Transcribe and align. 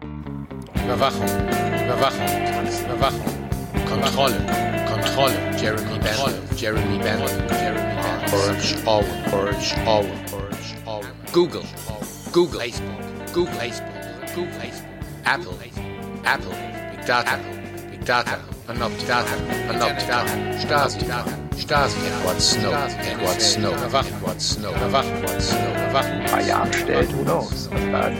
Überwachung, 0.00 1.26
Überwachung, 1.84 2.26
Überwachung, 2.84 3.48
Kontrolle, 3.88 4.40
Kontrolle, 4.88 5.34
Jeremy 5.58 5.98
Bentham, 5.98 6.32
Jeremy 6.56 6.98
Bentham, 6.98 7.48
Jeremy 7.48 7.94
Bentham, 7.94 8.32
Orange. 8.32 8.76
Owen, 8.86 9.06
Orange. 9.32 9.74
Owen, 9.86 10.10
Orange 10.32 10.76
Owen, 10.86 11.12
Google, 11.32 11.62
Google, 12.32 12.60
Facebook, 12.60 13.32
Google, 13.32 13.54
Facebook, 13.54 13.86
Google, 14.34 14.52
Facebook, 14.60 14.88
Apple, 15.24 15.54
Apple, 16.24 16.54
Big 16.90 17.04
Data, 17.04 17.38
Big 17.90 18.04
Data, 18.04 18.38
Panoptidata, 18.66 19.36
Panoptidata, 19.66 20.60
Stasi, 20.60 21.00
Stasi, 21.56 21.98
Edward 22.06 22.40
Snow, 22.40 22.72
Edward 23.00 23.40
Snow, 23.40 23.72
Überwachung, 23.72 24.12
Edward 24.14 24.40
Snow, 24.40 24.70
Überwachung, 24.70 25.22
Edward 25.22 25.42
Snow, 25.42 25.72
Überwachung. 25.74 26.24
Paar 26.26 26.42
Jahren 26.42 26.72
stellt, 26.72 27.12
who 27.12 27.24
knows. 27.24 27.68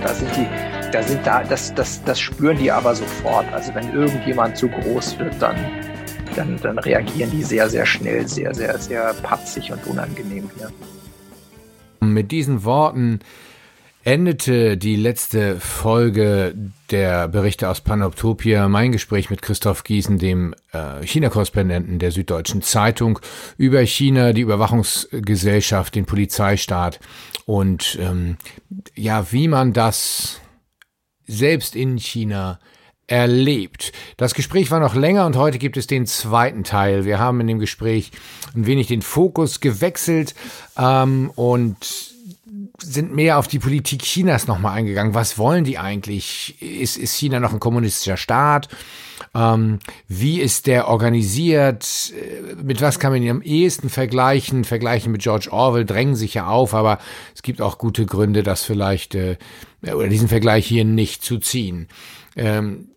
Da 0.02 0.14
sind 0.14 0.34
die, 0.36 0.48
da 0.93 1.02
sind 1.02 1.27
da, 1.27 1.45
das, 1.45 1.75
das, 1.75 2.02
das 2.05 2.18
spüren 2.20 2.59
die 2.59 2.70
aber 2.70 2.95
sofort. 2.95 3.46
Also 3.52 3.74
wenn 3.74 3.92
irgendjemand 3.92 4.56
zu 4.56 4.69
groß 4.69 5.19
wird, 5.19 5.41
dann, 5.41 5.56
dann, 6.34 6.59
dann 6.60 6.79
reagieren 6.79 7.30
die 7.30 7.42
sehr, 7.42 7.69
sehr 7.69 7.87
schnell, 7.87 8.27
sehr, 8.27 8.55
sehr, 8.55 8.79
sehr 8.79 9.15
patzig 9.23 9.70
und 9.70 9.87
unangenehm 9.87 10.51
hier. 10.56 10.70
Mit 12.01 12.30
diesen 12.30 12.65
Worten 12.65 13.20
endete 14.05 14.79
die 14.79 14.96
letzte 14.96 15.60
Folge 15.60 16.55
der 16.91 17.29
Berichte 17.29 17.68
aus 17.68 17.82
Panoptopia 17.82 18.68
mein 18.68 18.93
Gespräch 18.93 19.29
mit 19.29 19.43
Christoph 19.43 19.84
Giesen, 19.84 20.18
dem 20.18 20.55
äh, 20.73 21.05
China-Korrespondenten 21.05 21.98
der 21.98 22.12
Süddeutschen 22.12 22.62
Zeitung, 22.62 23.18
über 23.59 23.80
China, 23.80 24.32
die 24.32 24.41
Überwachungsgesellschaft, 24.41 25.95
den 25.95 26.07
Polizeistaat 26.07 27.01
und 27.45 27.98
ähm, 28.01 28.38
ja, 28.95 29.30
wie 29.32 29.48
man 29.48 29.73
das 29.74 30.41
selbst 31.28 31.77
in 31.77 31.98
China 31.98 32.59
erlebt. 33.06 33.92
Das 34.16 34.34
Gespräch 34.34 34.70
war 34.70 34.80
noch 34.80 34.95
länger 34.95 35.27
und 35.27 35.37
heute 35.37 35.59
gibt 35.59 35.76
es 35.76 35.87
den 35.87 36.07
zweiten 36.07 36.65
Teil. 36.65 37.04
Wir 37.04 37.18
haben 37.18 37.40
in 37.40 37.46
dem 37.46 37.59
Gespräch 37.59 38.10
ein 38.54 38.66
wenig 38.66 38.88
den 38.88 39.02
Fokus 39.02 39.60
gewechselt 39.60 40.34
ähm, 40.79 41.30
und 41.34 42.18
sind 42.80 43.15
mehr 43.15 43.38
auf 43.38 43.48
die 43.48 43.59
Politik 43.59 44.02
Chinas 44.02 44.46
nochmal 44.46 44.76
eingegangen. 44.76 45.15
Was 45.15 45.37
wollen 45.37 45.65
die 45.65 45.79
eigentlich? 45.79 46.60
Ist, 46.62 46.96
ist 46.96 47.15
China 47.15 47.40
noch 47.40 47.52
ein 47.52 47.60
kommunistischer 47.60 48.16
Staat? 48.16 48.68
Ähm, 49.34 49.80
wie 50.07 50.40
ist 50.40 50.66
der 50.66 50.88
organisiert? 50.88 52.12
Mit 52.62 52.80
was 52.80 52.99
kann 52.99 53.12
man 53.12 53.23
ihn 53.23 53.30
am 53.30 53.43
ehesten 53.43 53.88
vergleichen? 53.88 54.65
Vergleichen 54.65 55.10
mit 55.10 55.23
George 55.23 55.49
Orwell 55.51 55.84
drängen 55.84 56.15
sich 56.15 56.34
ja 56.34 56.46
auf, 56.46 56.73
aber 56.73 56.99
es 57.34 57.43
gibt 57.43 57.60
auch 57.60 57.79
gute 57.79 58.06
Gründe, 58.06 58.43
das 58.43 58.62
vielleicht 58.62 59.15
äh, 59.15 59.37
oder 59.82 60.09
diesen 60.09 60.29
Vergleich 60.29 60.66
hier 60.66 60.84
nicht 60.84 61.24
zu 61.24 61.38
ziehen. 61.38 61.88
Ähm, 62.37 62.90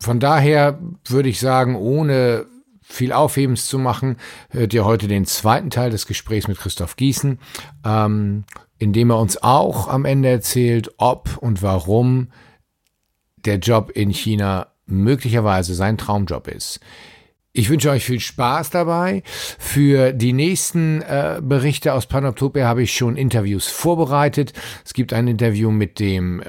von 0.00 0.20
daher 0.20 0.78
würde 1.06 1.28
ich 1.28 1.38
sagen, 1.38 1.76
ohne 1.76 2.46
viel 2.80 3.12
Aufhebens 3.12 3.66
zu 3.66 3.78
machen, 3.78 4.16
hört 4.50 4.74
ihr 4.74 4.84
heute 4.84 5.08
den 5.08 5.24
zweiten 5.24 5.70
Teil 5.70 5.90
des 5.90 6.06
Gesprächs 6.06 6.48
mit 6.48 6.58
Christoph 6.58 6.96
Gießen. 6.96 7.38
Ähm, 7.84 8.44
indem 8.82 9.10
er 9.10 9.18
uns 9.20 9.40
auch 9.40 9.86
am 9.86 10.04
Ende 10.04 10.28
erzählt, 10.28 10.92
ob 10.96 11.38
und 11.38 11.62
warum 11.62 12.32
der 13.36 13.58
Job 13.58 13.92
in 13.94 14.10
China 14.10 14.72
möglicherweise 14.86 15.74
sein 15.74 15.96
Traumjob 15.96 16.48
ist. 16.48 16.80
Ich 17.52 17.70
wünsche 17.70 17.90
euch 17.90 18.04
viel 18.04 18.18
Spaß 18.18 18.70
dabei. 18.70 19.22
Für 19.24 20.12
die 20.12 20.32
nächsten 20.32 21.00
äh, 21.02 21.40
Berichte 21.40 21.92
aus 21.94 22.06
Panoptopia 22.06 22.66
habe 22.66 22.82
ich 22.82 22.92
schon 22.92 23.16
Interviews 23.16 23.68
vorbereitet. 23.68 24.52
Es 24.84 24.94
gibt 24.94 25.12
ein 25.12 25.28
Interview 25.28 25.70
mit 25.70 26.00
dem 26.00 26.40
äh, 26.40 26.46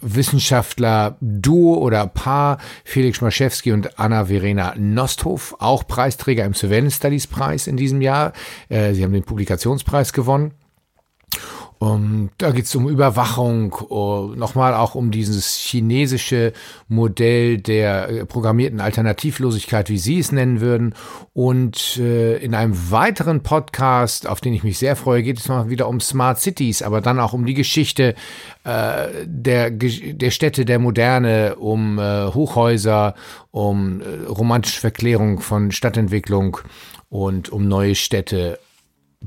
Wissenschaftler 0.00 1.16
Duo 1.20 1.74
oder 1.74 2.08
Paar 2.08 2.58
Felix 2.82 3.18
Schmaschewski 3.18 3.70
und 3.70 4.00
Anna-Verena 4.00 4.74
Nosthoff, 4.76 5.54
auch 5.60 5.86
Preisträger 5.86 6.44
im 6.44 6.54
Surveillance 6.54 6.96
Studies 6.96 7.28
Preis 7.28 7.68
in 7.68 7.76
diesem 7.76 8.00
Jahr. 8.00 8.32
Äh, 8.68 8.94
sie 8.94 9.04
haben 9.04 9.12
den 9.12 9.22
Publikationspreis 9.22 10.12
gewonnen. 10.12 10.54
Um, 11.80 12.30
da 12.38 12.50
geht 12.50 12.64
es 12.64 12.74
um 12.74 12.88
Überwachung, 12.88 13.72
uh, 13.88 14.34
nochmal 14.34 14.74
auch 14.74 14.96
um 14.96 15.12
dieses 15.12 15.54
chinesische 15.54 16.52
Modell 16.88 17.58
der 17.58 18.08
äh, 18.08 18.26
programmierten 18.26 18.80
Alternativlosigkeit, 18.80 19.88
wie 19.88 19.98
Sie 19.98 20.18
es 20.18 20.32
nennen 20.32 20.60
würden. 20.60 20.94
Und 21.34 21.96
äh, 21.98 22.38
in 22.38 22.56
einem 22.56 22.90
weiteren 22.90 23.44
Podcast, 23.44 24.26
auf 24.26 24.40
den 24.40 24.54
ich 24.54 24.64
mich 24.64 24.76
sehr 24.76 24.96
freue, 24.96 25.22
geht 25.22 25.38
es 25.38 25.46
mal 25.46 25.70
wieder 25.70 25.86
um 25.86 26.00
Smart 26.00 26.40
Cities, 26.40 26.82
aber 26.82 27.00
dann 27.00 27.20
auch 27.20 27.32
um 27.32 27.46
die 27.46 27.54
Geschichte 27.54 28.16
äh, 28.64 29.06
der, 29.24 29.70
der 29.70 30.30
Städte 30.32 30.64
der 30.64 30.80
Moderne, 30.80 31.54
um 31.56 32.00
Hochhäuser, 32.00 33.14
um 33.52 34.02
romantische 34.28 34.80
Verklärung 34.80 35.40
von 35.40 35.70
Stadtentwicklung 35.70 36.58
und 37.08 37.50
um 37.50 37.68
neue 37.68 37.94
Städte 37.94 38.58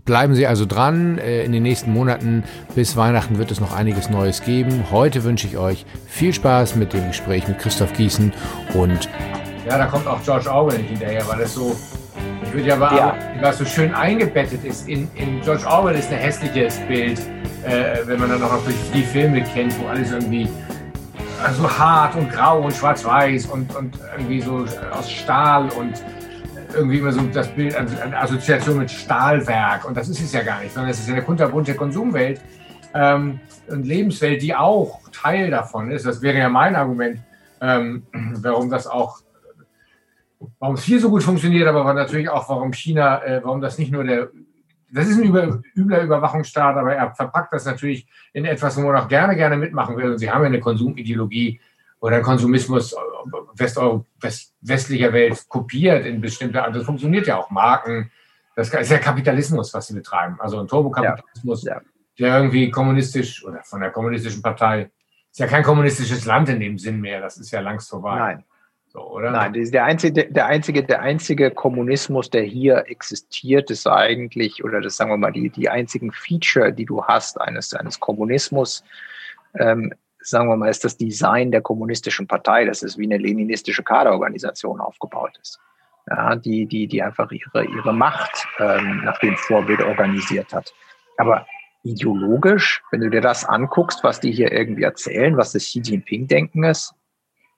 Bleiben 0.05 0.35
Sie 0.35 0.47
also 0.47 0.65
dran. 0.65 1.17
Äh, 1.19 1.43
in 1.43 1.51
den 1.51 1.63
nächsten 1.63 1.93
Monaten 1.93 2.43
bis 2.75 2.97
Weihnachten 2.97 3.37
wird 3.37 3.51
es 3.51 3.59
noch 3.59 3.73
einiges 3.73 4.09
Neues 4.09 4.41
geben. 4.41 4.85
Heute 4.91 5.23
wünsche 5.23 5.47
ich 5.47 5.57
euch 5.57 5.85
viel 6.07 6.33
Spaß 6.33 6.75
mit 6.75 6.93
dem 6.93 7.07
Gespräch 7.07 7.47
mit 7.47 7.59
Christoph 7.59 7.93
Gießen 7.93 8.33
und 8.73 9.09
ja, 9.67 9.77
da 9.77 9.85
kommt 9.85 10.07
auch 10.07 10.21
George 10.23 10.51
Orwell 10.51 10.79
nicht 10.79 10.89
hinterher, 10.89 11.23
weil 11.27 11.39
das 11.39 11.53
so, 11.53 11.75
ich 12.43 12.51
würde 12.51 12.67
ja, 12.67 12.75
aber, 12.75 12.93
ja. 12.93 13.15
was 13.41 13.59
so 13.59 13.65
schön 13.65 13.93
eingebettet 13.93 14.65
ist. 14.65 14.89
In, 14.89 15.07
in 15.15 15.39
George 15.41 15.65
Orwell 15.67 15.95
ist 15.95 16.11
ein 16.11 16.17
hässliches 16.17 16.79
Bild, 16.87 17.19
äh, 17.63 17.99
wenn 18.05 18.19
man 18.19 18.31
dann 18.31 18.43
auch 18.43 18.51
noch 18.51 18.61
die 18.93 19.03
Filme 19.03 19.41
kennt, 19.43 19.79
wo 19.79 19.87
alles 19.87 20.11
irgendwie 20.11 20.49
so 21.55 21.69
hart 21.69 22.15
und 22.15 22.29
grau 22.29 22.61
und 22.61 22.73
schwarz-weiß 22.73 23.45
und, 23.45 23.73
und 23.75 23.97
irgendwie 24.17 24.41
so 24.41 24.65
aus 24.91 25.09
Stahl 25.09 25.69
und 25.77 26.03
irgendwie 26.73 26.99
immer 26.99 27.11
so 27.11 27.21
das 27.21 27.47
Bild, 27.49 27.75
eine 27.75 28.17
Assoziation 28.17 28.79
mit 28.79 28.91
Stahlwerk. 28.91 29.85
Und 29.85 29.95
das 29.95 30.09
ist 30.09 30.21
es 30.21 30.33
ja 30.33 30.43
gar 30.43 30.61
nicht, 30.61 30.73
sondern 30.73 30.91
es 30.91 30.99
ist 30.99 31.09
eine 31.09 31.21
kunterbunte 31.21 31.75
Konsumwelt 31.75 32.41
ähm, 32.93 33.39
und 33.67 33.85
Lebenswelt, 33.85 34.41
die 34.41 34.55
auch 34.55 34.99
Teil 35.11 35.49
davon 35.49 35.91
ist. 35.91 36.05
Das 36.05 36.21
wäre 36.21 36.37
ja 36.37 36.49
mein 36.49 36.75
Argument, 36.75 37.19
ähm, 37.61 38.03
warum 38.13 38.69
das 38.69 38.87
auch, 38.87 39.19
warum 40.59 40.75
es 40.75 40.83
hier 40.83 40.99
so 40.99 41.09
gut 41.09 41.23
funktioniert, 41.23 41.67
aber 41.67 41.93
natürlich 41.93 42.29
auch, 42.29 42.49
warum 42.49 42.73
China, 42.73 43.23
äh, 43.23 43.41
warum 43.43 43.61
das 43.61 43.77
nicht 43.77 43.91
nur 43.91 44.03
der, 44.03 44.29
das 44.93 45.07
ist 45.07 45.19
ein 45.19 45.23
über, 45.23 45.61
übler 45.75 46.03
Überwachungsstaat, 46.03 46.75
aber 46.75 46.93
er 46.93 47.13
verpackt 47.15 47.53
das 47.53 47.65
natürlich 47.65 48.07
in 48.33 48.45
etwas, 48.45 48.75
wo 48.75 48.81
man 48.81 48.97
auch 48.97 49.07
gerne, 49.07 49.35
gerne 49.35 49.55
mitmachen 49.55 49.95
will. 49.95 50.11
Und 50.11 50.17
sie 50.17 50.29
haben 50.29 50.41
ja 50.41 50.47
eine 50.47 50.59
Konsumideologie, 50.59 51.61
oder 52.01 52.21
Konsumismus 52.21 52.93
West 53.55 53.79
West 54.19 54.53
westlicher 54.61 55.13
Welt 55.13 55.47
kopiert 55.47 56.05
in 56.05 56.19
bestimmte 56.19 56.61
Art. 56.61 56.75
Das 56.75 56.83
funktioniert 56.83 57.27
ja 57.27 57.37
auch. 57.37 57.49
Marken, 57.51 58.11
das 58.55 58.73
ist 58.73 58.91
ja 58.91 58.97
Kapitalismus, 58.97 59.73
was 59.73 59.87
sie 59.87 59.93
betreiben. 59.93 60.35
Also 60.39 60.59
ein 60.59 60.67
Turbokapitalismus, 60.67 61.63
ja, 61.63 61.75
ja. 61.75 61.81
der 62.19 62.37
irgendwie 62.37 62.69
kommunistisch 62.69 63.45
oder 63.45 63.63
von 63.63 63.81
der 63.81 63.91
kommunistischen 63.91 64.41
Partei 64.41 64.89
ist 65.31 65.39
ja 65.39 65.47
kein 65.47 65.63
kommunistisches 65.63 66.25
Land 66.25 66.49
in 66.49 66.59
dem 66.59 66.77
Sinn 66.77 66.99
mehr. 66.99 67.21
Das 67.21 67.37
ist 67.37 67.51
ja 67.51 67.61
längst 67.61 67.89
vorbei. 67.89 68.15
Nein. 68.15 68.43
So? 68.87 69.17
Nein, 69.19 69.53
der 69.53 69.85
einzige, 69.85 70.25
der 70.25 70.47
einzige, 70.47 70.83
der 70.83 71.01
einzige 71.01 71.49
Kommunismus, 71.51 72.29
der 72.29 72.43
hier 72.43 72.83
existiert, 72.87 73.71
ist 73.71 73.87
eigentlich, 73.87 74.65
oder 74.65 74.81
das 74.81 74.97
sagen 74.97 75.11
wir 75.11 75.17
mal, 75.17 75.31
die, 75.31 75.49
die 75.49 75.69
einzigen 75.69 76.11
Feature, 76.11 76.73
die 76.73 76.83
du 76.83 77.01
hast 77.01 77.39
eines, 77.39 77.73
eines 77.73 78.01
Kommunismus, 78.01 78.83
ähm, 79.57 79.93
sagen 80.23 80.49
wir 80.49 80.55
mal, 80.55 80.69
ist 80.69 80.83
das 80.83 80.97
Design 80.97 81.51
der 81.51 81.61
kommunistischen 81.61 82.27
Partei. 82.27 82.65
Das 82.65 82.83
ist 82.83 82.97
wie 82.97 83.05
eine 83.05 83.17
leninistische 83.17 83.83
Kaderorganisation 83.83 84.79
aufgebaut 84.79 85.37
ist. 85.41 85.59
Ja, 86.09 86.35
die, 86.35 86.65
die, 86.65 86.87
die 86.87 87.01
einfach 87.01 87.31
ihre, 87.31 87.65
ihre 87.65 87.93
Macht 87.93 88.47
ähm, 88.59 89.03
nach 89.05 89.19
dem 89.19 89.35
Vorbild 89.37 89.81
organisiert 89.81 90.51
hat. 90.53 90.73
Aber 91.17 91.45
ideologisch, 91.83 92.81
wenn 92.91 93.01
du 93.01 93.09
dir 93.09 93.21
das 93.21 93.45
anguckst, 93.45 94.03
was 94.03 94.19
die 94.19 94.31
hier 94.31 94.51
irgendwie 94.51 94.83
erzählen, 94.83 95.37
was 95.37 95.51
das 95.51 95.63
Xi 95.63 95.81
Jinping-Denken 95.81 96.63
ist, 96.63 96.93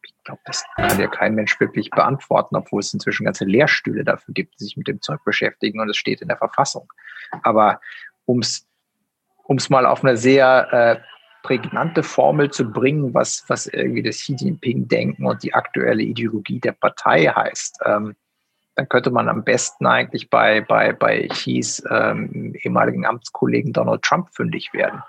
ich 0.06 0.14
glaube, 0.26 0.42
das 0.46 0.64
kann 0.76 0.98
dir 0.98 1.10
kein 1.10 1.36
Mensch 1.36 1.60
wirklich 1.60 1.90
beantworten, 1.90 2.56
obwohl 2.56 2.80
es 2.80 2.94
inzwischen 2.94 3.26
ganze 3.26 3.46
Lehrstühle 3.46 4.04
dafür 4.04 4.34
gibt, 4.34 4.60
die 4.60 4.66
sich 4.66 4.78
mit 4.78 4.88
dem 4.88 5.02
Zeug 5.02 5.24
beschäftigen 5.26 5.80
und 5.80 5.90
es 5.90 5.98
steht 5.98 6.22
in 6.22 6.30
der 6.30 6.38
Verfassung. 6.38 6.92
Aber 7.42 7.80
ums 8.28 8.68
ums 9.48 9.70
mal 9.70 9.86
auf 9.86 10.04
einer 10.04 10.16
sehr 10.16 10.68
äh, 10.72 11.00
prägnante 11.44 12.02
Formel 12.02 12.50
zu 12.50 12.72
bringen, 12.72 13.14
was, 13.14 13.44
was 13.48 13.68
irgendwie 13.68 14.02
das 14.02 14.18
Xi 14.18 14.36
Jinping-Denken 14.40 15.26
und 15.26 15.44
die 15.44 15.54
aktuelle 15.54 16.02
Ideologie 16.02 16.60
der 16.60 16.72
Partei 16.72 17.26
heißt, 17.26 17.80
ähm, 17.86 18.16
dann 18.76 18.90
könnte 18.90 19.12
man 19.12 19.30
am 19.30 19.44
besten 19.44 19.86
eigentlich 19.86 20.30
bei, 20.30 20.62
bei, 20.62 20.94
bei 20.94 21.28
Xis 21.28 21.84
ähm, 21.92 22.56
ehemaligen 22.64 23.06
Amtskollegen 23.06 23.72
Donald 23.72 24.02
Trump 24.02 24.30
fündig 24.34 24.74
werden. 24.74 25.04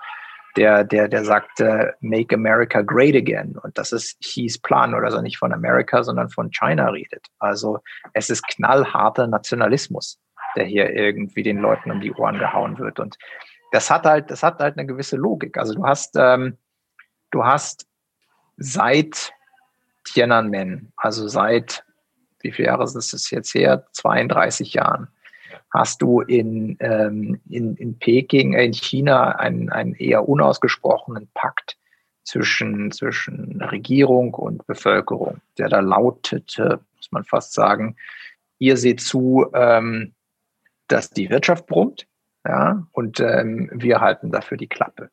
Der, 0.55 0.83
der, 0.83 1.09
der 1.09 1.25
sagte, 1.25 1.95
make 1.99 2.33
America 2.33 2.81
great 2.81 3.15
again. 3.15 3.57
Und 3.61 3.77
das 3.77 3.91
ist 3.91 4.19
Xis 4.21 4.57
Plan, 4.57 4.93
oder 4.93 5.05
also 5.05 5.21
nicht 5.21 5.37
von 5.37 5.51
Amerika, 5.51 6.03
sondern 6.03 6.29
von 6.29 6.51
China 6.51 6.89
redet. 6.89 7.25
Also 7.39 7.79
es 8.13 8.29
ist 8.29 8.47
knallharter 8.47 9.27
Nationalismus, 9.27 10.19
der 10.55 10.65
hier 10.65 10.91
irgendwie 10.91 11.43
den 11.43 11.57
Leuten 11.57 11.91
um 11.91 11.99
die 11.99 12.13
Ohren 12.13 12.37
gehauen 12.39 12.77
wird. 12.77 12.99
Und 12.99 13.17
das 13.71 13.89
hat 13.89 14.05
halt, 14.05 14.31
das 14.31 14.43
hat 14.43 14.59
halt 14.59 14.77
eine 14.77 14.87
gewisse 14.87 15.17
Logik. 15.17 15.57
Also 15.57 15.73
du 15.73 15.85
hast, 15.85 16.15
ähm, 16.17 16.57
du 17.31 17.43
hast 17.43 17.87
seit 18.57 19.33
Tiananmen, 20.05 20.93
also 20.95 21.27
seit, 21.27 21.83
wie 22.41 22.51
viele 22.51 22.69
Jahre 22.69 22.83
ist 22.83 22.95
es 22.95 23.29
jetzt 23.31 23.53
her? 23.53 23.85
32 23.91 24.73
Jahren, 24.73 25.07
hast 25.71 26.01
du 26.01 26.21
in, 26.21 26.77
ähm, 26.79 27.41
in, 27.49 27.75
in 27.75 27.97
Peking, 27.97 28.53
äh, 28.53 28.65
in 28.65 28.73
China 28.73 29.31
einen, 29.31 29.69
einen 29.69 29.95
eher 29.95 30.27
unausgesprochenen 30.27 31.27
Pakt 31.33 31.77
zwischen, 32.23 32.91
zwischen 32.91 33.61
Regierung 33.61 34.33
und 34.33 34.65
Bevölkerung, 34.67 35.41
der 35.57 35.69
da 35.69 35.79
lautete, 35.79 36.79
muss 36.95 37.11
man 37.11 37.23
fast 37.23 37.53
sagen, 37.53 37.95
ihr 38.57 38.77
seht 38.77 39.01
zu, 39.01 39.47
ähm, 39.53 40.13
dass 40.87 41.09
die 41.09 41.29
Wirtschaft 41.29 41.67
brummt, 41.67 42.07
ja, 42.45 42.85
und 42.91 43.19
ähm, 43.19 43.69
wir 43.73 44.01
halten 44.01 44.31
dafür 44.31 44.57
die 44.57 44.67
Klappe. 44.67 45.09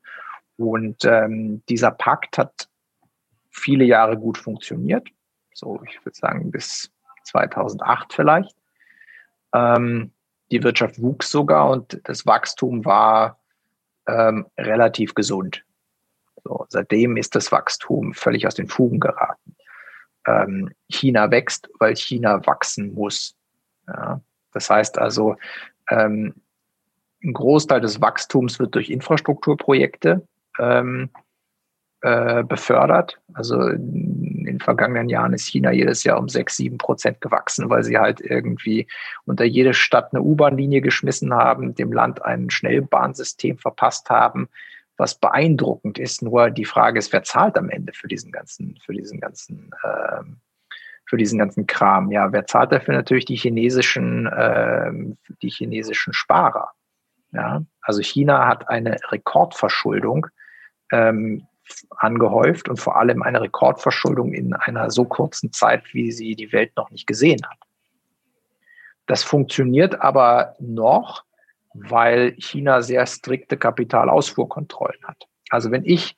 Und 0.56 1.04
ähm, 1.04 1.62
dieser 1.68 1.90
Pakt 1.90 2.36
hat 2.38 2.68
viele 3.50 3.84
Jahre 3.84 4.16
gut 4.18 4.38
funktioniert, 4.38 5.08
so 5.54 5.82
ich 5.88 6.04
würde 6.04 6.16
sagen 6.16 6.50
bis 6.50 6.92
2008 7.24 8.12
vielleicht. 8.12 8.54
Ähm, 9.54 10.12
die 10.50 10.62
Wirtschaft 10.62 11.00
wuchs 11.00 11.30
sogar 11.30 11.70
und 11.70 12.00
das 12.04 12.26
Wachstum 12.26 12.84
war 12.84 13.40
ähm, 14.06 14.46
relativ 14.58 15.14
gesund. 15.14 15.64
So, 16.44 16.66
seitdem 16.68 17.16
ist 17.16 17.34
das 17.34 17.50
Wachstum 17.52 18.12
völlig 18.12 18.46
aus 18.46 18.54
den 18.54 18.68
Fugen 18.68 19.00
geraten. 19.00 19.56
Ähm, 20.26 20.70
China 20.88 21.30
wächst, 21.30 21.70
weil 21.78 21.96
China 21.96 22.44
wachsen 22.46 22.92
muss. 22.94 23.36
Ja, 23.86 24.20
das 24.52 24.68
heißt 24.68 24.98
also, 24.98 25.36
ähm, 25.88 26.34
ein 27.22 27.32
Großteil 27.32 27.80
des 27.80 28.00
Wachstums 28.00 28.58
wird 28.58 28.74
durch 28.74 28.90
Infrastrukturprojekte 28.90 30.26
ähm, 30.58 31.10
äh, 32.02 32.42
befördert. 32.42 33.20
Also 33.32 33.60
in 33.68 34.44
den 34.44 34.58
vergangenen 34.58 35.08
Jahren 35.08 35.32
ist 35.32 35.46
China 35.46 35.70
jedes 35.70 36.02
Jahr 36.02 36.18
um 36.18 36.28
sechs, 36.28 36.56
sieben 36.56 36.78
Prozent 36.78 37.20
gewachsen, 37.20 37.70
weil 37.70 37.84
sie 37.84 37.96
halt 37.96 38.20
irgendwie 38.20 38.88
unter 39.24 39.44
jede 39.44 39.72
Stadt 39.72 40.12
eine 40.12 40.22
U-Bahn-Linie 40.22 40.80
geschmissen 40.80 41.32
haben, 41.32 41.74
dem 41.76 41.92
Land 41.92 42.24
ein 42.24 42.50
Schnellbahnsystem 42.50 43.58
verpasst 43.58 44.10
haben, 44.10 44.48
was 44.96 45.14
beeindruckend 45.14 45.98
ist. 45.98 46.22
Nur 46.22 46.50
die 46.50 46.64
Frage 46.64 46.98
ist, 46.98 47.12
wer 47.12 47.22
zahlt 47.22 47.56
am 47.56 47.70
Ende 47.70 47.92
für 47.92 48.08
diesen 48.08 48.32
ganzen, 48.32 48.76
für 48.84 48.94
diesen 48.94 49.20
ganzen, 49.20 49.70
äh, 49.84 50.22
für 51.06 51.16
diesen 51.16 51.38
ganzen 51.38 51.68
Kram? 51.68 52.10
Ja, 52.10 52.32
wer 52.32 52.46
zahlt 52.46 52.72
dafür 52.72 52.94
natürlich 52.94 53.26
die 53.26 53.36
chinesischen, 53.36 54.26
äh, 54.26 54.90
die 55.40 55.50
chinesischen 55.50 56.12
Sparer? 56.12 56.72
Ja, 57.32 57.62
also 57.80 58.02
China 58.02 58.46
hat 58.46 58.68
eine 58.68 58.98
Rekordverschuldung 59.10 60.26
ähm, 60.90 61.46
angehäuft 61.90 62.68
und 62.68 62.78
vor 62.78 62.96
allem 62.96 63.22
eine 63.22 63.40
Rekordverschuldung 63.40 64.32
in 64.32 64.52
einer 64.52 64.90
so 64.90 65.04
kurzen 65.04 65.52
Zeit, 65.52 65.82
wie 65.92 66.12
sie 66.12 66.36
die 66.36 66.52
Welt 66.52 66.72
noch 66.76 66.90
nicht 66.90 67.06
gesehen 67.06 67.40
hat. 67.48 67.58
Das 69.06 69.22
funktioniert 69.24 70.00
aber 70.00 70.56
noch, 70.60 71.24
weil 71.74 72.34
China 72.38 72.82
sehr 72.82 73.06
strikte 73.06 73.56
Kapitalausfuhrkontrollen 73.56 75.02
hat. 75.04 75.26
Also 75.48 75.70
wenn 75.70 75.84
ich, 75.84 76.16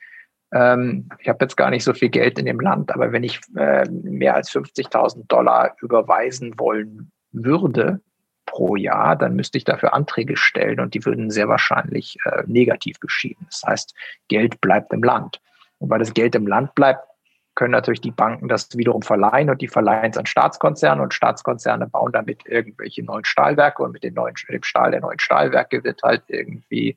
ähm, 0.53 1.09
ich 1.21 1.29
habe 1.29 1.45
jetzt 1.45 1.57
gar 1.57 1.71
nicht 1.71 1.85
so 1.85 1.95
viel 1.95 2.09
Geld 2.09 2.39
in 2.39 2.47
dem 2.47 2.61
Land, 2.61 2.93
aber 2.93 3.13
wenn 3.13 3.23
ich 3.23 3.41
äh, 3.57 3.89
mehr 3.89 4.35
als 4.35 4.51
50.000 4.51 5.29
Dollar 5.29 5.77
überweisen 5.81 6.59
wollen 6.59 7.13
würde 7.31 8.01
pro 8.47 8.77
Jahr, 8.77 9.17
dann 9.17 9.35
müsste 9.35 9.59
ich 9.59 9.65
dafür 9.65 9.95
Anträge 9.95 10.37
stellen 10.37 10.81
und 10.81 10.95
die 10.95 11.05
würden 11.05 11.31
sehr 11.31 11.49
wahrscheinlich 11.49 12.17
äh, 12.25 12.43
negativ 12.47 13.01
geschieden. 13.01 13.47
Das 13.51 13.63
heißt, 13.67 13.95
Geld 14.29 14.61
bleibt 14.61 14.93
im 14.93 15.03
Land. 15.03 15.41
Und 15.79 15.91
weil 15.91 15.99
das 15.99 16.15
Geld 16.15 16.35
im 16.35 16.47
Land 16.47 16.75
bleibt, 16.75 17.05
können 17.55 17.73
natürlich 17.73 18.01
die 18.01 18.11
Banken 18.11 18.49
das 18.49 18.77
wiederum 18.77 19.03
verleihen 19.03 19.51
und 19.51 19.61
die 19.61 19.69
verleihen 19.69 20.11
es 20.11 20.19
an 20.19 20.27
Staatskonzerne 20.27 21.03
und 21.03 21.15
Staatskonzerne 21.15 21.87
bauen 21.87 22.13
damit 22.13 22.47
irgendwelche 22.47 23.05
neuen 23.05 23.25
Stahlwerke 23.25 23.83
und 23.83 23.93
mit 23.93 24.03
den 24.03 24.15
neuen, 24.15 24.35
dem 24.49 24.63
Stahl 24.63 24.91
der 24.91 25.01
neuen 25.01 25.21
Stahlwerke 25.21 25.85
wird 25.85 26.03
halt 26.03 26.25
irgendwie 26.27 26.97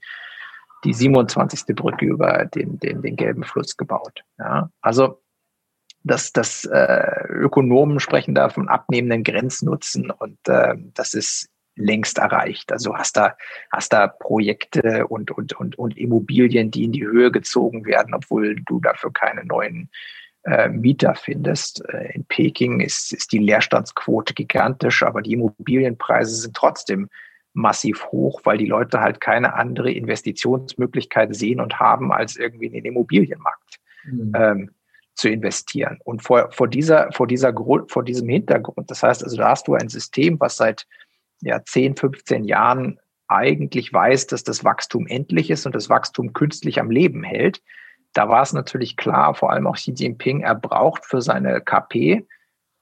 die 0.84 0.94
27. 0.94 1.76
Brücke 1.76 2.06
über 2.06 2.46
den, 2.46 2.80
den, 2.80 3.02
den 3.02 3.16
gelben 3.16 3.44
Fluss 3.44 3.78
gebaut. 3.78 4.24
Ja, 4.40 4.70
also 4.82 5.22
das, 6.04 6.32
das 6.32 6.66
äh, 6.66 7.28
Ökonomen 7.30 8.00
sprechen 8.00 8.36
da 8.36 8.50
von 8.50 8.70
abnehmenden 8.70 9.24
Grenznutzen 9.24 10.12
und 10.12 10.38
äh, 10.48 10.76
das 10.94 11.14
ist 11.14 11.50
längst 11.78 12.18
erreicht. 12.18 12.72
Also 12.72 12.96
hast 12.98 13.18
da, 13.18 13.38
hast 13.72 13.94
da 13.94 14.08
Projekte 14.08 15.08
und, 15.08 15.32
und, 15.32 15.54
und, 15.54 15.78
und 15.78 15.98
Immobilien, 15.98 16.72
die 16.72 16.84
in 16.84 16.92
die 16.92 17.06
Höhe 17.06 17.32
gezogen 17.32 17.86
werden, 17.86 18.14
obwohl 18.14 18.56
du 18.56 18.80
dafür 18.80 19.14
keine 19.14 19.46
neuen 19.46 19.90
äh, 20.44 20.70
Mieter 20.70 21.16
findest. 21.16 21.84
Äh, 21.90 22.14
in 22.14 22.26
Peking 22.26 22.80
ist, 22.80 23.14
ist 23.14 23.32
die 23.32 23.40
Leerstandsquote 23.40 24.34
gigantisch, 24.34 25.04
aber 25.04 25.22
die 25.22 25.34
Immobilienpreise 25.34 26.36
sind 26.36 26.56
trotzdem 26.56 27.10
massiv 27.54 28.06
hoch, 28.08 28.42
weil 28.44 28.58
die 28.58 28.66
Leute 28.66 29.02
halt 29.02 29.20
keine 29.20 29.56
andere 29.56 29.92
Investitionsmöglichkeit 29.92 31.36
sehen 31.36 31.60
und 31.60 31.80
haben, 31.80 32.12
als 32.12 32.36
irgendwie 32.36 32.68
in 32.68 32.74
den 32.74 32.86
Immobilienmarkt 32.86 33.80
mhm. 34.06 34.32
ähm, 34.36 34.72
zu 35.18 35.30
investieren. 35.30 36.00
Und 36.04 36.22
vor, 36.22 36.52
vor, 36.52 36.68
dieser, 36.68 37.12
vor, 37.12 37.28
dieser, 37.28 37.54
vor 37.88 38.04
diesem 38.04 38.30
Hintergrund, 38.30 38.90
das 38.90 39.04
heißt 39.04 39.24
also, 39.24 39.36
da 39.36 39.50
hast 39.50 39.68
du 39.68 39.74
ein 39.74 39.90
System, 39.90 40.40
was 40.40 40.58
seit 40.58 40.88
ja, 41.42 41.64
10, 41.64 41.96
15 41.96 42.44
Jahren 42.46 43.00
eigentlich 43.28 43.92
weiß, 43.92 44.28
dass 44.28 44.44
das 44.44 44.64
Wachstum 44.64 45.08
endlich 45.08 45.50
ist 45.50 45.66
und 45.66 45.76
das 45.76 45.90
Wachstum 45.90 46.34
künstlich 46.34 46.80
am 46.80 46.90
Leben 46.90 47.24
hält, 47.24 47.62
da 48.14 48.30
war 48.30 48.42
es 48.42 48.54
natürlich 48.54 48.96
klar, 48.96 49.36
vor 49.36 49.52
allem 49.52 49.68
auch 49.68 49.76
Xi 49.76 49.92
Jinping, 49.92 50.42
er 50.42 50.56
braucht 50.56 51.06
für 51.06 51.22
seine 51.22 51.62
KP 51.62 52.26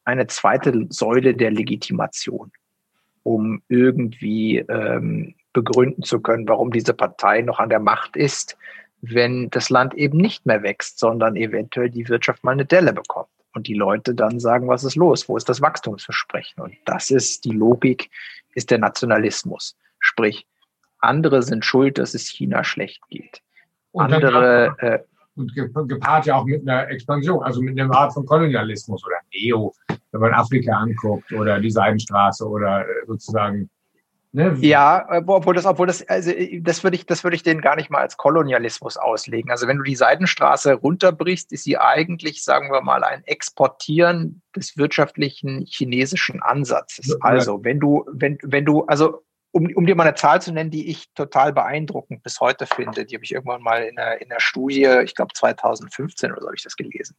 eine 0.04 0.28
zweite 0.28 0.86
Säule 0.90 1.34
der 1.34 1.52
Legitimation, 1.52 2.52
um 3.24 3.62
irgendwie 3.68 4.60
ähm, 4.60 5.36
begründen 5.52 6.04
zu 6.04 6.22
können, 6.22 6.48
warum 6.48 6.72
diese 6.72 6.94
Partei 6.94 7.42
noch 7.42 7.60
an 7.60 7.70
der 7.70 7.80
Macht 7.80 8.16
ist, 8.16 8.56
wenn 9.13 9.50
das 9.50 9.69
Land 9.69 9.94
eben 9.94 10.18
nicht 10.18 10.46
mehr 10.46 10.63
wächst, 10.63 11.00
sondern 11.00 11.36
eventuell 11.36 11.90
die 11.90 12.07
Wirtschaft 12.07 12.44
mal 12.44 12.52
eine 12.52 12.66
Delle 12.66 12.94
bekommt. 12.94 13.30
Und 13.54 13.68
die 13.68 13.74
Leute 13.74 14.13
dann 14.13 14.40
sagen, 14.40 14.68
was 14.68 14.84
ist 14.84 14.96
los? 14.96 15.30
Wo 15.30 15.38
ist 15.38 15.48
das 15.48 15.62
Wachstumsversprechen? 15.62 16.62
Und 16.62 16.75
das 16.86 17.10
ist 17.10 17.46
die 17.46 17.52
Logik, 17.52 18.10
ist 18.54 18.69
der 18.69 18.80
Nationalismus. 18.80 19.78
Sprich, 20.00 20.46
andere 21.00 21.42
sind 21.42 21.63
schuld, 21.63 21.98
dass 21.98 22.13
es 22.13 22.28
China 22.28 22.63
schlecht 22.63 23.02
geht. 23.10 23.42
andere, 23.94 24.75
äh, 24.80 25.00
und 25.36 25.54
gepaart 25.54 26.25
ja 26.25 26.36
auch 26.36 26.46
mit 26.46 26.62
einer 26.62 26.90
Expansion, 26.90 27.44
also 27.44 27.62
mit 27.62 27.80
einer 27.80 27.94
Art 27.94 28.13
von 28.13 28.25
Kolonialismus 28.25 29.06
oder 29.06 29.18
Neo, 29.34 29.74
wenn 30.12 30.21
man 30.21 30.33
Afrika 30.33 30.78
anguckt 30.78 31.31
oder 31.33 31.59
die 31.59 31.71
Seidenstraße 31.71 32.47
oder 32.47 32.81
äh, 32.81 33.06
sozusagen. 33.06 33.69
Ne? 34.35 34.57
Ja, 34.59 35.07
äh, 35.09 35.23
obwohl 35.25 35.54
das, 35.54 35.65
obwohl 35.65 35.87
das, 35.87 36.06
also 36.09 36.30
äh, 36.30 36.59
das 36.59 36.83
würde 36.83 36.97
ich, 36.97 37.06
das 37.06 37.23
würde 37.23 37.37
ich 37.37 37.44
denen 37.44 37.61
gar 37.61 37.77
nicht 37.77 37.89
mal 37.89 38.01
als 38.01 38.18
Kolonialismus 38.18 38.97
auslegen. 38.97 39.49
Also 39.49 39.65
wenn 39.65 39.77
du 39.77 39.83
die 39.83 39.95
Seidenstraße 39.95 40.73
runterbrichst, 40.73 41.54
ist 41.54 41.63
sie 41.63 41.77
eigentlich, 41.77 42.44
sagen 42.44 42.69
wir 42.69 42.81
mal, 42.81 43.06
ein 43.06 43.23
Exportieren 43.23 44.42
des 44.54 44.75
wirtschaftlichen 44.75 45.65
chinesischen 45.65 46.42
Ansatzes. 46.42 47.15
Also 47.21 47.63
wenn 47.63 47.80
du, 47.80 48.04
wenn, 48.11 48.37
wenn 48.44 48.65
du, 48.65 48.83
also 48.87 49.23
um, 49.51 49.71
um 49.73 49.85
dir 49.85 49.95
mal 49.95 50.04
eine 50.04 50.15
Zahl 50.15 50.42
zu 50.42 50.51
nennen, 50.51 50.69
die 50.69 50.89
ich 50.89 51.13
total 51.13 51.54
beeindruckend 51.54 52.21
bis 52.21 52.42
heute 52.42 52.65
finde, 52.65 53.06
die 53.06 53.15
habe 53.15 53.23
ich 53.23 53.31
irgendwann 53.31 53.61
mal 53.61 53.83
in 53.83 53.97
einer, 53.97 54.19
in 54.21 54.30
einer 54.30 54.42
Studie, 54.42 54.85
ich 55.06 55.15
glaube 55.15 55.33
2015 55.33 56.33
oder 56.33 56.42
so 56.42 56.47
habe 56.47 56.57
ich 56.57 56.63
das 56.63 56.75
gelesen. 56.75 57.15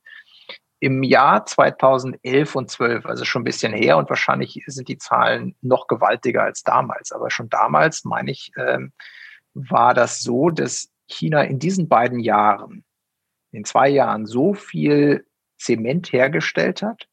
Im 0.87 1.03
Jahr 1.03 1.45
2011 1.45 2.55
und 2.55 2.71
12, 2.71 3.07
also 3.07 3.25
schon 3.25 3.43
ein 3.43 3.45
bisschen 3.45 3.73
her 3.73 3.97
und 3.97 4.09
wahrscheinlich 4.09 4.63
sind 4.69 4.87
die 4.87 4.99
Zahlen 4.99 5.57
noch 5.61 5.89
gewaltiger 5.89 6.45
als 6.45 6.63
damals, 6.63 7.11
aber 7.11 7.29
schon 7.29 7.49
damals, 7.49 8.05
meine 8.05 8.31
ich, 8.31 8.53
ähm, 8.57 8.93
war 9.53 9.95
das 9.95 10.21
so, 10.21 10.51
dass 10.51 10.89
China 11.09 11.43
in 11.43 11.59
diesen 11.59 11.89
beiden 11.89 12.21
Jahren, 12.21 12.85
in 13.51 13.65
zwei 13.65 13.89
Jahren, 13.89 14.27
so 14.27 14.55
viel 14.55 15.27
Zement 15.59 16.13
hergestellt 16.13 16.83
hat, 16.83 17.09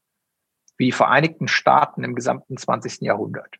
wie 0.77 0.85
die 0.85 0.91
Vereinigten 0.91 1.47
Staaten 1.47 2.03
im 2.03 2.13
gesamten 2.13 2.57
20. 2.57 3.01
Jahrhundert. 3.01 3.55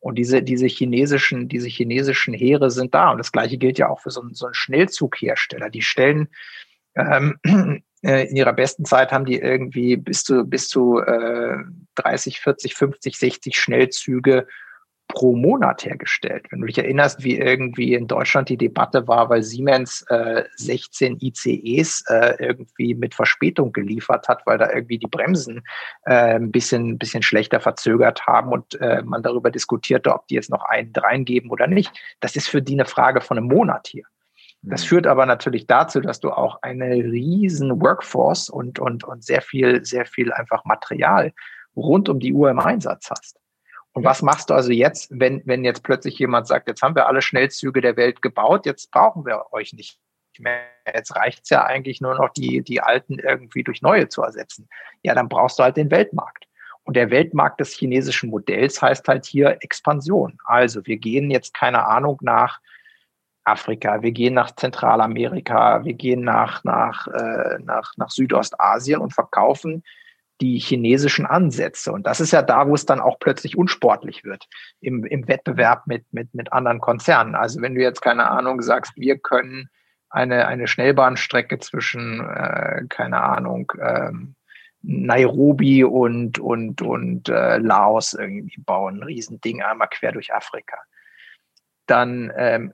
Und 0.00 0.16
diese, 0.16 0.42
diese 0.42 0.66
chinesischen, 0.66 1.48
diese 1.48 1.68
chinesischen 1.68 2.34
Heere 2.34 2.70
sind 2.70 2.94
da. 2.94 3.10
Und 3.10 3.18
das 3.18 3.32
Gleiche 3.32 3.58
gilt 3.58 3.78
ja 3.78 3.88
auch 3.88 4.00
für 4.00 4.10
so 4.10 4.22
einen, 4.22 4.34
so 4.34 4.46
einen 4.46 4.54
Schnellzughersteller. 4.54 5.70
Die 5.70 5.82
stellen 5.82 6.28
ähm, 6.94 7.38
äh, 8.06 8.24
in 8.28 8.36
ihrer 8.36 8.52
besten 8.52 8.84
Zeit 8.84 9.12
haben 9.12 9.24
die 9.24 9.38
irgendwie 9.38 9.96
bis 9.96 10.22
zu, 10.22 10.44
bis 10.44 10.68
zu 10.68 11.00
äh, 11.00 11.58
30, 11.96 12.40
40, 12.40 12.74
50, 12.74 13.18
60 13.18 13.58
Schnellzüge 13.58 14.46
pro 15.08 15.36
Monat 15.36 15.84
hergestellt. 15.84 16.46
Wenn 16.50 16.60
du 16.60 16.66
dich 16.66 16.78
erinnerst, 16.78 17.22
wie 17.22 17.38
irgendwie 17.38 17.94
in 17.94 18.06
Deutschland 18.06 18.48
die 18.48 18.56
Debatte 18.56 19.06
war, 19.06 19.28
weil 19.28 19.42
Siemens 19.42 20.04
äh, 20.08 20.44
16 20.56 21.18
ICEs 21.20 22.04
äh, 22.08 22.34
irgendwie 22.38 22.94
mit 22.94 23.14
Verspätung 23.14 23.72
geliefert 23.72 24.28
hat, 24.28 24.42
weil 24.46 24.58
da 24.58 24.72
irgendwie 24.72 24.98
die 24.98 25.06
Bremsen 25.06 25.62
äh, 26.04 26.34
ein 26.34 26.50
bisschen, 26.50 26.98
bisschen 26.98 27.22
schlechter 27.22 27.60
verzögert 27.60 28.26
haben 28.26 28.52
und 28.52 28.80
äh, 28.80 29.02
man 29.02 29.22
darüber 29.22 29.50
diskutierte, 29.50 30.12
ob 30.12 30.26
die 30.26 30.34
jetzt 30.34 30.50
noch 30.50 30.64
einen 30.64 30.92
reingeben 30.94 31.50
oder 31.50 31.66
nicht. 31.66 31.92
Das 32.20 32.36
ist 32.36 32.48
für 32.48 32.62
die 32.62 32.74
eine 32.74 32.86
Frage 32.86 33.20
von 33.20 33.38
einem 33.38 33.48
Monat 33.48 33.88
hier. 33.88 34.04
Das 34.66 34.82
mhm. 34.84 34.88
führt 34.88 35.06
aber 35.06 35.26
natürlich 35.26 35.66
dazu, 35.66 36.00
dass 36.00 36.20
du 36.20 36.30
auch 36.30 36.60
eine 36.62 36.90
riesen 36.90 37.80
Workforce 37.80 38.50
und, 38.50 38.78
und, 38.78 39.04
und 39.04 39.24
sehr 39.24 39.40
viel, 39.40 39.84
sehr 39.84 40.06
viel 40.06 40.32
einfach 40.32 40.64
Material 40.64 41.32
rund 41.76 42.08
um 42.08 42.18
die 42.18 42.32
Uhr 42.32 42.50
im 42.50 42.58
Einsatz 42.58 43.10
hast. 43.10 43.38
Und 43.92 44.04
was 44.04 44.20
machst 44.20 44.50
du 44.50 44.54
also 44.54 44.72
jetzt, 44.72 45.08
wenn, 45.10 45.40
wenn 45.46 45.64
jetzt 45.64 45.82
plötzlich 45.82 46.18
jemand 46.18 46.46
sagt, 46.46 46.68
jetzt 46.68 46.82
haben 46.82 46.94
wir 46.94 47.06
alle 47.06 47.22
Schnellzüge 47.22 47.80
der 47.80 47.96
Welt 47.96 48.20
gebaut, 48.20 48.66
jetzt 48.66 48.90
brauchen 48.90 49.24
wir 49.24 49.44
euch 49.52 49.72
nicht 49.72 49.98
mehr. 50.38 50.60
Jetzt 50.92 51.16
reicht's 51.16 51.48
ja 51.48 51.64
eigentlich 51.64 52.00
nur 52.00 52.14
noch, 52.14 52.30
die, 52.30 52.62
die 52.62 52.80
alten 52.80 53.18
irgendwie 53.18 53.62
durch 53.62 53.80
neue 53.80 54.08
zu 54.08 54.22
ersetzen. 54.22 54.68
Ja, 55.02 55.14
dann 55.14 55.28
brauchst 55.28 55.58
du 55.58 55.62
halt 55.62 55.76
den 55.76 55.90
Weltmarkt. 55.90 56.44
Und 56.82 56.94
der 56.94 57.10
Weltmarkt 57.10 57.58
des 57.58 57.72
chinesischen 57.72 58.30
Modells 58.30 58.82
heißt 58.82 59.08
halt 59.08 59.24
hier 59.24 59.56
Expansion. 59.60 60.38
Also 60.44 60.84
wir 60.86 60.98
gehen 60.98 61.30
jetzt, 61.30 61.54
keine 61.54 61.86
Ahnung, 61.86 62.18
nach 62.20 62.60
Afrika, 63.46 64.02
wir 64.02 64.12
gehen 64.12 64.34
nach 64.34 64.54
Zentralamerika, 64.54 65.84
wir 65.84 65.94
gehen 65.94 66.22
nach, 66.22 66.64
nach, 66.64 67.06
äh, 67.06 67.58
nach, 67.62 67.92
nach 67.96 68.10
Südostasien 68.10 69.00
und 69.00 69.14
verkaufen 69.14 69.82
die 70.40 70.58
chinesischen 70.58 71.26
Ansätze. 71.26 71.92
Und 71.92 72.06
das 72.06 72.20
ist 72.20 72.32
ja 72.32 72.42
da, 72.42 72.68
wo 72.68 72.74
es 72.74 72.84
dann 72.84 73.00
auch 73.00 73.18
plötzlich 73.18 73.56
unsportlich 73.56 74.24
wird 74.24 74.46
im, 74.80 75.04
im 75.04 75.28
Wettbewerb 75.28 75.86
mit, 75.86 76.04
mit, 76.12 76.34
mit 76.34 76.52
anderen 76.52 76.80
Konzernen. 76.80 77.34
Also 77.34 77.62
wenn 77.62 77.74
du 77.74 77.80
jetzt 77.80 78.02
keine 78.02 78.30
Ahnung 78.30 78.60
sagst, 78.60 78.92
wir 78.96 79.18
können 79.18 79.70
eine, 80.10 80.46
eine 80.46 80.66
Schnellbahnstrecke 80.66 81.58
zwischen, 81.58 82.20
äh, 82.20 82.82
keine 82.88 83.22
Ahnung, 83.22 83.72
ähm, 83.80 84.34
Nairobi 84.82 85.84
und, 85.84 86.38
und, 86.38 86.82
und 86.82 87.28
äh, 87.28 87.58
Laos 87.58 88.12
irgendwie 88.12 88.60
bauen, 88.60 88.98
ein 88.98 89.02
Riesending 89.02 89.62
einmal 89.62 89.88
quer 89.88 90.12
durch 90.12 90.32
Afrika. 90.32 90.78
Dann 91.86 92.32
ähm, 92.36 92.72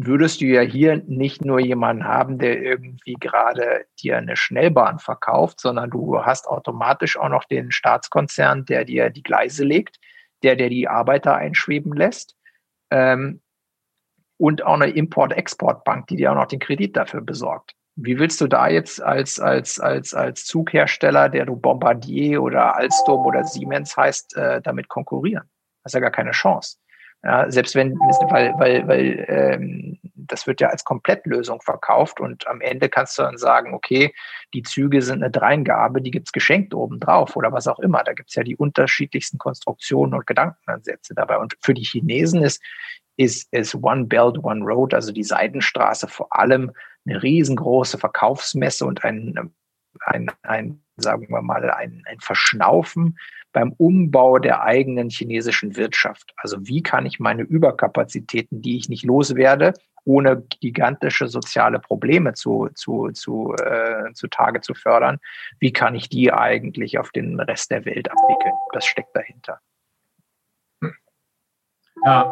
würdest 0.00 0.40
du 0.40 0.44
ja 0.44 0.60
hier 0.60 1.02
nicht 1.08 1.44
nur 1.44 1.58
jemanden 1.58 2.04
haben, 2.04 2.38
der 2.38 2.62
irgendwie 2.62 3.14
gerade 3.14 3.84
dir 4.00 4.16
eine 4.16 4.36
Schnellbahn 4.36 5.00
verkauft, 5.00 5.60
sondern 5.60 5.90
du 5.90 6.24
hast 6.24 6.46
automatisch 6.46 7.18
auch 7.18 7.28
noch 7.28 7.42
den 7.44 7.72
Staatskonzern, 7.72 8.64
der 8.64 8.84
dir 8.84 9.10
die 9.10 9.24
Gleise 9.24 9.64
legt, 9.64 9.98
der 10.44 10.54
dir 10.54 10.70
die 10.70 10.86
Arbeiter 10.86 11.34
einschweben 11.34 11.94
lässt 11.94 12.36
ähm, 12.90 13.42
und 14.36 14.64
auch 14.64 14.74
eine 14.74 14.90
Import-Export-Bank, 14.90 16.06
die 16.06 16.16
dir 16.16 16.30
auch 16.30 16.36
noch 16.36 16.46
den 16.46 16.60
Kredit 16.60 16.96
dafür 16.96 17.20
besorgt. 17.20 17.74
Wie 17.96 18.20
willst 18.20 18.40
du 18.40 18.46
da 18.46 18.68
jetzt 18.68 19.02
als, 19.02 19.40
als, 19.40 19.80
als, 19.80 20.14
als 20.14 20.44
Zughersteller, 20.44 21.28
der 21.28 21.44
du 21.44 21.56
Bombardier 21.56 22.40
oder 22.40 22.76
Alstom 22.76 23.26
oder 23.26 23.42
Siemens 23.42 23.96
heißt, 23.96 24.36
äh, 24.36 24.62
damit 24.62 24.86
konkurrieren? 24.86 25.50
Das 25.82 25.90
ist 25.90 25.94
ja 25.94 26.00
gar 26.00 26.12
keine 26.12 26.30
Chance. 26.30 26.76
Ja, 27.24 27.50
selbst 27.50 27.74
wenn, 27.74 27.98
weil, 27.98 28.54
weil, 28.58 28.86
weil 28.86 29.24
ähm, 29.28 29.98
das 30.14 30.46
wird 30.46 30.60
ja 30.60 30.68
als 30.68 30.84
Komplettlösung 30.84 31.60
verkauft 31.62 32.20
und 32.20 32.46
am 32.46 32.60
Ende 32.60 32.88
kannst 32.88 33.18
du 33.18 33.22
dann 33.22 33.38
sagen, 33.38 33.74
okay, 33.74 34.14
die 34.54 34.62
Züge 34.62 35.02
sind 35.02 35.22
eine 35.22 35.30
Dreingabe, 35.30 36.00
die 36.00 36.12
gibt's 36.12 36.30
geschenkt 36.30 36.74
obendrauf 36.74 37.34
oder 37.34 37.52
was 37.52 37.66
auch 37.66 37.80
immer. 37.80 38.04
Da 38.04 38.12
gibt's 38.12 38.36
ja 38.36 38.44
die 38.44 38.56
unterschiedlichsten 38.56 39.38
Konstruktionen 39.38 40.14
und 40.14 40.26
Gedankenansätze 40.28 41.14
dabei. 41.14 41.38
Und 41.38 41.56
für 41.60 41.74
die 41.74 41.82
Chinesen 41.82 42.42
ist, 42.42 42.62
ist, 43.16 43.52
ist 43.52 43.74
One 43.74 44.04
Belt, 44.04 44.38
One 44.44 44.64
Road, 44.64 44.94
also 44.94 45.10
die 45.10 45.24
Seidenstraße 45.24 46.06
vor 46.06 46.28
allem 46.38 46.70
eine 47.04 47.20
riesengroße 47.20 47.98
Verkaufsmesse 47.98 48.86
und 48.86 49.02
ein, 49.02 49.52
ein, 50.00 50.30
ein 50.42 50.84
sagen 50.96 51.28
wir 51.28 51.42
mal, 51.42 51.68
ein, 51.70 52.02
ein 52.06 52.20
Verschnaufen 52.20 53.18
beim 53.52 53.72
Umbau 53.72 54.38
der 54.38 54.62
eigenen 54.62 55.10
chinesischen 55.10 55.76
Wirtschaft. 55.76 56.32
Also 56.36 56.66
wie 56.66 56.82
kann 56.82 57.06
ich 57.06 57.18
meine 57.18 57.42
Überkapazitäten, 57.42 58.62
die 58.62 58.76
ich 58.76 58.88
nicht 58.88 59.04
loswerde, 59.04 59.74
ohne 60.04 60.42
gigantische 60.60 61.28
soziale 61.28 61.78
Probleme 61.78 62.32
zu, 62.32 62.68
zu, 62.74 63.10
zu, 63.12 63.54
äh, 63.54 64.12
zu 64.14 64.28
Tage 64.28 64.60
zu 64.60 64.74
fördern, 64.74 65.18
wie 65.58 65.72
kann 65.72 65.94
ich 65.94 66.08
die 66.08 66.32
eigentlich 66.32 66.98
auf 66.98 67.10
den 67.10 67.38
Rest 67.40 67.70
der 67.70 67.84
Welt 67.84 68.10
abwickeln? 68.10 68.54
Das 68.72 68.86
steckt 68.86 69.14
dahinter. 69.14 69.60
Ja, 72.04 72.22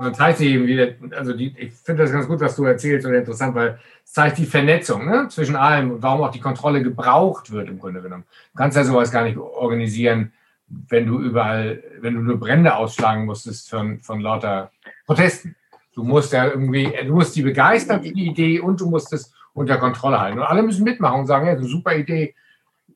und 0.00 0.06
dann 0.06 0.14
zeigt 0.14 0.38
sich 0.38 0.48
eben 0.48 0.66
wieder, 0.66 0.94
also 1.14 1.34
die, 1.34 1.54
ich 1.58 1.72
finde 1.74 2.02
das 2.02 2.12
ganz 2.12 2.26
gut, 2.26 2.40
was 2.40 2.56
du 2.56 2.64
erzählst 2.64 3.06
und 3.06 3.12
interessant, 3.12 3.54
weil 3.54 3.78
es 4.02 4.12
zeigt 4.12 4.38
die 4.38 4.46
Vernetzung 4.46 5.04
ne, 5.04 5.28
zwischen 5.28 5.56
allem 5.56 5.90
und 5.92 6.02
warum 6.02 6.22
auch 6.22 6.30
die 6.30 6.40
Kontrolle 6.40 6.82
gebraucht 6.82 7.52
wird 7.52 7.68
im 7.68 7.78
Grunde 7.78 8.00
genommen. 8.00 8.24
Du 8.52 8.58
kannst 8.58 8.78
ja 8.78 8.84
sowas 8.84 9.12
gar 9.12 9.24
nicht 9.24 9.36
organisieren, 9.36 10.32
wenn 10.70 11.06
du 11.06 11.20
überall, 11.20 11.82
wenn 12.00 12.14
du 12.14 12.20
nur 12.20 12.38
Brände 12.38 12.76
ausschlagen 12.76 13.26
musstest 13.26 13.70
von, 13.70 14.00
von 14.00 14.20
lauter 14.20 14.70
Protesten. 15.06 15.56
Du 15.94 16.04
musst 16.04 16.32
ja 16.32 16.46
irgendwie, 16.46 16.90
du 17.04 17.12
musst 17.12 17.34
die 17.34 17.42
begeistern 17.42 18.02
für 18.02 18.12
die 18.12 18.28
Idee 18.28 18.60
und 18.60 18.80
du 18.80 18.88
musst 18.88 19.12
es 19.12 19.32
unter 19.52 19.78
Kontrolle 19.78 20.20
halten. 20.20 20.38
Und 20.38 20.44
alle 20.44 20.62
müssen 20.62 20.84
mitmachen 20.84 21.20
und 21.20 21.26
sagen, 21.26 21.46
ja, 21.46 21.52
ist 21.52 21.58
eine 21.58 21.68
super 21.68 21.94
Idee. 21.96 22.34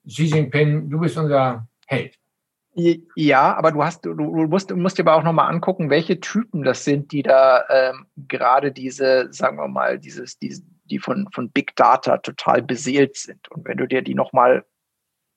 Xi 0.07 0.25
Jinping, 0.25 0.89
du 0.89 1.01
bist 1.01 1.19
unser 1.19 1.67
Held. 1.87 2.17
Ja, 3.15 3.55
aber 3.57 3.73
du 3.73 3.85
hast, 3.85 4.05
du, 4.05 4.15
musst, 4.15 4.75
musst 4.75 4.99
dir 4.99 5.03
aber 5.03 5.15
auch 5.15 5.23
nochmal 5.23 5.53
angucken, 5.53 5.91
welche 5.91 6.19
Typen 6.21 6.63
das 6.63 6.85
sind, 6.85 7.13
die 7.13 7.23
da 7.23 7.63
ähm, 7.69 8.07
gerade 8.29 8.73
diese, 8.73 9.33
sagen 9.33 9.59
wir 9.59 9.69
mal, 9.69 9.99
dieses, 9.99 10.39
diese, 10.39 10.63
die 10.87 10.99
von, 10.99 11.29
von 11.33 11.51
Big 11.51 11.77
Data 11.77 12.19
total 12.19 12.63
beseelt 12.63 13.17
sind. 13.17 13.49
Und 13.51 13.67
wenn 13.67 13.79
du 13.79 13.87
dir 13.87 14.03
die 14.03 14.15
nochmal 14.15 14.65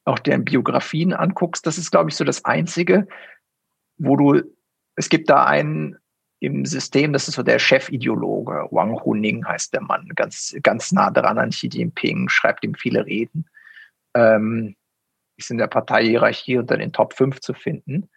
auch 0.08 0.20
deren 0.20 0.46
Biografien 0.46 1.14
anguckst, 1.14 1.66
das 1.66 1.78
ist, 1.78 1.92
glaube 1.92 2.10
ich, 2.10 2.16
so 2.16 2.24
das 2.24 2.46
Einzige, 2.46 3.08
wo 3.98 4.16
du, 4.16 4.42
es 4.96 5.10
gibt 5.10 5.30
da 5.30 5.46
einen 5.46 5.98
im 6.40 6.66
System, 6.66 7.14
das 7.14 7.28
ist 7.28 7.36
so 7.36 7.44
der 7.44 7.60
Chefideologe, 7.60 8.68
Wang 8.72 9.04
Huning 9.04 9.46
heißt 9.46 9.74
der 9.74 9.82
Mann, 9.82 10.10
ganz, 10.16 10.56
ganz 10.62 10.92
nah 10.92 11.10
dran 11.10 11.40
an 11.40 11.50
Xi 11.50 11.68
Jinping, 11.68 12.30
schreibt 12.30 12.64
ihm 12.64 12.76
viele 12.76 13.06
Reden, 13.06 13.50
ähm, 14.14 14.76
ist 15.36 15.52
in 15.52 15.58
der 15.58 15.68
Parteihierarchie 15.68 16.58
unter 16.58 16.78
den 16.78 16.94
Top 16.94 17.14
5 17.14 17.40
zu 17.40 17.54
finden. 17.54 18.10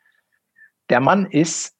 Der 0.90 1.00
Mann 1.00 1.26
ist 1.26 1.74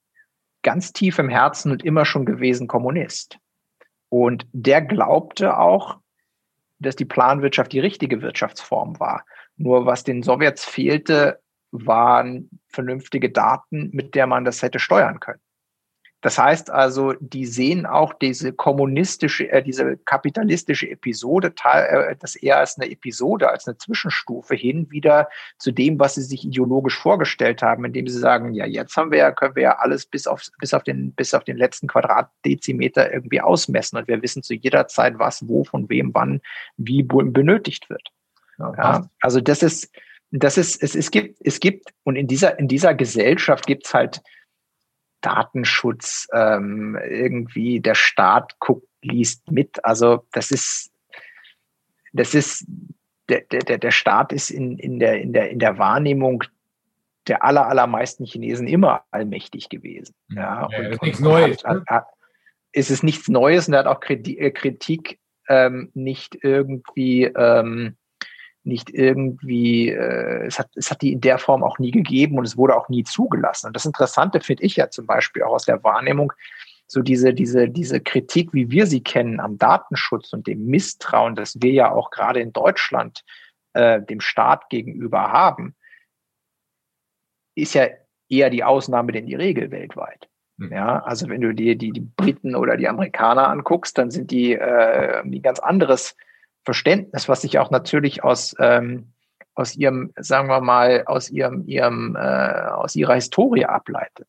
ganz 0.63 0.93
tief 0.93 1.19
im 1.19 1.29
Herzen 1.29 1.73
und 1.73 1.85
immer 1.85 2.05
schon 2.05 2.25
gewesen 2.25 2.67
Kommunist. 2.67 3.39
Und 4.09 4.47
der 4.53 4.83
glaubte 4.83 5.59
auch, 5.59 5.99
dass 6.79 6.97
die 6.97 7.05
Planwirtschaft 7.05 7.73
die 7.73 7.81
richtige 7.81 8.23
Wirtschaftsform 8.23 8.99
war. 8.99 9.25
Nur 9.61 9.85
was 9.85 10.05
den 10.05 10.23
Sowjets 10.23 10.65
fehlte, 10.65 11.39
waren 11.71 12.49
vernünftige 12.69 13.31
Daten, 13.31 13.91
mit 13.93 14.15
der 14.15 14.27
man 14.27 14.47
das 14.47 14.63
hätte 14.63 14.79
steuern 14.79 15.21
können. 15.21 15.41
Das 16.23 16.39
heißt 16.39 16.71
also, 16.71 17.13
die 17.21 17.45
sehen 17.45 17.85
auch 17.85 18.15
diese 18.15 18.55
kommunistische, 18.55 19.51
äh, 19.51 19.63
diese 19.63 19.99
kapitalistische 19.99 20.89
Episode, 20.91 21.53
äh, 21.65 22.17
das 22.19 22.37
eher 22.37 22.59
als 22.59 22.79
eine 22.79 22.91
Episode, 22.91 23.51
als 23.51 23.67
eine 23.67 23.77
Zwischenstufe 23.77 24.55
hin 24.55 24.91
wieder 24.91 25.29
zu 25.59 25.73
dem, 25.73 25.99
was 25.99 26.15
sie 26.15 26.23
sich 26.23 26.45
ideologisch 26.47 26.99
vorgestellt 26.99 27.63
haben, 27.63 27.85
indem 27.85 28.07
sie 28.07 28.19
sagen, 28.19 28.55
ja, 28.55 28.65
jetzt 28.65 28.97
haben 28.97 29.11
wir 29.11 29.19
ja, 29.19 29.31
können 29.31 29.57
wir 29.57 29.63
ja 29.63 29.79
alles 29.79 30.07
bis 30.07 30.27
auf, 30.27 30.43
bis 30.59 30.73
auf 30.73 30.85
den, 30.85 31.13
bis 31.13 31.35
auf 31.35 31.45
den 31.45 31.59
letzten 31.59 31.87
Quadratdezimeter 31.87 33.13
irgendwie 33.13 33.43
ausmessen 33.43 33.99
und 33.99 34.09
wir 34.09 34.23
wissen 34.23 34.43
zu 34.43 34.55
jeder 34.55 34.89
Zeit, 34.89 35.19
was, 35.19 35.47
wo, 35.49 35.65
von 35.65 35.89
wem, 35.91 36.15
wann, 36.15 36.41
wie 36.79 37.03
benötigt 37.03 37.91
wird. 37.91 38.11
Ja, 38.61 39.09
also 39.21 39.41
das 39.41 39.63
ist, 39.63 39.91
das 40.31 40.59
ist, 40.59 40.83
es, 40.83 40.95
es 40.95 41.11
gibt, 41.11 41.39
es 41.41 41.61
gibt, 41.61 41.93
und 42.05 42.17
in 42.17 42.27
dieser, 42.27 42.59
in 42.59 42.69
dieser 42.69 42.95
Gesellschaft 42.95 43.67
gibt 43.67 43.87
es 43.87 43.95
halt 43.95 44.23
Datenschutz, 45.21 46.29
ähm, 46.33 46.99
irgendwie 47.03 47.81
der 47.81 47.95
Staat 47.95 48.59
guckt, 48.59 48.87
liest 49.03 49.51
mit. 49.51 49.85
Also 49.85 50.27
das 50.33 50.51
ist, 50.51 50.91
das 52.13 52.35
ist, 52.35 52.67
der, 53.29 53.43
der, 53.43 53.79
der 53.79 53.91
Staat 53.91 54.33
ist 54.33 54.51
in, 54.51 54.79
in, 54.79 54.99
der, 54.99 55.21
in, 55.21 55.33
der, 55.33 55.51
in 55.51 55.59
der 55.59 55.79
Wahrnehmung 55.79 56.45
der 57.27 57.45
aller, 57.45 57.67
allermeisten 57.67 58.25
Chinesen 58.25 58.67
immer 58.67 59.05
allmächtig 59.11 59.69
gewesen. 59.69 60.15
Ja, 60.31 60.69
ja 60.71 60.79
und, 60.79 60.87
ist 60.87 61.03
nichts 61.03 61.21
Neues. 61.21 61.65
Hat, 61.65 61.77
ne? 61.77 61.85
hat, 61.87 62.07
ist 62.73 62.91
es 62.91 63.03
nichts 63.03 63.29
Neues 63.29 63.69
und 63.69 63.75
er 63.75 63.81
hat 63.81 63.87
auch 63.87 64.01
äh, 64.09 64.51
Kritik 64.51 65.21
ähm, 65.49 65.91
nicht 65.95 66.39
irgendwie 66.43 67.25
ähm, 67.25 67.97
nicht 68.63 68.91
irgendwie, 68.91 69.89
äh, 69.89 70.47
es, 70.47 70.59
hat, 70.59 70.69
es 70.75 70.91
hat 70.91 71.03
die 71.03 71.13
in 71.13 71.21
der 71.21 71.39
Form 71.39 71.63
auch 71.63 71.79
nie 71.79 71.91
gegeben 71.91 72.39
und 72.39 72.45
es 72.45 72.57
wurde 72.57 72.77
auch 72.77 72.89
nie 72.89 73.05
zugelassen. 73.05 73.69
Und 73.69 73.77
das 73.77 73.87
Interessante 73.87 74.41
finde 74.41 74.65
ich 74.65 74.77
ja 74.77 74.91
zum 74.91 75.07
Beispiel 75.07 75.43
auch 75.43 75.55
aus 75.55 75.65
der 75.65 75.83
Wahrnehmung, 75.83 76.33
so 76.87 77.03
diese, 77.03 77.33
diese, 77.33 77.69
diese 77.69 78.01
Kritik, 78.01 78.53
wie 78.53 78.71
wir 78.71 78.87
sie 78.87 79.03
kennen 79.03 79.39
am 79.41 79.59
Datenschutz 79.59 80.33
und 80.33 80.47
dem 80.47 80.67
Misstrauen, 80.67 81.37
das 81.37 81.61
wir 81.61 81.71
ja 81.71 81.93
auch 81.93 82.11
gerade 82.11 82.41
in 82.41 82.53
Deutschland 82.53 83.25
äh, 83.75 84.03
dem 84.03 84.21
Staat 84.21 84.69
gegenüber 84.71 85.31
haben, 85.31 85.77
ist 87.55 87.75
ja 87.75 87.87
eher 88.29 88.51
die 88.51 88.65
Ausnahme 88.65 89.13
denn 89.13 89.27
die 89.27 89.37
Regel 89.37 89.71
weltweit. 89.71 90.29
Mhm. 90.57 90.73
Ja, 90.73 91.03
also 91.05 91.29
wenn 91.29 91.41
du 91.41 91.55
dir 91.55 91.77
die, 91.77 91.93
die 91.93 92.01
Briten 92.01 92.55
oder 92.57 92.77
die 92.77 92.89
Amerikaner 92.89 93.49
anguckst, 93.49 93.97
dann 93.97 94.11
sind 94.11 94.31
die 94.31 94.53
äh, 94.53 95.21
ein 95.23 95.43
ganz 95.43 95.61
anderes 95.61 96.17
Verständnis, 96.65 97.29
was 97.29 97.43
sich 97.43 97.59
auch 97.59 97.71
natürlich 97.71 98.23
aus, 98.25 98.55
ähm, 98.59 99.13
aus 99.55 99.77
ihrem, 99.77 100.13
sagen 100.17 100.49
wir 100.49 100.61
mal, 100.61 101.05
aus 101.07 101.31
ihrem, 101.31 101.67
ihrem, 101.67 102.17
äh, 102.17 102.19
aus 102.19 102.97
ihrer 102.97 103.15
Historie 103.15 103.65
ableitet. 103.65 104.29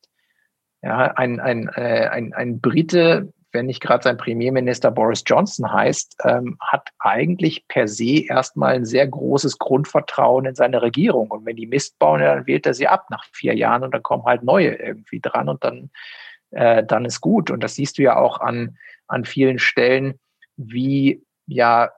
Ja, 0.82 0.98
ein, 1.16 1.40
ein, 1.40 1.68
äh, 1.76 2.08
ein, 2.12 2.34
ein 2.34 2.60
Brite, 2.60 3.32
wenn 3.52 3.66
nicht 3.66 3.82
gerade 3.82 4.04
sein 4.04 4.18
Premierminister 4.18 4.92
Boris 4.92 5.24
Johnson 5.26 5.72
heißt, 5.72 6.18
ähm, 6.24 6.58
hat 6.60 6.90
eigentlich 7.00 7.68
per 7.68 7.88
se 7.88 8.26
erstmal 8.26 8.76
ein 8.76 8.86
sehr 8.86 9.08
großes 9.08 9.58
Grundvertrauen 9.58 10.46
in 10.46 10.56
seine 10.56 10.82
Regierung. 10.82 11.30
Und 11.30 11.46
wenn 11.46 11.56
die 11.56 11.68
Mist 11.68 12.00
bauen, 12.00 12.22
dann 12.22 12.48
wählt 12.48 12.66
er 12.66 12.74
sie 12.74 12.88
ab 12.88 13.08
nach 13.10 13.26
vier 13.32 13.56
Jahren 13.56 13.84
und 13.84 13.94
dann 13.94 14.04
kommen 14.04 14.24
halt 14.26 14.44
neue 14.44 14.74
irgendwie 14.74 15.20
dran 15.20 15.50
und 15.50 15.64
dann, 15.64 15.92
äh, 16.52 16.84
dann 16.84 17.06
ist 17.06 17.22
gut. 17.22 17.52
Und 17.52 17.62
das 17.62 17.76
siehst 17.76 17.98
du 17.98 18.04
ja 18.04 18.16
auch 18.16 18.40
an, 18.40 18.78
an 19.08 19.26
vielen 19.26 19.60
Stellen, 19.60 20.20
wie 20.56 21.24
ja 21.46 21.92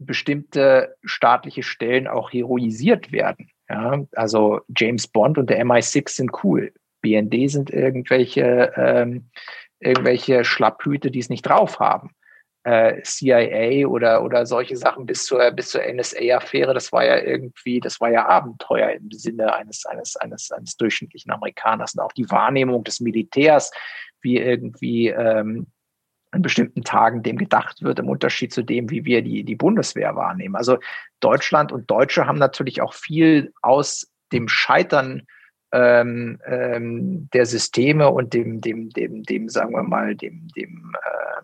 bestimmte 0.00 0.96
staatliche 1.04 1.62
Stellen 1.62 2.08
auch 2.08 2.32
heroisiert 2.32 3.12
werden. 3.12 3.50
Ja, 3.68 4.02
also 4.16 4.60
James 4.76 5.06
Bond 5.06 5.38
und 5.38 5.48
der 5.48 5.64
MI6 5.64 6.08
sind 6.08 6.30
cool. 6.42 6.72
BND 7.02 7.50
sind 7.50 7.70
irgendwelche, 7.70 8.72
ähm, 8.76 9.30
irgendwelche 9.78 10.44
Schlapphüte, 10.44 11.10
die 11.10 11.20
es 11.20 11.28
nicht 11.28 11.42
drauf 11.42 11.78
haben. 11.78 12.10
Äh, 12.64 13.02
CIA 13.02 13.86
oder, 13.86 14.22
oder 14.22 14.44
solche 14.44 14.76
Sachen 14.76 15.06
bis 15.06 15.24
zur, 15.24 15.50
bis 15.52 15.70
zur 15.70 15.82
NSA-Affäre, 15.82 16.74
das 16.74 16.92
war 16.92 17.04
ja 17.04 17.18
irgendwie, 17.18 17.80
das 17.80 18.00
war 18.00 18.10
ja 18.10 18.26
Abenteuer 18.26 18.90
im 18.90 19.10
Sinne 19.12 19.54
eines, 19.54 19.86
eines, 19.86 20.16
eines, 20.16 20.50
eines 20.50 20.76
durchschnittlichen 20.76 21.32
Amerikaners. 21.32 21.94
Und 21.94 22.00
auch 22.00 22.12
die 22.12 22.28
Wahrnehmung 22.30 22.84
des 22.84 23.00
Militärs, 23.00 23.70
wie 24.20 24.36
irgendwie 24.36 25.08
ähm, 25.08 25.68
an 26.32 26.42
bestimmten 26.42 26.82
Tagen 26.82 27.22
dem 27.22 27.36
gedacht 27.36 27.82
wird, 27.82 27.98
im 27.98 28.08
Unterschied 28.08 28.52
zu 28.52 28.62
dem, 28.62 28.90
wie 28.90 29.04
wir 29.04 29.22
die, 29.22 29.44
die 29.44 29.56
Bundeswehr 29.56 30.14
wahrnehmen. 30.14 30.56
Also 30.56 30.78
Deutschland 31.20 31.72
und 31.72 31.90
Deutsche 31.90 32.26
haben 32.26 32.38
natürlich 32.38 32.82
auch 32.82 32.94
viel 32.94 33.52
aus 33.62 34.10
dem 34.32 34.48
Scheitern 34.48 35.26
ähm, 35.72 36.38
ähm, 36.46 37.28
der 37.32 37.46
Systeme 37.46 38.10
und 38.10 38.34
dem, 38.34 38.60
dem, 38.60 38.90
dem, 38.90 39.22
dem, 39.22 39.48
sagen 39.48 39.72
wir 39.72 39.82
mal, 39.82 40.14
dem, 40.14 40.48
dem, 40.56 40.92
äh, 41.04 41.42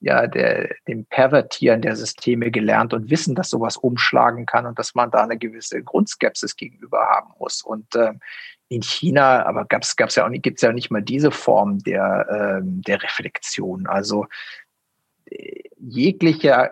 ja, 0.00 0.26
der, 0.26 0.74
dem 0.88 1.04
Pervertieren 1.04 1.82
der 1.82 1.94
Systeme 1.94 2.50
gelernt 2.50 2.94
und 2.94 3.10
wissen, 3.10 3.34
dass 3.34 3.50
sowas 3.50 3.76
umschlagen 3.76 4.46
kann 4.46 4.66
und 4.66 4.78
dass 4.78 4.94
man 4.94 5.10
da 5.10 5.22
eine 5.22 5.36
gewisse 5.36 5.82
Grundskepsis 5.82 6.56
gegenüber 6.56 7.00
haben 7.00 7.32
muss. 7.38 7.62
Und 7.62 7.94
äh, 7.94 8.14
in 8.68 8.82
China, 8.82 9.44
aber 9.44 9.66
gab 9.66 9.82
es 9.82 10.14
ja 10.14 10.24
auch 10.24 10.30
nicht, 10.30 10.42
gibt 10.42 10.58
es 10.58 10.62
ja 10.62 10.72
nicht 10.72 10.90
mal 10.90 11.02
diese 11.02 11.30
Form 11.30 11.80
der, 11.80 12.60
ähm, 12.62 12.80
der 12.82 13.02
Reflexion. 13.02 13.86
Also 13.86 14.26
äh, 15.26 15.64
jegliche 15.76 16.70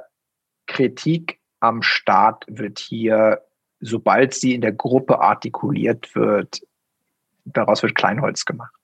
Kritik 0.67 1.39
am 1.61 1.83
Staat 1.83 2.45
wird 2.49 2.79
hier, 2.79 3.43
sobald 3.81 4.33
sie 4.33 4.55
in 4.55 4.63
der 4.63 4.73
Gruppe 4.73 5.21
artikuliert 5.21 6.15
wird, 6.15 6.63
daraus 7.45 7.83
wird 7.83 7.95
Kleinholz 7.95 8.45
gemacht. 8.45 8.75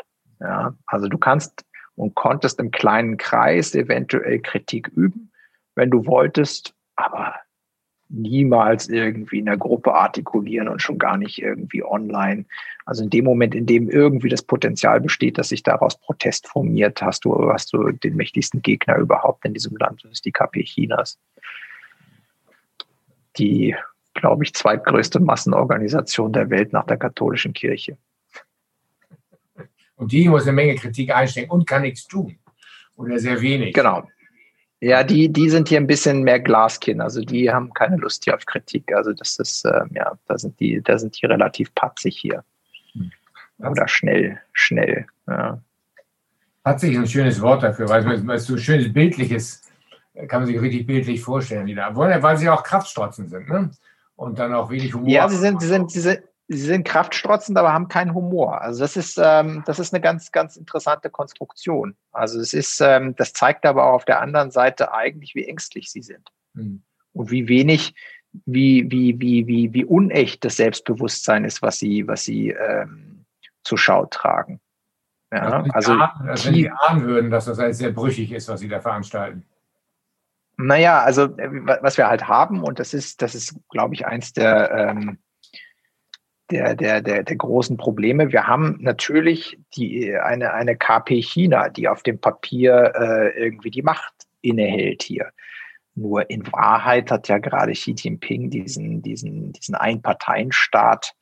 Ja, 0.41 0.75
also 0.87 1.09
du 1.09 1.17
kannst 1.17 1.65
und 1.97 2.15
konntest 2.15 2.61
im 2.61 2.71
kleinen 2.71 3.17
Kreis 3.17 3.75
eventuell 3.75 4.41
Kritik 4.41 4.89
üben, 4.89 5.31
wenn 5.75 5.91
du 5.91 6.07
wolltest, 6.07 6.75
aber 6.97 7.35
niemals 8.09 8.89
irgendwie 8.89 9.39
in 9.39 9.47
der 9.47 9.57
Gruppe 9.57 9.95
artikulieren 9.95 10.69
und 10.69 10.83
schon 10.83 10.99
gar 10.99 11.17
nicht 11.17 11.41
irgendwie 11.41 11.83
online. 11.85 12.45
Also 12.85 13.03
in 13.03 13.11
dem 13.11 13.25
Moment, 13.25 13.55
in 13.55 13.67
dem 13.67 13.89
irgendwie 13.89 14.29
das 14.29 14.43
Potenzial 14.43 15.01
besteht, 15.01 15.39
dass 15.39 15.49
sich 15.49 15.63
daraus 15.63 15.99
Protest 15.99 16.47
formiert, 16.49 17.03
hast 17.03 17.25
du, 17.25 17.51
hast 17.53 17.73
du 17.73 17.91
den 17.91 18.17
mächtigsten 18.17 18.63
Gegner 18.63 18.97
überhaupt 18.97 19.45
in 19.45 19.55
diesem 19.55 19.77
Land, 19.77 20.05
das 20.05 20.13
ist 20.13 20.25
die 20.25 20.33
KP 20.33 20.65
Chinas. 20.65 21.19
Die, 23.39 23.75
glaube 24.13 24.45
ich, 24.45 24.55
zweitgrößte 24.55 25.19
Massenorganisation 25.19 26.33
der 26.33 26.51
Welt 26.51 26.73
nach 26.73 26.87
der 26.87 26.99
katholischen 26.99 27.53
Kirche. 27.53 27.97
Und 30.05 30.13
die 30.13 30.29
muss 30.29 30.43
eine 30.43 30.53
Menge 30.53 30.75
Kritik 30.75 31.15
einstecken 31.15 31.51
und 31.51 31.67
kann 31.67 31.81
nichts 31.81 32.07
tun. 32.07 32.37
Oder 32.95 33.19
sehr 33.19 33.41
wenig. 33.41 33.73
Genau. 33.73 34.07
Ja, 34.81 35.03
die, 35.03 35.33
die 35.33 35.49
sind 35.49 35.71
hier 35.71 35.81
ein 35.81 35.87
bisschen 35.87 36.25
mehr 36.25 36.41
Glaskin, 36.41 37.01
also 37.01 37.23
die 37.23 37.51
haben 37.51 37.73
keine 37.73 37.97
Lust 37.97 38.25
hier 38.25 38.35
auf 38.35 38.45
Kritik. 38.45 38.95
Also 38.95 39.15
das 39.15 39.39
ist, 39.39 39.65
ähm, 39.65 39.89
ja, 39.95 40.13
da 40.27 40.37
sind 40.37 40.61
die, 40.61 40.83
da 40.83 40.99
sind 40.99 41.19
die 41.19 41.25
relativ 41.25 41.75
patzig 41.75 42.19
hier. 42.19 42.45
Hm. 42.93 43.11
Oder 43.67 43.89
schnell, 43.89 44.39
schnell. 44.53 45.07
Ja. 45.27 45.63
Patzig 46.65 46.93
ist 46.93 46.99
ein 46.99 47.07
schönes 47.07 47.41
Wort 47.41 47.63
dafür, 47.63 47.89
weil 47.89 48.31
es 48.33 48.45
so 48.45 48.59
schönes 48.59 48.93
bildliches, 48.93 49.63
kann 50.29 50.43
man 50.43 50.49
sich 50.49 50.61
richtig 50.61 50.87
bildlich 50.87 51.23
vorstellen, 51.23 51.65
die 51.65 51.75
da 51.75 51.97
wollen, 51.97 52.23
weil 52.23 52.37
sie 52.37 52.51
auch 52.51 52.63
Kraftstrotzen 52.63 53.31
sind, 53.31 53.49
ne? 53.49 53.71
Und 54.17 54.39
dann 54.39 54.53
auch 54.53 54.69
wenig 54.69 54.93
Humor. 54.93 55.09
Ja, 55.09 55.27
sie 55.31 55.39
sind, 55.39 55.63
sie 55.63 55.69
sind, 55.69 55.91
sie 55.91 56.01
sind, 56.01 56.21
sie 56.49 56.59
sind 56.59 56.85
kraftstrotzend, 56.85 57.57
aber 57.57 57.73
haben 57.73 57.89
keinen 57.89 58.15
Humor. 58.15 58.61
Also 58.61 58.81
das 58.81 58.97
ist, 58.97 59.19
ähm, 59.23 59.63
das 59.67 59.79
ist 59.79 59.95
eine 59.95 60.03
ganz, 60.03 60.31
ganz 60.31 60.57
interessante 60.57 61.11
Konstruktion. 61.11 61.97
Also 62.13 62.41
es 62.41 62.53
ist, 62.53 62.81
ähm, 62.81 63.17
das 63.17 63.33
zeigt 63.33 63.65
aber 63.65 63.87
auch 63.87 63.95
auf 63.95 64.05
der 64.05 64.21
anderen 64.21 64.51
Seite 64.51 64.93
eigentlich, 64.93 65.35
wie 65.35 65.47
ängstlich 65.47 65.91
sie 65.91 66.03
sind. 66.03 66.29
Mhm. 66.53 66.83
Und 67.13 67.31
wie 67.31 67.49
wenig, 67.49 67.95
wie, 68.45 68.91
wie, 68.91 69.19
wie, 69.21 69.47
wie, 69.47 69.73
wie 69.73 69.85
unecht 69.85 70.45
das 70.45 70.57
Selbstbewusstsein 70.57 71.45
ist, 71.45 71.63
was 71.63 71.79
sie, 71.79 72.07
was 72.07 72.25
sie 72.25 72.51
ähm, 72.51 73.25
zur 73.63 73.79
Schau 73.79 74.07
tragen. 74.07 74.61
Ja, 75.33 75.65
also, 75.73 75.93
ahnen, 75.93 76.29
also 76.29 76.47
wenn 76.47 76.55
die 76.55 76.71
ahnen 76.71 77.05
würden, 77.05 77.31
dass 77.31 77.47
das 77.47 77.59
alles 77.59 77.79
sehr 77.79 77.91
brüchig 77.91 78.31
ist, 78.33 78.49
was 78.49 78.61
sie 78.61 78.69
da 78.69 78.81
veranstalten. 78.81 79.45
Naja, 80.57 81.03
also 81.03 81.25
äh, 81.37 81.49
was 81.83 81.97
wir 81.97 82.07
halt 82.07 82.29
haben, 82.29 82.63
und 82.63 82.79
das 82.79 82.95
ist, 82.95 83.23
das 83.23 83.35
ist, 83.35 83.57
glaube 83.71 83.95
ich, 83.95 84.07
eins 84.07 84.33
der, 84.33 84.71
ähm, 84.71 85.19
der, 86.51 86.75
der, 86.75 87.01
der, 87.01 87.23
der 87.23 87.37
großen 87.37 87.77
Probleme. 87.77 88.33
Wir 88.33 88.47
haben 88.47 88.77
natürlich 88.81 89.59
die, 89.77 90.15
eine, 90.15 90.53
eine 90.53 90.77
KP 90.77 91.23
China, 91.23 91.69
die 91.69 91.89
auf 91.89 92.03
dem 92.03 92.19
Papier 92.19 92.93
äh, 92.95 93.45
irgendwie 93.45 93.71
die 93.71 93.83
Macht 93.83 94.13
innehält 94.43 95.03
hier. 95.03 95.31
Nur 95.95 96.29
in 96.29 96.51
Wahrheit 96.53 97.11
hat 97.11 97.29
ja 97.29 97.39
gerade 97.39 97.73
Xi 97.73 97.95
Jinping 97.97 98.51
diesen, 98.51 99.01
diesen, 99.03 99.53
diesen 99.53 99.75
Einparteienstaat 99.75 101.15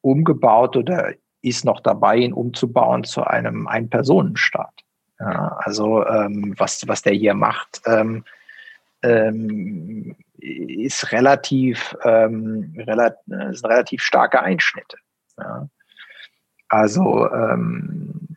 umgebaut 0.00 0.76
oder 0.76 1.12
ist 1.42 1.64
noch 1.64 1.80
dabei, 1.80 2.16
ihn 2.18 2.32
umzubauen 2.32 3.04
zu 3.04 3.24
einem 3.24 3.66
Ein-Personen-Staat. 3.66 4.72
Ja, 5.20 5.56
also 5.58 6.06
ähm, 6.06 6.54
was, 6.56 6.86
was 6.88 7.02
der 7.02 7.12
hier 7.12 7.34
macht, 7.34 7.82
ähm, 7.86 8.24
ähm, 9.02 10.16
ist 10.44 11.12
relativ, 11.12 11.96
ähm, 12.02 12.74
relativ, 12.76 13.18
ist 13.50 13.64
relativ 13.64 14.02
starke 14.02 14.42
Einschnitte. 14.42 14.96
Ja. 15.38 15.68
Also 16.68 17.30
ähm, 17.30 18.36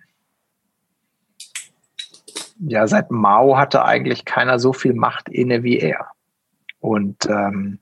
ja, 2.60 2.88
seit 2.88 3.12
Mao 3.12 3.58
hatte 3.58 3.84
eigentlich 3.84 4.26
keiner 4.26 4.60
so 4.60 4.74
viel 4.74 4.94
Macht 4.94 5.30
inne 5.30 5.64
wie 5.64 5.80
er. 5.80 6.08
Und 6.80 7.26
ähm, 7.28 7.80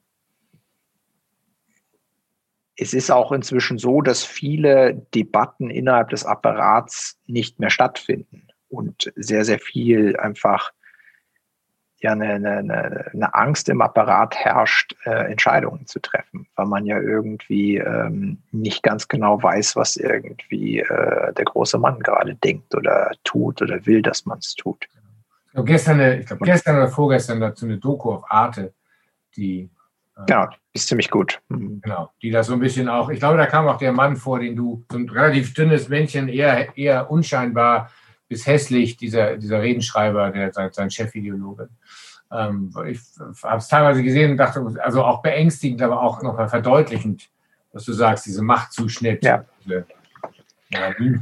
es 2.77 2.93
ist 2.93 3.09
auch 3.09 3.31
inzwischen 3.31 3.77
so, 3.77 4.01
dass 4.01 4.23
viele 4.23 4.95
Debatten 5.13 5.69
innerhalb 5.69 6.09
des 6.09 6.25
Apparats 6.25 7.17
nicht 7.25 7.59
mehr 7.59 7.69
stattfinden 7.69 8.47
und 8.67 9.13
sehr, 9.15 9.45
sehr 9.45 9.59
viel 9.59 10.17
einfach 10.17 10.71
ja 12.05 12.11
eine, 12.11 12.35
eine, 12.35 13.05
eine 13.11 13.35
Angst 13.35 13.67
im 13.67 13.81
Apparat 13.81 14.35
herrscht, 14.35 14.95
äh, 15.05 15.31
Entscheidungen 15.31 15.87
zu 15.87 15.99
treffen, 15.99 16.47
weil 16.55 16.67
man 16.67 16.85
ja 16.85 16.99
irgendwie 16.99 17.77
ähm, 17.77 18.37
nicht 18.51 18.83
ganz 18.83 19.07
genau 19.07 19.41
weiß, 19.41 19.75
was 19.75 19.97
irgendwie 19.97 20.79
äh, 20.79 21.33
der 21.33 21.45
große 21.45 21.77
Mann 21.77 21.99
gerade 21.99 22.35
denkt 22.35 22.75
oder 22.75 23.11
tut 23.23 23.61
oder 23.61 23.85
will, 23.85 24.01
dass 24.01 24.25
man 24.25 24.37
es 24.39 24.55
tut. 24.55 24.87
Ich 25.47 25.51
glaube, 25.53 25.67
gestern, 25.67 25.99
ich 26.19 26.25
glaub, 26.27 26.39
gestern 26.41 26.77
oder 26.77 26.89
vorgestern 26.89 27.39
dazu 27.39 27.65
eine 27.65 27.77
Doku 27.77 28.11
auf 28.11 28.31
Arte, 28.31 28.73
die 29.35 29.69
äh, 30.15 30.25
Genau, 30.27 30.47
ist 30.73 30.87
ziemlich 30.87 31.09
gut. 31.09 31.41
Mhm. 31.49 31.81
Genau, 31.81 32.11
die 32.21 32.29
da 32.29 32.43
so 32.43 32.53
ein 32.53 32.59
bisschen 32.59 32.87
auch, 32.87 33.09
ich 33.09 33.19
glaube, 33.19 33.37
da 33.37 33.47
kam 33.47 33.67
auch 33.67 33.77
der 33.77 33.93
Mann 33.93 34.15
vor, 34.15 34.39
den 34.39 34.55
du, 34.55 34.85
so 34.91 34.97
ein 34.97 35.09
relativ 35.09 35.53
dünnes 35.53 35.89
Männchen, 35.89 36.27
eher, 36.27 36.77
eher 36.77 37.09
unscheinbar 37.09 37.89
bis 38.27 38.47
hässlich, 38.47 38.97
dieser, 38.97 39.37
dieser 39.37 39.61
Redenschreiber, 39.61 40.31
der 40.31 40.51
sein, 40.51 40.71
sein 40.71 40.89
Chefideologe. 40.89 41.69
Ähm, 42.31 42.73
ich 42.87 42.99
habe 43.43 43.57
es 43.57 43.67
teilweise 43.67 44.03
gesehen 44.03 44.31
und 44.31 44.37
dachte, 44.37 44.65
also 44.81 45.03
auch 45.03 45.21
beängstigend, 45.21 45.81
aber 45.81 46.01
auch 46.01 46.21
nochmal 46.21 46.49
verdeutlichend, 46.49 47.29
was 47.71 47.85
du 47.85 47.93
sagst, 47.93 48.25
diese 48.25 48.41
Machtzuschnitt. 48.41 49.23
Ja. 49.23 49.45
Ja, 50.69 50.93
hm. 50.97 51.21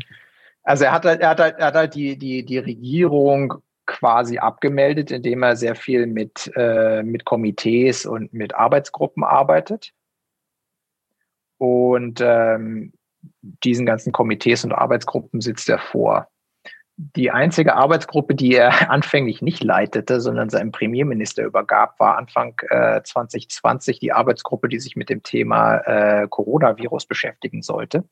Also 0.63 0.86
er 0.86 0.94
hat 0.94 1.06
halt, 1.06 1.22
er 1.22 1.30
hat 1.30 1.39
halt, 1.39 1.56
er 1.58 1.66
hat 1.68 1.76
halt 1.76 1.96
die, 1.96 2.18
die, 2.18 2.46
die 2.46 2.58
Regierung 2.58 3.56
quasi 3.86 4.38
abgemeldet, 4.38 5.12
indem 5.12 5.44
er 5.44 5.58
sehr 5.58 5.76
viel 5.76 6.08
mit, 6.08 6.52
äh, 6.56 7.04
mit 7.04 7.26
Komitees 7.26 8.06
und 8.06 8.34
mit 8.34 8.56
Arbeitsgruppen 8.56 9.24
arbeitet. 9.24 9.92
Und 11.58 12.22
ähm, 12.22 12.94
diesen 13.42 13.86
ganzen 13.86 14.13
Komitees 14.13 14.63
und 14.63 14.72
Arbeitsgruppen 14.72 15.42
sitzt 15.42 15.70
er 15.70 15.80
vor. 15.80 16.28
Die 16.95 17.32
einzige 17.32 17.75
Arbeitsgruppe, 17.75 18.36
die 18.36 18.53
er 18.53 18.89
anfänglich 18.91 19.41
nicht 19.41 19.63
leitete, 19.63 20.21
sondern 20.21 20.49
seinem 20.49 20.71
Premierminister 20.71 21.43
übergab, 21.43 21.99
war 21.99 22.17
Anfang 22.17 22.56
äh, 22.69 23.01
2020 23.03 23.99
die 23.99 24.12
Arbeitsgruppe, 24.12 24.69
die 24.69 24.79
sich 24.79 24.95
mit 24.95 25.10
dem 25.10 25.23
Thema 25.23 25.77
äh, 25.77 26.27
Coronavirus 26.27 27.06
beschäftigen 27.06 27.62
sollte. 27.62 28.03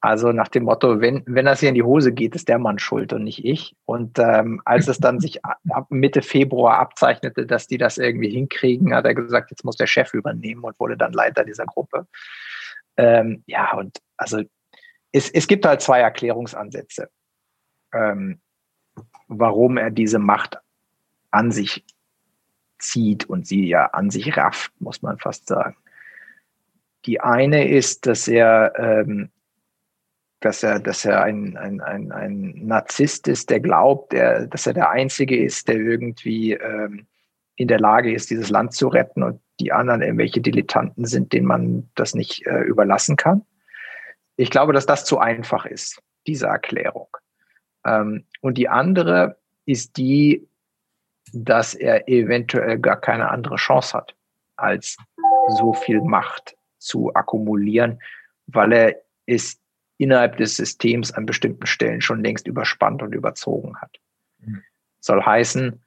Also 0.00 0.30
nach 0.30 0.48
dem 0.48 0.64
Motto, 0.64 1.00
wenn, 1.00 1.24
wenn 1.26 1.46
das 1.46 1.60
hier 1.60 1.70
in 1.70 1.74
die 1.74 1.82
Hose 1.82 2.12
geht, 2.12 2.34
ist 2.34 2.48
der 2.48 2.58
Mann 2.58 2.78
schuld 2.78 3.12
und 3.12 3.24
nicht 3.24 3.44
ich. 3.44 3.74
Und 3.86 4.18
ähm, 4.18 4.60
als 4.64 4.88
es 4.88 4.98
dann 4.98 5.20
sich 5.20 5.44
ab 5.44 5.86
Mitte 5.88 6.22
Februar 6.22 6.78
abzeichnete, 6.78 7.46
dass 7.46 7.66
die 7.66 7.78
das 7.78 7.98
irgendwie 7.98 8.30
hinkriegen, 8.30 8.94
hat 8.94 9.06
er 9.06 9.14
gesagt, 9.14 9.50
jetzt 9.50 9.64
muss 9.64 9.76
der 9.76 9.86
Chef 9.86 10.12
übernehmen 10.12 10.62
und 10.62 10.78
wurde 10.78 10.96
dann 10.96 11.12
Leiter 11.12 11.44
dieser 11.44 11.66
Gruppe. 11.66 12.06
Ähm, 12.96 13.42
ja, 13.46 13.74
und 13.74 13.98
also 14.16 14.42
es, 15.12 15.30
es 15.30 15.48
gibt 15.48 15.66
halt 15.66 15.80
zwei 15.80 16.00
Erklärungsansätze, 16.00 17.08
ähm, 17.92 18.40
warum 19.28 19.76
er 19.76 19.90
diese 19.90 20.18
Macht 20.18 20.58
an 21.30 21.50
sich 21.50 21.84
zieht 22.78 23.24
und 23.28 23.46
sie 23.46 23.66
ja 23.66 23.86
an 23.86 24.10
sich 24.10 24.36
rafft, 24.36 24.72
muss 24.80 25.02
man 25.02 25.18
fast 25.18 25.48
sagen. 25.48 25.76
Die 27.06 27.20
eine 27.20 27.68
ist, 27.68 28.06
dass 28.06 28.28
er 28.28 28.72
ähm, 28.76 29.30
dass 30.40 30.62
er, 30.62 30.78
dass 30.78 31.04
er 31.04 31.22
ein, 31.22 31.56
ein, 31.56 31.80
ein, 31.80 32.12
ein 32.12 32.66
Narzisst 32.66 33.26
ist, 33.28 33.50
der 33.50 33.60
glaubt, 33.60 34.12
der, 34.12 34.46
dass 34.46 34.66
er 34.66 34.74
der 34.74 34.90
Einzige 34.90 35.36
ist, 35.42 35.68
der 35.68 35.76
irgendwie 35.76 36.52
ähm, 36.52 37.06
in 37.56 37.68
der 37.68 37.80
Lage 37.80 38.12
ist, 38.12 38.30
dieses 38.30 38.50
Land 38.50 38.74
zu 38.74 38.88
retten 38.88 39.22
und 39.22 39.40
die 39.60 39.72
anderen 39.72 40.02
irgendwelche 40.02 40.40
Dilettanten 40.40 41.06
sind, 41.06 41.32
denen 41.32 41.46
man 41.46 41.90
das 41.94 42.14
nicht 42.14 42.46
äh, 42.46 42.60
überlassen 42.60 43.16
kann. 43.16 43.42
Ich 44.36 44.50
glaube, 44.50 44.74
dass 44.74 44.84
das 44.84 45.06
zu 45.06 45.18
einfach 45.18 45.64
ist, 45.64 46.02
diese 46.26 46.46
Erklärung. 46.46 47.08
Ähm, 47.86 48.24
und 48.40 48.58
die 48.58 48.68
andere 48.68 49.38
ist 49.64 49.96
die, 49.96 50.46
dass 51.32 51.74
er 51.74 52.08
eventuell 52.08 52.78
gar 52.78 53.00
keine 53.00 53.30
andere 53.30 53.56
Chance 53.56 53.96
hat, 53.96 54.14
als 54.56 54.96
so 55.58 55.72
viel 55.72 56.00
Macht 56.00 56.56
zu 56.78 57.14
akkumulieren, 57.14 58.00
weil 58.46 58.72
er 58.72 58.96
ist 59.26 59.60
innerhalb 59.98 60.36
des 60.36 60.56
Systems 60.56 61.12
an 61.12 61.26
bestimmten 61.26 61.66
Stellen 61.66 62.00
schon 62.00 62.22
längst 62.22 62.46
überspannt 62.46 63.02
und 63.02 63.14
überzogen 63.14 63.76
hat. 63.80 63.98
Mhm. 64.38 64.62
Soll 65.00 65.22
heißen, 65.22 65.82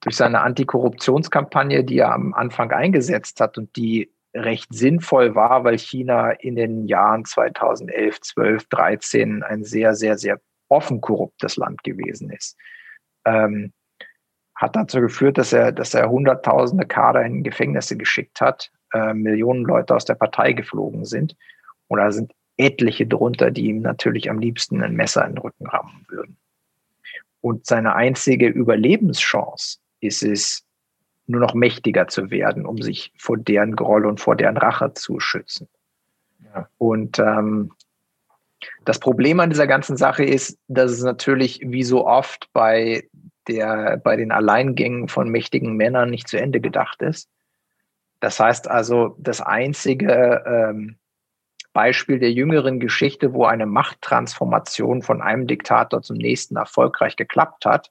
durch 0.00 0.16
seine 0.16 0.40
Antikorruptionskampagne, 0.40 1.84
die 1.84 1.98
er 1.98 2.12
am 2.12 2.32
Anfang 2.32 2.70
eingesetzt 2.70 3.40
hat 3.40 3.58
und 3.58 3.76
die 3.76 4.10
recht 4.32 4.72
sinnvoll 4.72 5.34
war, 5.34 5.64
weil 5.64 5.76
China 5.78 6.30
in 6.30 6.54
den 6.54 6.86
Jahren 6.86 7.24
2011, 7.24 8.20
12, 8.20 8.68
13 8.68 9.42
ein 9.42 9.64
sehr, 9.64 9.94
sehr, 9.94 10.16
sehr 10.16 10.40
offen 10.70 11.00
korruptes 11.00 11.56
Land 11.56 11.82
gewesen 11.84 12.30
ist, 12.30 12.56
ähm, 13.24 13.72
hat 14.54 14.76
dazu 14.76 15.00
geführt, 15.00 15.38
dass 15.38 15.52
er, 15.52 15.72
dass 15.72 15.94
er 15.94 16.10
Hunderttausende 16.10 16.86
Kader 16.86 17.24
in 17.24 17.42
Gefängnisse 17.42 17.96
geschickt 17.96 18.40
hat, 18.40 18.70
äh, 18.92 19.14
Millionen 19.14 19.64
Leute 19.64 19.94
aus 19.94 20.04
der 20.04 20.14
Partei 20.14 20.52
geflogen 20.52 21.04
sind. 21.04 21.36
Und 21.88 21.98
da 21.98 22.10
sind 22.12 22.32
etliche 22.56 23.06
drunter, 23.06 23.50
die 23.50 23.66
ihm 23.66 23.80
natürlich 23.80 24.30
am 24.30 24.38
liebsten 24.38 24.82
ein 24.82 24.94
Messer 24.94 25.24
in 25.26 25.34
den 25.34 25.38
Rücken 25.38 25.66
rammen 25.66 26.04
würden. 26.08 26.36
Und 27.40 27.66
seine 27.66 27.94
einzige 27.94 28.48
Überlebenschance 28.48 29.78
ist 30.00 30.22
es, 30.22 30.64
nur 31.26 31.40
noch 31.40 31.54
mächtiger 31.54 32.08
zu 32.08 32.30
werden, 32.30 32.66
um 32.66 32.82
sich 32.82 33.12
vor 33.16 33.38
deren 33.38 33.76
Groll 33.76 34.04
und 34.04 34.20
vor 34.20 34.34
deren 34.34 34.56
Rache 34.56 34.94
zu 34.94 35.20
schützen. 35.20 35.68
Ja. 36.52 36.68
Und 36.76 37.18
ähm, 37.20 37.72
das 38.84 38.98
Problem 38.98 39.40
an 39.40 39.50
dieser 39.50 39.66
ganzen 39.66 39.96
Sache 39.96 40.24
ist, 40.24 40.58
dass 40.68 40.90
es 40.90 41.02
natürlich 41.02 41.60
wie 41.64 41.82
so 41.82 42.06
oft 42.06 42.48
bei 42.52 43.08
der, 43.48 43.96
bei 43.98 44.16
den 44.16 44.32
Alleingängen 44.32 45.08
von 45.08 45.30
mächtigen 45.30 45.76
Männern 45.76 46.10
nicht 46.10 46.28
zu 46.28 46.38
Ende 46.38 46.60
gedacht 46.60 47.02
ist. 47.02 47.28
Das 48.20 48.38
heißt 48.38 48.68
also, 48.68 49.16
das 49.18 49.40
einzige 49.40 50.44
ähm, 50.46 50.98
Beispiel 51.72 52.18
der 52.18 52.32
jüngeren 52.32 52.80
Geschichte, 52.80 53.32
wo 53.32 53.44
eine 53.44 53.66
Machttransformation 53.66 55.02
von 55.02 55.22
einem 55.22 55.46
Diktator 55.46 56.02
zum 56.02 56.16
nächsten 56.16 56.56
erfolgreich 56.56 57.16
geklappt 57.16 57.64
hat, 57.64 57.90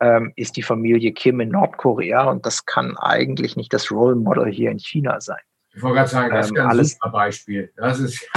ähm, 0.00 0.32
ist 0.34 0.56
die 0.56 0.62
Familie 0.62 1.12
Kim 1.12 1.40
in 1.40 1.50
Nordkorea 1.50 2.24
und 2.24 2.44
das 2.44 2.66
kann 2.66 2.96
eigentlich 2.96 3.56
nicht 3.56 3.72
das 3.72 3.90
Role 3.90 4.16
Model 4.16 4.50
hier 4.50 4.70
in 4.70 4.78
China 4.78 5.20
sein. 5.20 5.40
Ich 5.74 5.82
wollte 5.82 5.96
gerade 5.96 6.10
sagen, 6.10 6.34
das 6.34 6.46
ist 6.46 6.52
ähm, 6.52 6.62
ein 6.62 6.66
alles, 6.68 6.92
super 6.92 7.10
Beispiel. 7.10 7.72
Das 7.76 8.00
ist 8.00 8.28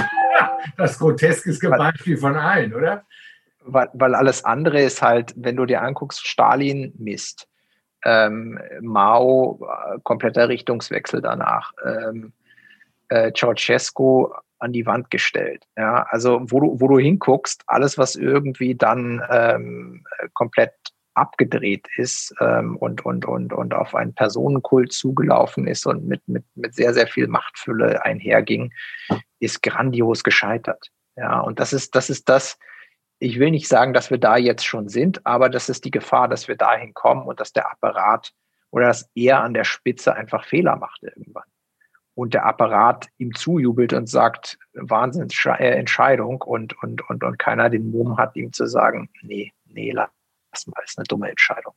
das 0.77 0.99
groteskeste 0.99 1.69
Beispiel 1.69 2.17
von 2.17 2.35
allen, 2.35 2.73
oder? 2.73 3.03
Weil, 3.61 3.89
weil 3.93 4.15
alles 4.15 4.45
andere 4.45 4.81
ist 4.81 5.01
halt, 5.01 5.33
wenn 5.35 5.55
du 5.55 5.65
dir 5.65 5.81
anguckst, 5.81 6.25
Stalin 6.27 6.93
Mist, 6.97 7.47
ähm, 8.03 8.59
Mao 8.81 9.59
äh, 9.61 9.99
kompletter 10.03 10.49
Richtungswechsel 10.49 11.21
danach, 11.21 11.73
ähm, 11.83 12.33
äh, 13.09 13.31
Ceausescu 13.35 14.29
an 14.59 14.71
die 14.71 14.85
Wand 14.85 15.11
gestellt. 15.11 15.63
Ja, 15.75 16.05
also 16.09 16.41
wo 16.43 16.59
du, 16.59 16.79
wo 16.79 16.87
du 16.87 16.99
hinguckst, 16.99 17.63
alles, 17.67 17.97
was 17.97 18.15
irgendwie 18.15 18.75
dann 18.75 19.21
ähm, 19.29 20.03
komplett 20.33 20.73
abgedreht 21.15 21.87
ist 21.97 22.33
ähm, 22.41 22.75
und, 22.77 23.05
und, 23.05 23.25
und, 23.25 23.53
und 23.53 23.73
auf 23.73 23.95
einen 23.95 24.13
Personenkult 24.13 24.91
zugelaufen 24.91 25.65
ist 25.65 25.85
und 25.85 26.05
mit, 26.05 26.21
mit, 26.27 26.43
mit 26.55 26.75
sehr, 26.75 26.93
sehr 26.93 27.07
viel 27.07 27.27
Machtfülle 27.27 28.03
einherging, 28.03 28.73
ist 29.39 29.61
grandios 29.61 30.23
gescheitert. 30.23 30.91
Ja, 31.15 31.39
und 31.39 31.59
das 31.59 31.73
ist, 31.73 31.95
das 31.95 32.09
ist 32.09 32.27
das, 32.29 32.57
ich 33.19 33.39
will 33.39 33.51
nicht 33.51 33.67
sagen, 33.67 33.93
dass 33.93 34.11
wir 34.11 34.17
da 34.17 34.37
jetzt 34.37 34.65
schon 34.65 34.89
sind, 34.89 35.25
aber 35.25 35.49
das 35.49 35.69
ist 35.69 35.85
die 35.85 35.91
Gefahr, 35.91 36.27
dass 36.27 36.47
wir 36.47 36.57
dahin 36.57 36.93
kommen 36.93 37.25
und 37.25 37.39
dass 37.39 37.53
der 37.53 37.71
Apparat 37.71 38.33
oder 38.71 38.87
dass 38.87 39.09
er 39.15 39.41
an 39.41 39.53
der 39.53 39.63
Spitze 39.63 40.13
einfach 40.15 40.45
Fehler 40.45 40.75
macht 40.75 41.03
irgendwann 41.03 41.45
und 42.15 42.33
der 42.33 42.45
Apparat 42.45 43.09
ihm 43.17 43.35
zujubelt 43.35 43.93
und 43.93 44.09
sagt, 44.09 44.57
Wahnsinnsentscheidung 44.73 46.41
und, 46.41 46.81
und, 46.81 47.07
und, 47.09 47.23
und 47.23 47.37
keiner 47.37 47.69
den 47.69 47.91
Mumm 47.91 48.17
hat, 48.17 48.35
ihm 48.35 48.53
zu 48.53 48.65
sagen, 48.67 49.09
nee, 49.21 49.53
nee, 49.65 49.91
lass 49.91 50.09
mal, 50.65 50.81
ist 50.83 50.97
eine 50.97 51.05
dumme 51.05 51.29
Entscheidung. 51.29 51.75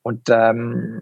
Und 0.00 0.28
ähm, 0.30 1.00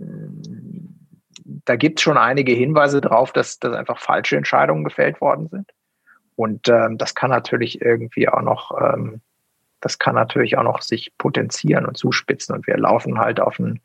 da 1.65 1.77
gibt 1.77 1.99
es 1.99 2.03
schon 2.03 2.19
einige 2.19 2.53
Hinweise 2.53 3.01
darauf, 3.01 3.33
dass, 3.33 3.59
dass 3.59 3.75
einfach 3.75 3.99
falsche 3.99 4.37
Entscheidungen 4.37 4.85
gefällt 4.85 5.21
worden 5.21 5.49
sind. 5.49 5.71
Und 6.37 6.69
ähm, 6.69 6.99
das 6.99 7.15
kann 7.15 7.31
natürlich 7.31 7.83
irgendwie 7.83 8.29
auch 8.29 8.43
noch, 8.43 8.73
ähm, 8.81 9.21
das 9.81 9.99
kann 9.99 10.15
natürlich 10.15 10.57
auch 10.57 10.63
noch 10.63 10.83
sich 10.83 11.13
potenzieren 11.19 11.87
und 11.87 11.97
zuspitzen. 11.97 12.55
Und 12.55 12.67
wir 12.67 12.77
laufen 12.77 13.19
halt 13.19 13.41
auf 13.41 13.59
ein 13.59 13.81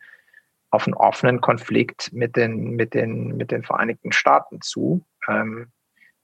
auf 0.75 0.87
einen 0.87 0.93
offenen 0.93 1.41
Konflikt 1.41 2.11
mit 2.13 2.35
den, 2.35 2.71
mit 2.71 2.93
den, 2.93 3.37
mit 3.37 3.51
den 3.51 3.63
Vereinigten 3.63 4.11
Staaten 4.11 4.61
zu, 4.61 5.05
ähm, 5.27 5.67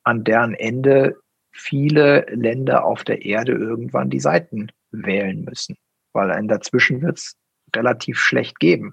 an 0.04 0.24
deren 0.24 0.54
Ende 0.54 1.16
viele 1.52 2.26
Länder 2.30 2.84
auf 2.86 3.04
der 3.04 3.26
Erde 3.26 3.54
irgendwann 3.54 4.10
die 4.10 4.20
Seiten 4.20 4.72
wählen 4.92 5.46
müssen, 5.46 5.78
weil 6.14 6.32
ein 6.32 6.48
dazwischen 6.48 7.02
wird 7.02 7.18
es 7.18 7.38
relativ 7.76 8.20
schlecht 8.20 8.60
geben. 8.60 8.92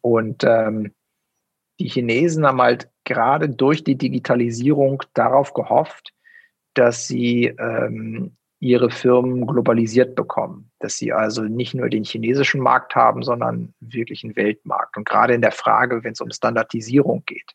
Und 0.00 0.44
ähm, 0.44 0.92
die 1.78 1.88
Chinesen 1.88 2.46
haben 2.46 2.60
halt 2.60 2.88
gerade 3.04 3.48
durch 3.48 3.84
die 3.84 3.96
Digitalisierung 3.96 5.02
darauf 5.14 5.54
gehofft, 5.54 6.12
dass 6.74 7.06
sie 7.06 7.46
ähm, 7.46 8.36
ihre 8.60 8.90
Firmen 8.90 9.46
globalisiert 9.46 10.16
bekommen, 10.16 10.70
dass 10.80 10.96
sie 10.96 11.12
also 11.12 11.42
nicht 11.42 11.74
nur 11.74 11.88
den 11.88 12.04
chinesischen 12.04 12.60
Markt 12.60 12.96
haben, 12.96 13.22
sondern 13.22 13.74
wirklich 13.80 14.24
einen 14.24 14.36
Weltmarkt. 14.36 14.96
Und 14.96 15.08
gerade 15.08 15.34
in 15.34 15.42
der 15.42 15.52
Frage, 15.52 16.02
wenn 16.02 16.12
es 16.12 16.20
um 16.20 16.30
Standardisierung 16.30 17.22
geht, 17.24 17.52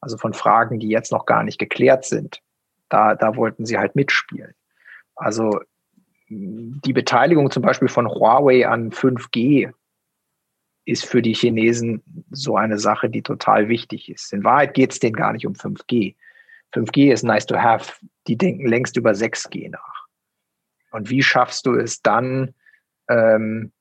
also 0.00 0.16
von 0.16 0.32
Fragen, 0.32 0.80
die 0.80 0.88
jetzt 0.88 1.12
noch 1.12 1.26
gar 1.26 1.44
nicht 1.44 1.58
geklärt 1.58 2.04
sind, 2.04 2.40
da, 2.88 3.14
da 3.14 3.36
wollten 3.36 3.66
sie 3.66 3.78
halt 3.78 3.94
mitspielen. 3.94 4.54
Also 5.14 5.60
die 6.28 6.92
Beteiligung 6.92 7.50
zum 7.50 7.62
Beispiel 7.62 7.88
von 7.88 8.08
Huawei 8.08 8.66
an 8.66 8.90
5G 8.90 9.72
ist 10.84 11.04
für 11.04 11.22
die 11.22 11.34
Chinesen 11.34 12.02
so 12.30 12.56
eine 12.56 12.78
Sache, 12.78 13.08
die 13.08 13.22
total 13.22 13.68
wichtig 13.68 14.10
ist. 14.10 14.32
In 14.32 14.44
Wahrheit 14.44 14.74
geht 14.74 14.92
es 14.92 14.98
denen 14.98 15.16
gar 15.16 15.32
nicht 15.32 15.46
um 15.46 15.54
5G. 15.54 16.16
5G 16.74 17.12
ist 17.12 17.22
nice 17.22 17.46
to 17.46 17.56
have. 17.56 17.92
Die 18.26 18.36
denken 18.36 18.66
längst 18.66 18.96
über 18.96 19.12
6G 19.12 19.70
nach. 19.70 20.06
Und 20.90 21.10
wie 21.10 21.22
schaffst 21.22 21.66
du 21.66 21.74
es 21.74 22.02
dann, 22.02 22.54
ähm, 23.08 23.72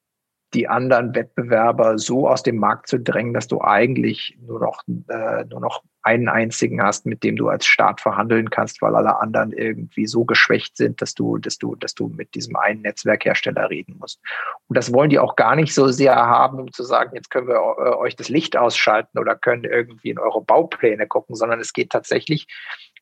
die 0.54 0.68
anderen 0.68 1.16
Wettbewerber 1.16 1.98
so 1.98 2.28
aus 2.28 2.44
dem 2.44 2.58
Markt 2.58 2.88
zu 2.88 3.00
drängen, 3.00 3.34
dass 3.34 3.48
du 3.48 3.62
eigentlich 3.62 4.38
nur 4.42 4.60
noch, 4.60 4.84
äh, 5.08 5.46
nur 5.46 5.62
noch 5.62 5.84
einen 6.04 6.30
einzigen 6.30 6.82
hast, 6.82 7.06
mit 7.06 7.24
dem 7.24 7.36
du 7.36 7.50
als 7.50 7.66
Staat 7.66 8.02
verhandeln 8.02 8.50
kannst, 8.50 8.82
weil 8.82 8.96
alle 8.96 9.20
anderen 9.20 9.54
irgendwie 9.54 10.08
so 10.08 10.26
geschwächt 10.26 10.78
sind, 10.78 11.02
dass 11.02 11.14
du, 11.14 11.38
dass 11.38 11.58
du, 11.58 11.76
dass 11.76 11.94
du 11.94 12.08
mit 12.08 12.34
diesem 12.34 12.56
einen 12.56 12.82
Netzwerkhersteller 12.82 13.70
reden 13.70 13.98
musst. 14.00 14.20
Und 14.68 14.78
das 14.78 14.94
wollen 14.94 15.10
die 15.10 15.20
auch 15.20 15.36
gar 15.36 15.56
nicht 15.56 15.74
so 15.74 15.90
sehr 15.90 16.16
haben, 16.16 16.60
um 16.60 16.72
zu 16.72 16.84
sagen, 16.84 17.16
jetzt 17.16 17.30
können 17.30 17.48
wir 17.48 17.56
äh, 17.56 17.96
euch 17.96 18.16
das 18.16 18.30
Licht 18.30 18.58
ausschalten 18.58 19.20
oder 19.20 19.36
können 19.36 19.64
irgendwie 19.64 20.10
in 20.10 20.20
eure 20.20 20.42
Baupläne 20.42 21.08
gucken, 21.08 21.36
sondern 21.36 21.60
es 21.60 21.74
geht 21.74 21.92
tatsächlich 21.92 22.48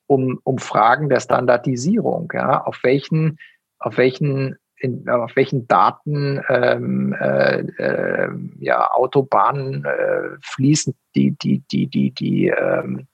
um, 0.08 0.40
um 0.44 0.58
Fragen 0.58 1.08
der 1.08 1.20
Standardisierung. 1.20 2.32
Ja, 2.34 2.64
auf 2.64 2.80
welchen, 2.84 3.38
auf 3.80 3.98
welchen 3.98 4.58
in, 4.80 5.10
auf 5.10 5.36
welchen 5.36 5.68
Daten 5.68 6.42
ähm, 6.48 7.14
äh, 7.20 7.60
äh, 7.60 8.30
ja, 8.60 8.92
Autobahnen 8.92 9.86
äh, 9.86 10.38
fließen 10.42 10.96
die, 11.16 11.32
die, 11.32 11.64
die, 11.72 11.88
die, 11.88 12.12
die 12.12 12.48
ähm, 12.48 13.08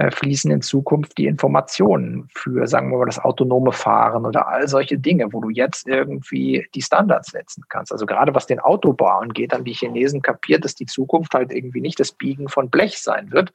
äh, 0.00 0.10
fließen 0.10 0.50
in 0.50 0.62
Zukunft 0.62 1.18
die 1.18 1.26
Informationen 1.26 2.26
für, 2.34 2.66
sagen 2.66 2.90
wir 2.90 2.96
mal, 2.96 3.04
das 3.04 3.18
autonome 3.18 3.72
Fahren 3.72 4.24
oder 4.24 4.48
all 4.48 4.66
solche 4.66 4.98
Dinge, 4.98 5.30
wo 5.32 5.42
du 5.42 5.50
jetzt 5.50 5.86
irgendwie 5.86 6.66
die 6.74 6.80
Standards 6.80 7.32
setzen 7.32 7.64
kannst. 7.68 7.92
Also 7.92 8.06
gerade 8.06 8.34
was 8.34 8.46
den 8.46 8.60
Autobau 8.60 9.18
angeht, 9.18 9.52
haben 9.52 9.64
die 9.64 9.74
Chinesen 9.74 10.22
kapiert, 10.22 10.64
dass 10.64 10.74
die 10.74 10.86
Zukunft 10.86 11.34
halt 11.34 11.52
irgendwie 11.52 11.82
nicht 11.82 12.00
das 12.00 12.12
Biegen 12.12 12.48
von 12.48 12.70
Blech 12.70 13.02
sein 13.02 13.30
wird, 13.30 13.52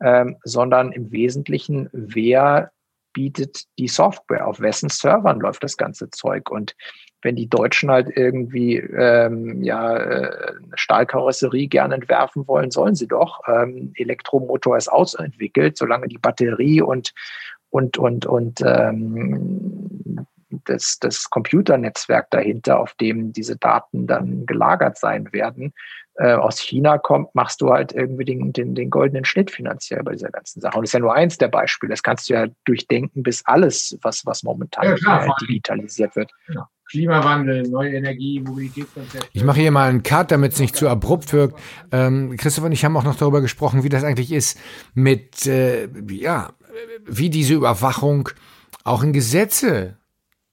ähm, 0.00 0.36
sondern 0.44 0.92
im 0.92 1.10
Wesentlichen, 1.10 1.88
wer 1.92 2.70
bietet 3.12 3.64
die 3.76 3.88
Software, 3.88 4.46
auf 4.46 4.60
wessen 4.60 4.88
Servern 4.88 5.40
läuft 5.40 5.64
das 5.64 5.76
ganze 5.76 6.10
Zeug. 6.10 6.48
Und 6.48 6.76
wenn 7.22 7.36
die 7.36 7.48
Deutschen 7.48 7.90
halt 7.90 8.08
irgendwie 8.14 8.76
ähm, 8.76 9.62
ja, 9.62 9.96
äh, 9.96 10.52
eine 10.56 10.76
Stahlkarosserie 10.76 11.68
gerne 11.68 11.94
entwerfen 11.94 12.46
wollen, 12.46 12.70
sollen 12.70 12.94
sie 12.94 13.08
doch. 13.08 13.40
Ähm, 13.46 13.92
Elektromotor 13.94 14.76
ist 14.76 14.88
ausentwickelt, 14.88 15.78
solange 15.78 16.08
die 16.08 16.18
Batterie 16.18 16.82
und 16.82 17.14
und 17.70 17.96
und 17.96 18.26
und 18.26 18.60
ähm, 18.60 20.26
das, 20.64 20.98
das 21.00 21.30
Computernetzwerk 21.30 22.30
dahinter, 22.30 22.78
auf 22.80 22.94
dem 22.94 23.32
diese 23.32 23.56
Daten 23.56 24.06
dann 24.06 24.44
gelagert 24.44 24.98
sein 24.98 25.32
werden, 25.32 25.72
äh, 26.16 26.34
aus 26.34 26.58
China 26.58 26.98
kommt, 26.98 27.34
machst 27.34 27.60
du 27.60 27.70
halt 27.70 27.92
irgendwie 27.92 28.24
den, 28.24 28.52
den, 28.52 28.74
den 28.74 28.90
goldenen 28.90 29.24
Schnitt 29.24 29.50
finanziell 29.50 30.02
bei 30.02 30.12
dieser 30.12 30.30
ganzen 30.30 30.60
Sache. 30.60 30.76
Und 30.76 30.82
das 30.82 30.90
ist 30.90 30.94
ja 30.94 31.00
nur 31.00 31.14
eins 31.14 31.38
der 31.38 31.48
Beispiele. 31.48 31.90
Das 31.90 32.02
kannst 32.02 32.28
du 32.28 32.34
ja 32.34 32.46
durchdenken 32.64 33.22
bis 33.22 33.44
alles, 33.46 33.98
was, 34.02 34.26
was 34.26 34.42
momentan 34.42 34.84
ja, 34.84 34.94
klar, 34.96 35.26
äh, 35.26 35.30
digitalisiert 35.40 36.14
wird. 36.16 36.30
Ja. 36.54 36.68
Klimawandel, 36.92 37.62
neue 37.70 37.94
Energie, 37.94 38.38
Mobilitätskonzepte. 38.40 39.26
Ich 39.32 39.44
mache 39.44 39.60
hier 39.60 39.70
mal 39.70 39.88
einen 39.88 40.02
Cut, 40.02 40.30
damit 40.30 40.52
es 40.52 40.60
nicht 40.60 40.76
zu 40.76 40.90
abrupt 40.90 41.32
wirkt. 41.32 41.58
Ähm, 41.90 42.36
Christoph 42.36 42.66
und 42.66 42.72
ich 42.72 42.84
haben 42.84 42.94
auch 42.98 43.04
noch 43.04 43.16
darüber 43.16 43.40
gesprochen, 43.40 43.82
wie 43.82 43.88
das 43.88 44.04
eigentlich 44.04 44.30
ist 44.30 44.58
mit, 44.92 45.46
äh, 45.46 45.88
ja, 46.10 46.52
wie 47.06 47.30
diese 47.30 47.54
Überwachung 47.54 48.28
auch 48.84 49.02
in 49.02 49.14
Gesetze 49.14 49.96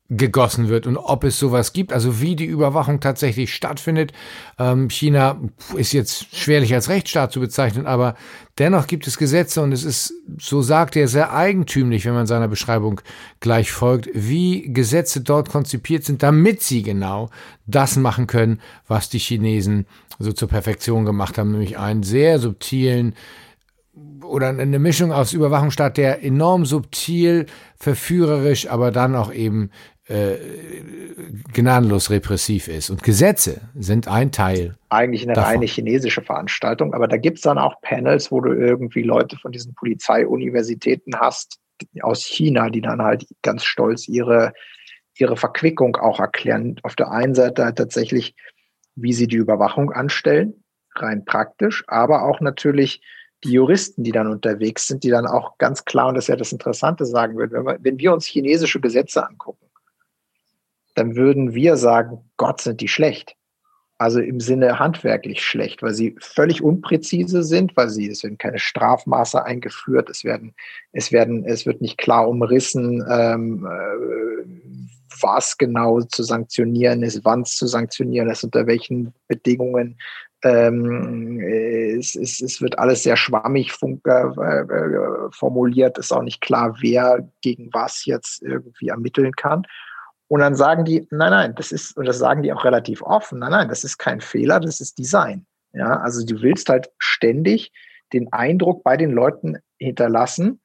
gegossen 0.09 0.69
wird 0.69 0.87
und 0.87 0.97
ob 0.97 1.23
es 1.23 1.37
sowas 1.37 1.71
gibt, 1.71 1.93
also 1.93 2.19
wie 2.19 2.35
die 2.35 2.45
Überwachung 2.45 2.99
tatsächlich 2.99 3.53
stattfindet. 3.53 4.11
Ähm, 4.57 4.89
China 4.89 5.39
ist 5.75 5.93
jetzt 5.93 6.35
schwerlich 6.35 6.73
als 6.73 6.89
Rechtsstaat 6.89 7.31
zu 7.31 7.39
bezeichnen, 7.39 7.85
aber 7.85 8.15
dennoch 8.57 8.87
gibt 8.87 9.05
es 9.05 9.19
Gesetze 9.19 9.61
und 9.61 9.71
es 9.71 9.83
ist, 9.83 10.13
so 10.39 10.63
sagt 10.63 10.95
er, 10.95 11.07
sehr 11.07 11.31
eigentümlich, 11.31 12.05
wenn 12.05 12.15
man 12.15 12.25
seiner 12.25 12.47
Beschreibung 12.47 13.01
gleich 13.39 13.71
folgt, 13.71 14.09
wie 14.13 14.73
Gesetze 14.73 15.21
dort 15.21 15.49
konzipiert 15.49 16.03
sind, 16.03 16.23
damit 16.23 16.63
sie 16.63 16.81
genau 16.81 17.29
das 17.67 17.95
machen 17.95 18.25
können, 18.25 18.61
was 18.87 19.09
die 19.09 19.19
Chinesen 19.19 19.85
so 20.17 20.33
zur 20.33 20.49
Perfektion 20.49 21.05
gemacht 21.05 21.37
haben, 21.37 21.51
nämlich 21.51 21.77
einen 21.77 22.01
sehr 22.01 22.39
subtilen 22.39 23.13
oder 24.23 24.49
eine 24.49 24.79
Mischung 24.79 25.11
aus 25.11 25.33
Überwachungsstaat, 25.33 25.97
der 25.97 26.23
enorm 26.23 26.65
subtil, 26.65 27.45
verführerisch, 27.77 28.69
aber 28.69 28.91
dann 28.91 29.15
auch 29.15 29.33
eben 29.33 29.71
äh, 30.09 30.37
gnadenlos 31.53 32.09
repressiv 32.09 32.67
ist. 32.67 32.89
Und 32.89 33.03
Gesetze 33.03 33.61
sind 33.75 34.07
ein 34.07 34.31
Teil. 34.31 34.75
Eigentlich 34.89 35.23
eine 35.23 35.33
davon. 35.33 35.51
reine 35.51 35.65
chinesische 35.65 36.21
Veranstaltung, 36.21 36.93
aber 36.93 37.07
da 37.07 37.17
gibt 37.17 37.37
es 37.37 37.43
dann 37.43 37.57
auch 37.57 37.79
Panels, 37.81 38.31
wo 38.31 38.41
du 38.41 38.51
irgendwie 38.51 39.03
Leute 39.03 39.37
von 39.37 39.51
diesen 39.51 39.75
Polizeiuniversitäten 39.75 41.19
hast 41.19 41.59
aus 42.01 42.23
China, 42.23 42.69
die 42.69 42.81
dann 42.81 43.01
halt 43.01 43.25
ganz 43.41 43.63
stolz 43.63 44.07
ihre, 44.07 44.53
ihre 45.17 45.37
Verquickung 45.37 45.95
auch 45.95 46.19
erklären. 46.19 46.75
Auf 46.83 46.95
der 46.95 47.11
einen 47.11 47.35
Seite 47.35 47.65
halt 47.65 47.77
tatsächlich, 47.77 48.35
wie 48.95 49.13
sie 49.13 49.27
die 49.27 49.37
Überwachung 49.37 49.91
anstellen, 49.91 50.63
rein 50.95 51.23
praktisch, 51.23 51.83
aber 51.87 52.23
auch 52.23 52.41
natürlich 52.41 53.01
die 53.43 53.51
Juristen, 53.51 54.03
die 54.03 54.11
dann 54.11 54.27
unterwegs 54.27 54.87
sind, 54.87 55.03
die 55.03 55.09
dann 55.09 55.25
auch 55.25 55.57
ganz 55.59 55.85
klar, 55.85 56.07
und 56.07 56.15
das 56.15 56.25
ist 56.25 56.29
ja 56.29 56.35
das 56.35 56.51
Interessante, 56.51 57.05
sagen 57.05 57.37
würden, 57.37 57.53
wenn 57.53 57.65
wir, 57.65 57.77
wenn 57.81 57.99
wir 57.99 58.11
uns 58.11 58.25
chinesische 58.25 58.81
Gesetze 58.81 59.25
angucken, 59.25 59.68
dann 60.99 61.15
würden 61.15 61.53
wir 61.53 61.77
sagen, 61.77 62.29
Gott 62.37 62.61
sind 62.61 62.81
die 62.81 62.89
schlecht. 62.89 63.35
Also 63.97 64.19
im 64.21 64.39
Sinne 64.39 64.79
handwerklich 64.79 65.43
schlecht, 65.43 65.81
weil 65.81 65.93
sie 65.93 66.15
völlig 66.19 66.61
unpräzise 66.61 67.43
sind, 67.43 67.75
weil 67.75 67.89
sie, 67.89 68.09
es 68.09 68.23
werden 68.23 68.37
keine 68.37 68.59
Strafmaße 68.59 69.43
eingeführt, 69.43 70.09
es 70.09 70.23
werden, 70.23 70.53
es 70.93 71.11
werden, 71.11 71.43
es 71.43 71.65
wird 71.65 71.81
nicht 71.81 71.97
klar 71.97 72.29
umrissen, 72.29 73.05
ähm, 73.09 73.65
äh, 73.65 74.89
was 75.21 75.57
genau 75.57 75.99
zu 76.01 76.23
sanktionieren 76.23 77.03
ist, 77.03 77.25
wann 77.25 77.41
es 77.41 77.55
zu 77.55 77.67
sanktionieren 77.67 78.29
ist, 78.29 78.43
unter 78.45 78.67
welchen 78.67 79.13
Bedingungen. 79.27 79.97
Ähm, 80.43 81.41
es, 81.41 82.15
es, 82.15 82.39
es 82.39 82.61
wird 82.61 82.79
alles 82.79 83.03
sehr 83.03 83.17
schwammig 83.17 83.73
äh, 83.83 84.11
äh, 84.11 85.31
formuliert, 85.31 85.97
ist 85.97 86.13
auch 86.13 86.23
nicht 86.23 86.39
klar, 86.39 86.77
wer 86.79 87.29
gegen 87.41 87.69
was 87.73 88.05
jetzt 88.05 88.41
irgendwie 88.43 88.87
ermitteln 88.87 89.33
kann. 89.33 89.65
Und 90.29 90.41
dann 90.41 90.55
sagen 90.55 90.85
die, 90.85 91.07
nein, 91.09 91.31
nein, 91.31 91.55
das 91.55 91.71
ist, 91.71 91.97
und 91.97 92.05
das 92.05 92.19
sagen 92.19 92.43
die 92.43 92.53
auch 92.53 92.63
relativ 92.63 93.01
offen, 93.01 93.39
nein, 93.39 93.51
nein, 93.51 93.67
das 93.67 93.83
ist 93.83 93.97
kein 93.97 94.21
Fehler, 94.21 94.59
das 94.59 94.79
ist 94.79 94.97
Design. 94.97 95.45
Ja, 95.73 95.99
also 95.99 96.25
du 96.25 96.41
willst 96.41 96.69
halt 96.69 96.89
ständig 96.99 97.71
den 98.13 98.31
Eindruck 98.31 98.83
bei 98.83 98.95
den 98.95 99.11
Leuten 99.11 99.57
hinterlassen, 99.77 100.61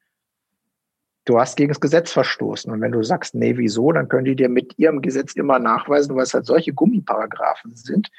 du 1.25 1.39
hast 1.39 1.57
gegen 1.57 1.69
das 1.69 1.79
Gesetz 1.79 2.11
verstoßen. 2.11 2.71
Und 2.71 2.81
wenn 2.81 2.91
du 2.91 3.03
sagst, 3.03 3.33
nee, 3.33 3.57
wieso, 3.57 3.91
dann 3.91 4.07
können 4.07 4.25
die 4.25 4.35
dir 4.35 4.49
mit 4.49 4.77
ihrem 4.77 5.01
Gesetz 5.01 5.33
immer 5.33 5.57
nachweisen, 5.57 6.15
weil 6.15 6.23
es 6.23 6.33
halt 6.35 6.45
solche 6.45 6.73
Gummiparagraphen 6.73 7.75
sind, 7.75 8.09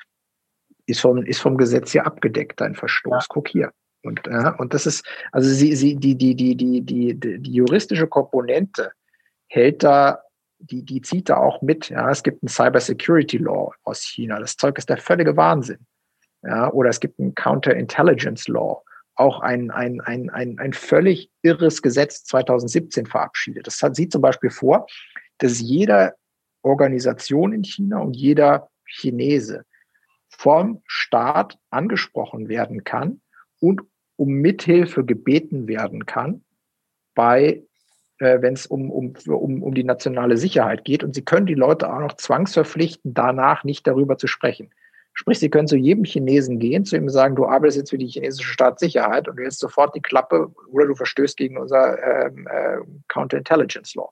ist 0.87 1.01
vom, 1.01 1.25
ist 1.25 1.41
vom 1.41 1.57
Gesetz 1.57 1.93
hier 1.93 2.07
abgedeckt, 2.07 2.61
dein 2.61 2.75
Verstoß. 2.75 3.25
Ja. 3.25 3.27
Guck 3.29 3.49
hier. 3.49 3.73
Und, 4.03 4.21
ja, 4.27 4.51
und 4.57 4.75
das 4.75 4.87
ist, 4.87 5.07
also 5.31 5.49
sie, 5.49 5.75
sie, 5.77 5.97
die, 5.97 6.17
die, 6.17 6.35
die, 6.35 6.57
die, 6.57 6.83
die, 6.83 7.15
die 7.15 7.53
juristische 7.53 8.07
Komponente 8.07 8.91
hält 9.49 9.83
da 9.83 10.21
die, 10.59 10.83
die 10.83 11.01
zieht 11.01 11.29
da 11.29 11.37
auch 11.37 11.63
mit. 11.63 11.89
Ja, 11.89 12.11
es 12.11 12.23
gibt 12.23 12.43
ein 12.43 12.49
Cyber 12.49 12.81
Security 12.81 13.39
Law 13.39 13.73
aus 13.85 14.03
China. 14.03 14.39
Das 14.39 14.57
Zeug 14.57 14.79
ist 14.79 14.89
der 14.89 14.99
völlige 14.99 15.37
Wahnsinn. 15.37 15.87
Ja, 16.43 16.73
oder 16.73 16.91
es 16.91 17.01
gibt 17.01 17.19
ein 17.19 17.35
Counterintelligence 17.35 18.49
Law, 18.49 18.83
auch 19.15 19.41
ein, 19.41 19.71
ein, 19.71 20.01
ein, 20.01 20.31
ein, 20.31 20.59
ein 20.59 20.73
völlig 20.73 21.31
irres 21.43 21.83
Gesetz 21.83 22.25
2017 22.25 23.07
verabschiedet. 23.07 23.67
Das 23.67 23.83
sieht 23.93 24.13
zum 24.13 24.21
Beispiel 24.21 24.51
vor, 24.51 24.87
dass 25.39 25.61
jeder 25.61 26.15
Organisation 26.63 27.53
in 27.53 27.65
China 27.65 27.99
und 27.99 28.17
jeder 28.17 28.69
Chinese 28.87 29.65
vom 30.29 30.83
Staat 30.87 31.59
angesprochen 31.71 32.49
werden 32.49 32.85
kann 32.85 33.21
und 33.61 33.83
um 34.17 34.29
Mithilfe 34.29 35.05
gebeten 35.05 35.69
werden 35.69 36.07
kann 36.07 36.45
bei 37.15 37.63
äh, 38.19 38.41
wenn 38.41 38.55
es 38.55 38.67
um, 38.67 38.91
um, 38.91 39.15
um, 39.27 39.63
um 39.63 39.75
die 39.75 39.85
nationale 39.85 40.37
Sicherheit 40.37 40.85
geht. 40.85 41.05
Und 41.05 41.15
sie 41.15 41.23
können 41.23 41.47
die 41.47 41.55
Leute 41.55 41.93
auch 41.93 42.01
noch 42.01 42.15
zwangsverpflichten, 42.15 43.15
danach 43.15 43.65
nicht 43.65 43.87
darüber 43.87 44.19
zu 44.19 44.27
sprechen. 44.27 44.71
Sprich, 45.13 45.39
sie 45.39 45.49
können 45.49 45.67
zu 45.67 45.77
jedem 45.77 46.05
Chinesen 46.05 46.59
gehen, 46.59 46.85
zu 46.85 46.97
ihm 46.97 47.09
sagen, 47.09 47.37
du 47.37 47.47
arbeitest 47.47 47.79
jetzt 47.79 47.91
für 47.91 47.99
die 47.99 48.07
chinesische 48.07 48.51
Staatssicherheit 48.51 49.29
und 49.29 49.37
du 49.37 49.43
hältst 49.43 49.61
sofort 49.61 49.95
die 49.95 50.03
Klappe 50.03 50.53
oder 50.71 50.87
du 50.87 50.95
verstößt 50.95 51.39
gegen 51.39 51.57
unser 51.57 51.99
ähm, 52.03 52.47
äh, 52.51 52.79
Counterintelligence 53.09 53.95
Law. 53.95 54.11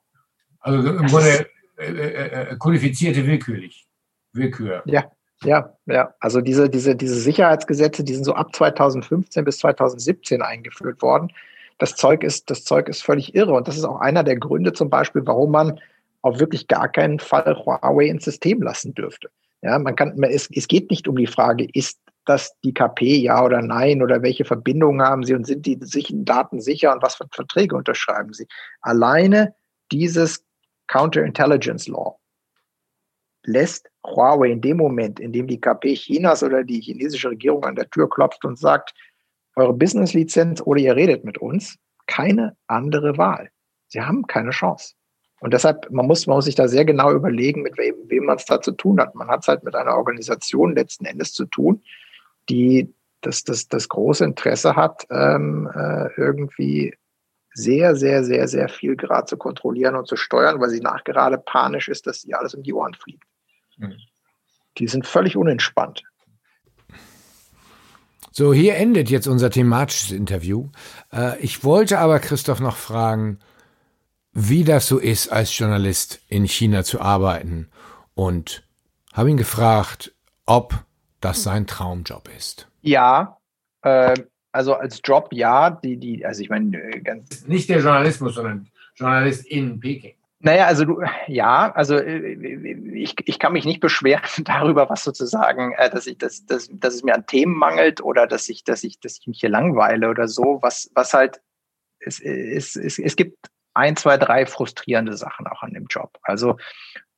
Also 0.61 0.89
im 0.89 1.05
Grunde 1.05 1.45
äh, 1.77 1.91
äh, 1.91 2.51
äh, 2.51 2.55
kodifizierte 2.57 3.25
willkürlich. 3.25 3.85
Willkür. 4.33 4.81
Ja, 4.85 5.11
ja, 5.43 5.77
ja. 5.85 6.13
Also 6.19 6.41
diese, 6.41 6.69
diese, 6.69 6.95
diese 6.95 7.15
Sicherheitsgesetze, 7.15 8.03
die 8.03 8.15
sind 8.15 8.23
so 8.23 8.33
ab 8.33 8.55
2015 8.55 9.45
bis 9.45 9.59
2017 9.59 10.41
eingeführt 10.41 11.03
worden 11.03 11.31
das 11.77 11.95
Zeug 11.95 12.23
ist, 12.23 12.49
das 12.49 12.63
Zeug 12.63 12.87
ist 12.87 13.03
völlig 13.03 13.35
irre. 13.35 13.53
Und 13.53 13.67
das 13.67 13.77
ist 13.77 13.83
auch 13.83 13.99
einer 13.99 14.23
der 14.23 14.37
Gründe 14.37 14.73
zum 14.73 14.89
Beispiel, 14.89 15.21
warum 15.25 15.51
man 15.51 15.79
auf 16.21 16.39
wirklich 16.39 16.67
gar 16.67 16.89
keinen 16.89 17.19
Fall 17.19 17.55
Huawei 17.55 18.05
ins 18.05 18.25
System 18.25 18.61
lassen 18.61 18.93
dürfte. 18.93 19.29
Ja, 19.61 19.77
man 19.79 19.95
kann, 19.95 20.21
es, 20.23 20.49
es 20.51 20.67
geht 20.67 20.89
nicht 20.89 21.07
um 21.07 21.15
die 21.15 21.27
Frage, 21.27 21.67
ist 21.73 21.99
das 22.25 22.59
die 22.63 22.73
KP, 22.73 23.17
ja 23.17 23.43
oder 23.43 23.61
nein, 23.61 24.01
oder 24.01 24.21
welche 24.21 24.45
Verbindungen 24.45 25.05
haben 25.05 25.23
sie 25.23 25.35
und 25.35 25.45
sind 25.45 25.65
die 25.65 25.79
Daten 26.25 26.59
sicher 26.59 26.93
und 26.93 27.03
was 27.03 27.15
für 27.15 27.27
Verträge 27.31 27.75
unterschreiben 27.75 28.33
sie. 28.33 28.47
Alleine 28.81 29.53
dieses 29.91 30.43
Counterintelligence 30.87 31.87
Law 31.87 32.17
lässt 33.43 33.89
Huawei 34.05 34.51
in 34.51 34.61
dem 34.61 34.77
Moment, 34.77 35.19
in 35.19 35.31
dem 35.31 35.47
die 35.47 35.61
KP 35.61 35.93
Chinas 35.95 36.43
oder 36.43 36.63
die 36.63 36.81
chinesische 36.81 37.29
Regierung 37.29 37.63
an 37.63 37.75
der 37.75 37.89
Tür 37.89 38.09
klopft 38.09 38.43
und 38.45 38.57
sagt, 38.57 38.93
eure 39.55 39.73
Business-Lizenz 39.73 40.61
oder 40.61 40.79
ihr 40.79 40.95
redet 40.95 41.23
mit 41.23 41.37
uns. 41.37 41.77
Keine 42.07 42.55
andere 42.67 43.17
Wahl. 43.17 43.49
Sie 43.87 44.01
haben 44.01 44.27
keine 44.27 44.51
Chance. 44.51 44.93
Und 45.39 45.53
deshalb, 45.53 45.89
man 45.91 46.07
muss, 46.07 46.27
man 46.27 46.37
muss 46.37 46.45
sich 46.45 46.55
da 46.55 46.67
sehr 46.67 46.85
genau 46.85 47.11
überlegen, 47.11 47.61
mit 47.61 47.77
wem, 47.77 47.95
wem 48.07 48.25
man 48.25 48.37
es 48.37 48.45
da 48.45 48.61
zu 48.61 48.71
tun 48.71 48.99
hat. 48.99 49.15
Man 49.15 49.27
hat 49.27 49.41
es 49.41 49.47
halt 49.47 49.63
mit 49.63 49.75
einer 49.75 49.95
Organisation 49.95 50.75
letzten 50.75 51.05
Endes 51.05 51.33
zu 51.33 51.45
tun, 51.45 51.83
die 52.49 52.93
das, 53.21 53.43
das, 53.43 53.67
das 53.67 53.89
große 53.89 54.23
Interesse 54.23 54.75
hat, 54.75 55.05
ähm, 55.09 55.69
äh, 55.73 56.09
irgendwie 56.15 56.95
sehr, 57.53 57.95
sehr, 57.95 58.23
sehr, 58.23 58.47
sehr 58.47 58.69
viel 58.69 58.95
gerade 58.95 59.25
zu 59.25 59.37
kontrollieren 59.37 59.95
und 59.95 60.07
zu 60.07 60.15
steuern, 60.15 60.59
weil 60.59 60.69
sie 60.69 60.81
nachgerade 60.81 61.37
panisch 61.37 61.87
ist, 61.87 62.05
dass 62.05 62.25
ihr 62.25 62.37
alles 62.37 62.53
um 62.53 62.63
die 62.63 62.73
Ohren 62.73 62.93
fliegt. 62.93 63.23
Mhm. 63.77 63.93
Die 64.77 64.87
sind 64.87 65.07
völlig 65.07 65.37
unentspannt. 65.37 66.03
So, 68.37 68.53
hier 68.53 68.75
endet 68.75 69.09
jetzt 69.09 69.27
unser 69.27 69.49
thematisches 69.49 70.11
Interview. 70.11 70.67
Äh, 71.13 71.39
ich 71.39 71.63
wollte 71.63 71.99
aber 71.99 72.19
Christoph 72.19 72.59
noch 72.59 72.75
fragen, 72.75 73.39
wie 74.33 74.65
das 74.65 74.89
so 74.89 74.97
ist, 74.97 75.29
als 75.29 75.57
Journalist 75.57 76.19
in 76.27 76.45
China 76.45 76.83
zu 76.83 76.99
arbeiten 76.99 77.69
und 78.13 78.67
habe 79.13 79.29
ihn 79.29 79.37
gefragt, 79.37 80.13
ob 80.45 80.83
das 81.21 81.43
sein 81.43 81.65
Traumjob 81.65 82.29
ist. 82.35 82.67
Ja, 82.81 83.37
äh, 83.83 84.15
also 84.51 84.73
als 84.73 84.99
Job 85.01 85.29
ja, 85.31 85.69
die, 85.69 85.95
die, 85.95 86.25
also 86.25 86.41
ich 86.41 86.49
meine, 86.49 86.75
äh, 86.77 86.99
ganz. 86.99 87.47
Nicht 87.47 87.69
der 87.69 87.79
Journalismus, 87.79 88.35
sondern 88.35 88.67
Journalist 88.95 89.45
in 89.45 89.79
Peking. 89.79 90.14
Naja, 90.39 90.65
also 90.65 90.85
du, 90.85 91.01
ja, 91.27 91.71
also 91.71 91.97
äh, 91.97 92.33
ich, 92.93 93.15
ich 93.25 93.39
kann 93.39 93.53
mich 93.53 93.65
nicht 93.65 93.79
beschweren 93.79 94.21
darüber, 94.43 94.89
was 94.89 95.03
sozusagen, 95.03 95.73
äh, 95.73 95.89
dass 95.89 96.07
ich, 96.07 96.17
dass, 96.17 96.45
dass, 96.45 96.69
dass 96.71 96.95
es 96.95 97.03
mir 97.03 97.15
an 97.15 97.25
Themen 97.25 97.55
mangelt 97.55 98.01
oder 98.01 98.27
dass 98.27 98.49
ich, 98.49 98.63
dass 98.63 98.83
ich, 98.83 98.99
dass 98.99 99.17
ich 99.19 99.27
mich 99.27 99.39
hier 99.39 99.49
langweile 99.49 100.09
oder 100.09 100.27
so. 100.27 100.59
Was, 100.61 100.91
was 100.93 101.13
halt, 101.13 101.41
es, 101.99 102.19
es, 102.19 102.75
es, 102.75 102.99
es 102.99 103.15
gibt 103.15 103.49
ein, 103.73 103.95
zwei, 103.95 104.17
drei 104.17 104.45
frustrierende 104.45 105.15
Sachen 105.15 105.47
auch 105.47 105.63
an 105.63 105.73
dem 105.73 105.87
Job. 105.89 106.17
Also 106.21 106.57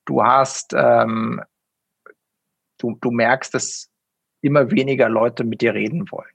du 0.04 0.22
hast, 0.22 0.72
ähm, 0.74 1.42
du, 2.78 2.96
du 3.00 3.10
merkst, 3.10 3.54
dass 3.54 3.90
immer 4.40 4.70
weniger 4.70 5.08
Leute 5.08 5.44
mit 5.44 5.60
dir 5.60 5.74
reden 5.74 6.10
wollen. 6.10 6.30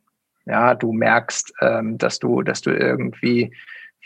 Ja, 0.45 0.75
du 0.75 0.91
merkst, 0.91 1.53
ähm, 1.61 1.97
dass 1.97 2.19
du, 2.19 2.41
dass 2.41 2.61
du 2.61 2.71
irgendwie 2.71 3.55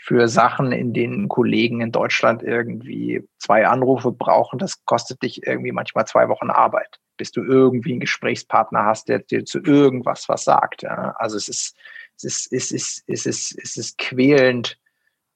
für 0.00 0.28
Sachen, 0.28 0.72
in 0.72 0.92
denen 0.92 1.28
Kollegen 1.28 1.80
in 1.80 1.92
Deutschland 1.92 2.42
irgendwie 2.42 3.26
zwei 3.38 3.66
Anrufe 3.66 4.12
brauchen, 4.12 4.58
das 4.58 4.84
kostet 4.84 5.22
dich 5.22 5.46
irgendwie 5.46 5.72
manchmal 5.72 6.06
zwei 6.06 6.28
Wochen 6.28 6.50
Arbeit, 6.50 7.00
bis 7.16 7.32
du 7.32 7.42
irgendwie 7.42 7.92
einen 7.92 8.00
Gesprächspartner 8.00 8.84
hast, 8.84 9.08
der 9.08 9.18
dir 9.18 9.44
zu 9.44 9.60
irgendwas 9.60 10.28
was 10.28 10.44
sagt. 10.44 10.84
Also 10.84 11.36
es 11.36 11.48
ist, 11.48 11.76
es 12.16 12.24
ist, 12.24 12.52
es 12.52 12.72
ist, 12.72 13.04
es 13.06 13.26
ist, 13.26 13.58
es 13.62 13.76
ist 13.76 13.98
quälend, 13.98 14.78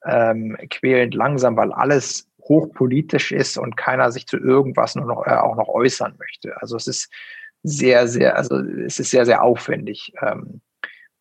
ähm, 0.06 0.56
quälend 0.70 1.14
langsam, 1.14 1.56
weil 1.56 1.72
alles 1.72 2.28
hochpolitisch 2.42 3.32
ist 3.32 3.58
und 3.58 3.76
keiner 3.76 4.10
sich 4.10 4.26
zu 4.26 4.38
irgendwas 4.38 4.94
nur 4.94 5.06
noch 5.06 5.26
äh, 5.26 5.34
auch 5.34 5.56
noch 5.56 5.68
äußern 5.68 6.14
möchte. 6.18 6.60
Also 6.60 6.76
es 6.76 6.86
ist 6.86 7.10
sehr, 7.62 8.08
sehr, 8.08 8.36
also 8.36 8.56
es 8.58 8.98
ist 8.98 9.10
sehr, 9.10 9.26
sehr 9.26 9.42
aufwendig. 9.42 10.12
Ähm, 10.20 10.60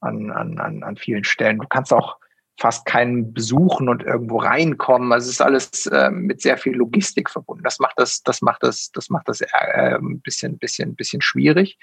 an, 0.02 0.32
an, 0.32 0.84
an 0.84 0.98
vielen 0.98 1.24
Stellen. 1.24 1.60
Du 1.60 1.68
kannst 1.68 1.94
auch 1.94 2.18
fast 2.62 2.86
keinen 2.86 3.34
besuchen 3.34 3.89
und 3.89 4.04
irgendwo 4.04 4.38
reinkommen. 4.38 5.12
Also 5.12 5.26
es 5.26 5.34
ist 5.34 5.41
alles 5.41 5.88
äh, 5.88 6.12
mit 6.12 6.41
sehr 6.41 6.58
viel 6.58 6.76
Logistik 6.76 7.30
verbunden. 7.32 7.63
Das 7.63 7.80
macht 7.80 7.95
das, 7.97 8.21
das 8.21 8.43
macht 8.43 8.62
das, 8.62 8.91
das 8.91 9.10
macht 9.10 9.28
das 9.28 9.41
äh, 9.41 9.47
ein 9.95 10.21
bisschen, 10.21 10.60
bisschen, 10.60 10.95
bisschen 10.95 11.24
schwierig. 11.24 11.80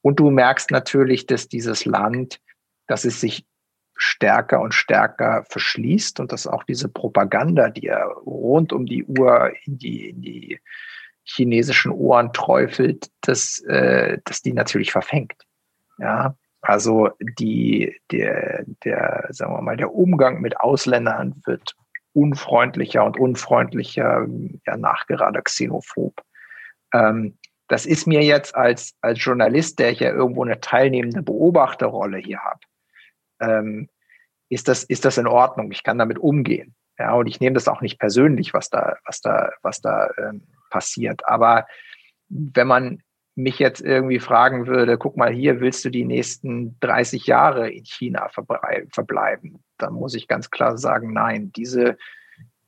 Und 0.00 0.18
du 0.18 0.30
merkst 0.30 0.70
natürlich, 0.70 1.26
dass 1.26 1.48
dieses 1.48 1.84
Land, 1.84 2.40
dass 2.86 3.04
es 3.04 3.20
sich 3.20 3.44
stärker 3.96 4.60
und 4.62 4.72
stärker 4.72 5.44
verschließt 5.50 6.20
und 6.20 6.32
dass 6.32 6.46
auch 6.46 6.64
diese 6.64 6.88
Propaganda, 6.88 7.68
die 7.68 7.86
er 7.86 8.06
rund 8.06 8.72
um 8.72 8.86
die 8.86 9.04
Uhr 9.04 9.52
in 9.66 9.78
die, 9.78 10.08
in 10.08 10.22
die 10.22 10.60
chinesischen 11.22 11.92
Ohren 11.92 12.32
träufelt, 12.32 13.10
dass, 13.20 13.60
äh, 13.60 14.18
dass 14.24 14.40
die 14.40 14.54
natürlich 14.54 14.90
verfängt. 14.90 15.44
Ja, 15.98 16.34
also 16.64 17.10
die, 17.38 18.00
der, 18.10 18.64
der, 18.84 19.26
sagen 19.30 19.52
wir 19.52 19.60
mal, 19.60 19.76
der 19.76 19.94
Umgang 19.94 20.40
mit 20.40 20.58
Ausländern 20.58 21.42
wird 21.44 21.74
unfreundlicher 22.14 23.04
und 23.04 23.18
unfreundlicher, 23.18 24.26
ja, 24.66 24.76
nachgerade 24.76 25.42
xenophob. 25.42 26.22
Ähm, 26.94 27.36
das 27.68 27.84
ist 27.84 28.06
mir 28.06 28.22
jetzt 28.22 28.54
als, 28.54 28.94
als 29.02 29.22
Journalist, 29.22 29.78
der 29.78 29.90
ich 29.90 30.00
ja 30.00 30.10
irgendwo 30.10 30.42
eine 30.42 30.60
teilnehmende 30.60 31.22
Beobachterrolle 31.22 32.18
hier 32.18 32.38
habe, 32.38 32.60
ähm, 33.40 33.88
ist, 34.48 34.68
das, 34.68 34.84
ist 34.84 35.04
das 35.04 35.18
in 35.18 35.26
Ordnung. 35.26 35.70
Ich 35.70 35.82
kann 35.82 35.98
damit 35.98 36.18
umgehen. 36.18 36.74
Ja, 36.98 37.12
und 37.14 37.26
ich 37.26 37.40
nehme 37.40 37.54
das 37.54 37.68
auch 37.68 37.80
nicht 37.82 37.98
persönlich, 37.98 38.54
was 38.54 38.70
da, 38.70 38.96
was 39.04 39.20
da, 39.20 39.50
was 39.62 39.80
da 39.80 40.08
ähm, 40.16 40.46
passiert. 40.70 41.26
Aber 41.28 41.66
wenn 42.28 42.66
man 42.66 43.02
mich 43.36 43.58
jetzt 43.58 43.80
irgendwie 43.80 44.20
fragen 44.20 44.66
würde, 44.66 44.96
guck 44.96 45.16
mal 45.16 45.32
hier, 45.32 45.60
willst 45.60 45.84
du 45.84 45.90
die 45.90 46.04
nächsten 46.04 46.78
30 46.80 47.26
Jahre 47.26 47.70
in 47.70 47.84
China 47.84 48.28
verbleiben? 48.28 49.62
Dann 49.78 49.94
muss 49.94 50.14
ich 50.14 50.28
ganz 50.28 50.50
klar 50.50 50.78
sagen, 50.78 51.12
nein, 51.12 51.52
diese, 51.52 51.96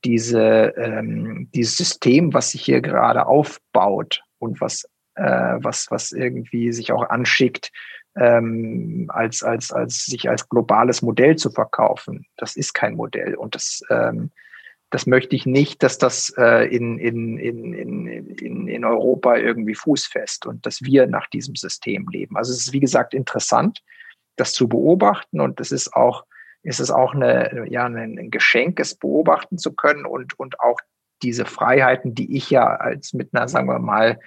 diese, 0.05 0.75
ähm, 0.77 1.51
dieses 1.55 1.77
System, 1.77 2.35
was 2.35 2.51
sich 2.51 2.63
hier 2.63 2.81
gerade 2.81 3.27
aufbaut 3.27 4.23
und 4.39 4.61
was, 4.61 4.89
äh, 5.15 5.57
was, 5.59 5.87
was 5.91 6.13
irgendwie 6.13 6.73
sich 6.73 6.93
auch 6.93 7.09
anschickt, 7.09 7.71
ähm, 8.17 9.07
als, 9.09 9.43
als, 9.43 9.73
als 9.73 10.07
sich 10.07 10.29
als 10.29 10.49
globales 10.49 11.03
Modell 11.03 11.37
zu 11.37 11.51
verkaufen, 11.51 12.27
das 12.37 12.57
ist 12.57 12.73
kein 12.73 12.95
Modell. 12.95 13.35
Und 13.35 13.55
das, 13.55 13.83
ähm, 13.91 14.31
das 14.91 15.07
möchte 15.07 15.35
ich 15.35 15.47
nicht, 15.47 15.83
dass 15.83 15.99
das 15.99 16.33
äh, 16.39 16.67
in, 16.75 16.99
in, 16.99 17.39
in, 17.39 17.75
in, 17.75 18.69
in 18.69 18.85
Europa 18.85 19.37
irgendwie 19.37 19.75
fußfest 19.75 20.47
und 20.47 20.65
dass 20.65 20.83
wir 20.83 21.07
nach 21.07 21.27
diesem 21.29 21.57
System 21.57 22.09
leben. 22.09 22.37
Also 22.37 22.53
es 22.53 22.67
ist, 22.67 22.73
wie 22.73 22.81
gesagt, 22.81 23.13
interessant, 23.13 23.83
das 24.37 24.53
zu 24.53 24.69
beobachten 24.69 25.41
und 25.41 25.61
es 25.61 25.73
ist 25.73 25.95
auch, 25.95 26.25
es 26.63 26.79
ist 26.81 26.91
auch 26.91 27.15
eine, 27.15 27.67
ja, 27.69 27.85
ein 27.85 28.31
Geschenk, 28.31 28.79
es 28.79 28.95
beobachten 28.95 29.59
zu 29.59 29.73
können 29.73 30.07
und, 30.07 30.39
und 30.39 30.61
auch 30.61 30.79
diese 31.23 31.45
Freiheiten, 31.45 32.15
die 32.15 32.37
ich 32.37 32.51
ja 32.51 32.67
als 32.67 33.13
mit 33.13 33.31
einer, 33.33 33.49
sagen 33.49 33.69
wir 33.69 33.79
mal, 33.79 34.21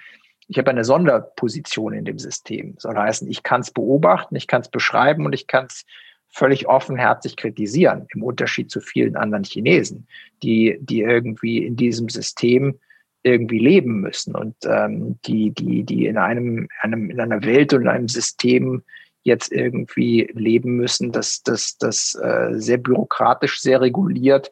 ich 0.48 0.58
habe 0.58 0.70
eine 0.70 0.84
Sonderposition 0.84 1.92
in 1.92 2.04
dem 2.04 2.18
System. 2.18 2.74
Soll 2.78 2.96
heißen, 2.96 3.30
ich 3.30 3.44
kann 3.44 3.60
es 3.60 3.70
beobachten, 3.70 4.34
ich 4.34 4.48
kann 4.48 4.62
es 4.62 4.68
beschreiben 4.68 5.24
und 5.24 5.32
ich 5.32 5.46
kann 5.46 5.66
es 5.66 5.84
völlig 6.30 6.68
offenherzig 6.68 7.36
kritisieren, 7.36 8.06
im 8.14 8.22
Unterschied 8.22 8.70
zu 8.70 8.80
vielen 8.80 9.16
anderen 9.16 9.44
Chinesen, 9.44 10.06
die, 10.42 10.78
die 10.80 11.00
irgendwie 11.00 11.64
in 11.64 11.76
diesem 11.76 12.08
System 12.08 12.78
irgendwie 13.22 13.58
leben 13.58 14.00
müssen 14.00 14.34
und 14.34 14.54
ähm, 14.64 15.18
die, 15.26 15.50
die, 15.50 15.82
die 15.84 16.06
in 16.06 16.16
einem, 16.16 16.68
einem, 16.80 17.10
in 17.10 17.20
einer 17.20 17.44
Welt 17.44 17.74
und 17.74 17.82
in 17.82 17.88
einem 17.88 18.08
System 18.08 18.82
jetzt 19.22 19.52
irgendwie 19.52 20.30
leben 20.32 20.76
müssen, 20.76 21.12
das, 21.12 21.42
das, 21.42 21.76
das 21.76 22.14
äh, 22.22 22.54
sehr 22.54 22.78
bürokratisch, 22.78 23.60
sehr 23.60 23.82
reguliert, 23.82 24.50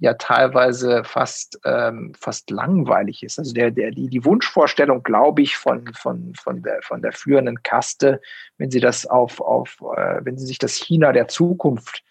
ja 0.00 0.14
teilweise 0.14 1.04
fast, 1.04 1.60
ähm, 1.64 2.12
fast 2.18 2.50
langweilig 2.50 3.22
ist. 3.22 3.38
Also 3.38 3.52
der, 3.52 3.70
der, 3.70 3.90
die, 3.90 4.08
die 4.08 4.24
Wunschvorstellung, 4.24 5.02
glaube 5.02 5.42
ich, 5.42 5.56
von, 5.56 5.92
von, 5.94 6.32
von, 6.34 6.62
der, 6.62 6.80
von 6.82 7.02
der 7.02 7.12
führenden 7.12 7.62
Kaste, 7.62 8.20
wenn 8.56 8.70
sie 8.70 8.80
das 8.80 9.06
auf, 9.06 9.40
auf 9.40 9.76
äh, 9.96 10.20
wenn 10.24 10.38
sie 10.38 10.46
sich 10.46 10.58
das 10.58 10.74
China 10.74 11.12
der 11.12 11.28
Zukunft 11.28 12.02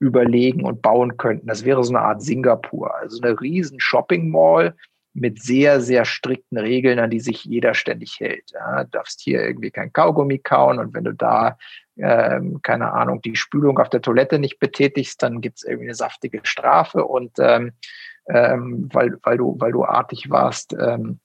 überlegen 0.00 0.64
und 0.64 0.82
bauen 0.82 1.16
könnten, 1.18 1.46
das 1.46 1.64
wäre 1.64 1.84
so 1.84 1.94
eine 1.94 2.04
Art 2.04 2.20
Singapur. 2.20 2.94
Also 2.96 3.22
eine 3.22 3.40
riesen 3.40 3.78
Shopping 3.78 4.30
Mall 4.30 4.74
mit 5.12 5.40
sehr, 5.40 5.80
sehr 5.80 6.04
strikten 6.04 6.58
Regeln, 6.58 6.98
an 6.98 7.10
die 7.10 7.20
sich 7.20 7.44
jeder 7.44 7.74
ständig 7.74 8.18
hält. 8.18 8.50
Ja, 8.52 8.82
du 8.82 8.90
darfst 8.90 9.20
hier 9.20 9.42
irgendwie 9.42 9.70
kein 9.70 9.92
Kaugummi 9.92 10.38
kauen 10.38 10.80
und 10.80 10.94
wenn 10.94 11.04
du 11.04 11.14
da 11.14 11.58
ähm, 12.02 12.60
keine 12.62 12.92
Ahnung, 12.92 13.22
die 13.22 13.36
Spülung 13.36 13.78
auf 13.78 13.88
der 13.88 14.02
Toilette 14.02 14.38
nicht 14.38 14.58
betätigst, 14.58 15.22
dann 15.22 15.40
gibt 15.40 15.58
es 15.58 15.64
irgendwie 15.64 15.86
eine 15.86 15.94
saftige 15.94 16.40
Strafe 16.42 17.04
und 17.04 17.32
ähm, 17.38 17.72
ähm, 18.28 18.88
weil, 18.92 19.18
weil, 19.22 19.38
du, 19.38 19.56
weil 19.58 19.72
du 19.72 19.84
artig 19.84 20.30
warst, 20.30 20.72
ähm, 20.74 21.20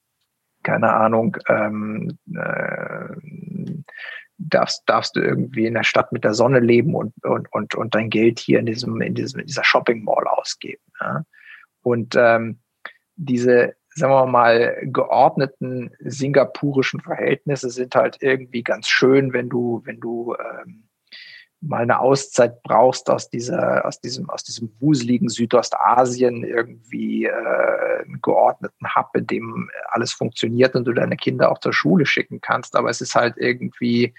keine 0.62 0.92
Ahnung, 0.92 1.36
ähm, 1.48 2.18
äh, 2.34 3.14
darfst, 4.38 4.82
darfst 4.86 5.16
du 5.16 5.20
irgendwie 5.20 5.66
in 5.66 5.74
der 5.74 5.84
Stadt 5.84 6.12
mit 6.12 6.24
der 6.24 6.34
Sonne 6.34 6.60
leben 6.60 6.94
und, 6.94 7.12
und, 7.24 7.52
und, 7.52 7.74
und 7.74 7.94
dein 7.94 8.10
Geld 8.10 8.38
hier 8.38 8.58
in, 8.58 8.66
diesem, 8.66 9.00
in, 9.00 9.14
diesem, 9.14 9.40
in 9.40 9.46
dieser 9.46 9.64
Shopping 9.64 10.04
Mall 10.04 10.26
ausgeben. 10.26 10.82
Ja? 11.00 11.24
Und 11.82 12.14
ähm, 12.16 12.58
diese, 13.14 13.76
sagen 13.96 14.12
wir 14.12 14.26
mal, 14.26 14.76
geordneten 14.82 15.90
singapurischen 16.00 17.00
Verhältnisse 17.00 17.70
sind 17.70 17.94
halt 17.94 18.18
irgendwie 18.20 18.62
ganz 18.62 18.88
schön, 18.88 19.32
wenn 19.32 19.48
du, 19.48 19.80
wenn 19.84 20.00
du 20.00 20.34
ähm, 20.34 20.84
mal 21.62 21.82
eine 21.82 21.98
Auszeit 22.00 22.62
brauchst 22.62 23.08
aus 23.08 23.30
dieser, 23.30 23.86
aus 23.86 23.98
diesem, 24.00 24.28
aus 24.28 24.44
diesem 24.44 24.70
wuseligen 24.80 25.30
Südostasien 25.30 26.44
irgendwie 26.44 27.24
äh, 27.24 28.02
einen 28.04 28.20
geordneten 28.20 28.94
Hub, 28.94 29.08
in 29.14 29.26
dem 29.26 29.70
alles 29.88 30.12
funktioniert 30.12 30.74
und 30.74 30.84
du 30.84 30.92
deine 30.92 31.16
Kinder 31.16 31.50
auch 31.50 31.58
zur 31.58 31.72
Schule 31.72 32.04
schicken 32.04 32.42
kannst. 32.42 32.76
Aber 32.76 32.90
es 32.90 33.00
ist 33.00 33.14
halt 33.14 33.36
irgendwie 33.38 34.14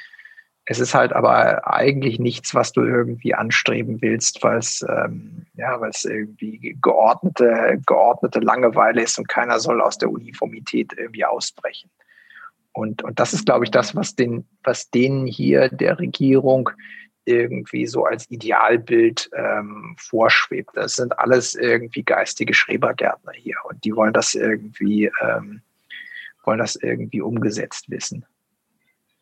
Es 0.69 0.79
ist 0.79 0.93
halt 0.93 1.13
aber 1.13 1.65
eigentlich 1.65 2.19
nichts, 2.19 2.53
was 2.53 2.73
du 2.73 2.81
irgendwie 2.81 3.33
anstreben 3.33 4.01
willst, 4.01 4.43
weil 4.43 4.57
es 4.57 4.85
ähm, 4.87 5.45
ja, 5.55 5.79
weil 5.79 5.91
es 5.91 6.03
irgendwie 6.03 6.77
geordnete, 6.81 7.81
geordnete 7.85 8.39
Langeweile 8.39 9.01
ist 9.01 9.17
und 9.17 9.29
keiner 9.29 9.59
soll 9.59 9.81
aus 9.81 9.97
der 9.97 10.11
Uniformität 10.11 10.91
irgendwie 10.97 11.23
ausbrechen. 11.23 11.89
Und, 12.73 13.01
und 13.01 13.17
das 13.17 13.33
ist, 13.33 13.45
glaube 13.45 13.63
ich, 13.63 13.71
das, 13.71 13.95
was 13.95 14.15
den, 14.15 14.45
was 14.63 14.91
denen 14.91 15.25
hier 15.25 15.69
der 15.69 15.99
Regierung 15.99 16.69
irgendwie 17.23 17.87
so 17.87 18.03
als 18.03 18.29
Idealbild 18.29 19.29
ähm, 19.35 19.95
vorschwebt. 19.97 20.71
Das 20.75 20.95
sind 20.95 21.17
alles 21.17 21.55
irgendwie 21.55 22.03
geistige 22.03 22.53
Schrebergärtner 22.53 23.31
hier 23.33 23.55
und 23.69 23.83
die 23.85 23.95
wollen 23.95 24.13
das 24.13 24.35
irgendwie, 24.35 25.11
ähm, 25.21 25.61
wollen 26.43 26.59
das 26.59 26.75
irgendwie 26.75 27.21
umgesetzt 27.21 27.89
wissen. 27.89 28.25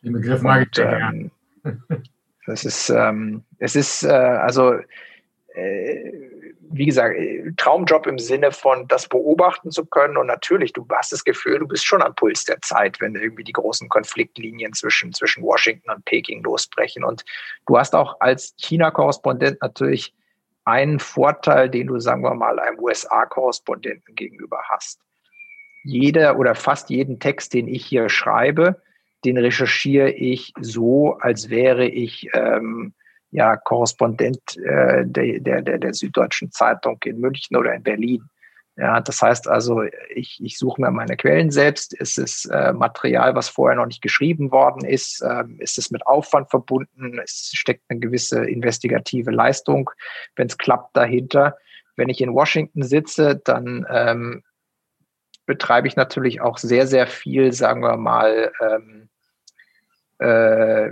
Den 0.06 0.14
Begriff 0.14 0.42
mag 0.42 0.68
ich 0.72 0.80
ähm, 0.80 1.32
Das 2.46 2.64
ist, 2.64 2.90
ähm, 2.90 3.44
es 3.58 3.76
ist, 3.76 4.04
äh, 4.04 4.10
also, 4.10 4.76
äh, 5.56 6.12
wie 6.70 6.86
gesagt, 6.86 7.16
Traumjob 7.58 8.06
im 8.06 8.20
Sinne 8.20 8.52
von 8.52 8.88
das 8.88 9.08
beobachten 9.08 9.72
zu 9.72 9.86
können. 9.86 10.18
Und 10.18 10.28
natürlich, 10.28 10.74
du 10.74 10.86
hast 10.92 11.12
das 11.12 11.24
Gefühl, 11.24 11.60
du 11.60 11.68
bist 11.68 11.86
schon 11.86 12.04
am 12.04 12.14
Puls 12.14 12.44
der 12.44 12.62
Zeit, 12.62 13.02
wenn 13.02 13.16
irgendwie 13.16 13.44
die 13.44 13.52
großen 13.52 13.90
Konfliktlinien 13.90 14.74
zwischen, 14.74 15.12
zwischen 15.14 15.44
Washington 15.44 15.90
und 15.90 16.06
Peking 16.06 16.44
losbrechen. 16.44 17.04
Und 17.04 17.24
du 17.66 17.78
hast 17.78 17.96
auch 17.96 18.20
als 18.20 18.54
China-Korrespondent 18.58 19.60
natürlich 19.62 20.14
einen 20.66 21.00
Vorteil, 21.00 21.70
den 21.70 21.88
du, 21.88 22.00
sagen 22.00 22.24
wir 22.24 22.34
mal, 22.36 22.60
einem 22.60 22.80
USA-Korrespondenten 22.80 24.16
gegenüber 24.16 24.60
hast. 24.70 25.00
Jeder 25.84 26.38
oder 26.38 26.56
fast 26.56 26.90
jeden 26.90 27.20
Text, 27.20 27.54
den 27.54 27.68
ich 27.68 27.86
hier 27.86 28.10
schreibe, 28.10 28.82
den 29.26 29.38
recherchiere 29.38 30.12
ich 30.12 30.54
so, 30.60 31.18
als 31.20 31.50
wäre 31.50 31.88
ich 31.88 32.30
ähm, 32.34 32.94
ja 33.32 33.58
Korrespondent 33.58 34.58
äh, 34.58 35.04
der, 35.06 35.62
der, 35.62 35.80
der, 35.80 35.94
Süddeutschen 35.94 36.52
Zeitung 36.52 37.00
in 37.04 37.20
München 37.20 37.58
oder 37.58 37.74
in 37.74 37.84
Berlin. 37.84 38.24
Ja, 38.78 39.00
das 39.00 39.22
heißt 39.22 39.48
also, 39.48 39.84
ich, 40.14 40.40
ich 40.44 40.58
suche 40.58 40.82
mir 40.82 40.92
meine 40.92 41.16
Quellen 41.16 41.50
selbst. 41.50 41.96
Es 41.98 42.18
ist 42.18 42.46
äh, 42.46 42.74
Material, 42.74 43.34
was 43.34 43.48
vorher 43.48 43.78
noch 43.78 43.86
nicht 43.86 44.02
geschrieben 44.02 44.52
worden 44.52 44.86
ist. 44.86 45.24
Ähm, 45.26 45.58
ist 45.60 45.78
es 45.78 45.92
mit 45.92 46.06
Aufwand 46.06 46.50
verbunden? 46.50 47.20
Es 47.24 47.52
steckt 47.54 47.84
eine 47.88 48.02
gewisse 48.02 48.46
investigative 48.46 49.32
Leistung, 49.32 49.90
wenn 50.36 50.48
es 50.48 50.58
klappt, 50.58 50.96
dahinter. 50.96 51.58
Wenn 51.96 52.10
ich 52.10 52.20
in 52.20 52.34
Washington 52.34 52.84
sitze, 52.84 53.42
dann 53.46 53.86
ähm, 53.90 54.44
betreibe 55.46 55.88
ich 55.88 55.96
natürlich 55.96 56.42
auch 56.42 56.58
sehr, 56.58 56.86
sehr 56.86 57.08
viel, 57.08 57.54
sagen 57.54 57.82
wir 57.82 57.96
mal, 57.96 58.52
ähm, 58.62 59.10
äh, 60.20 60.92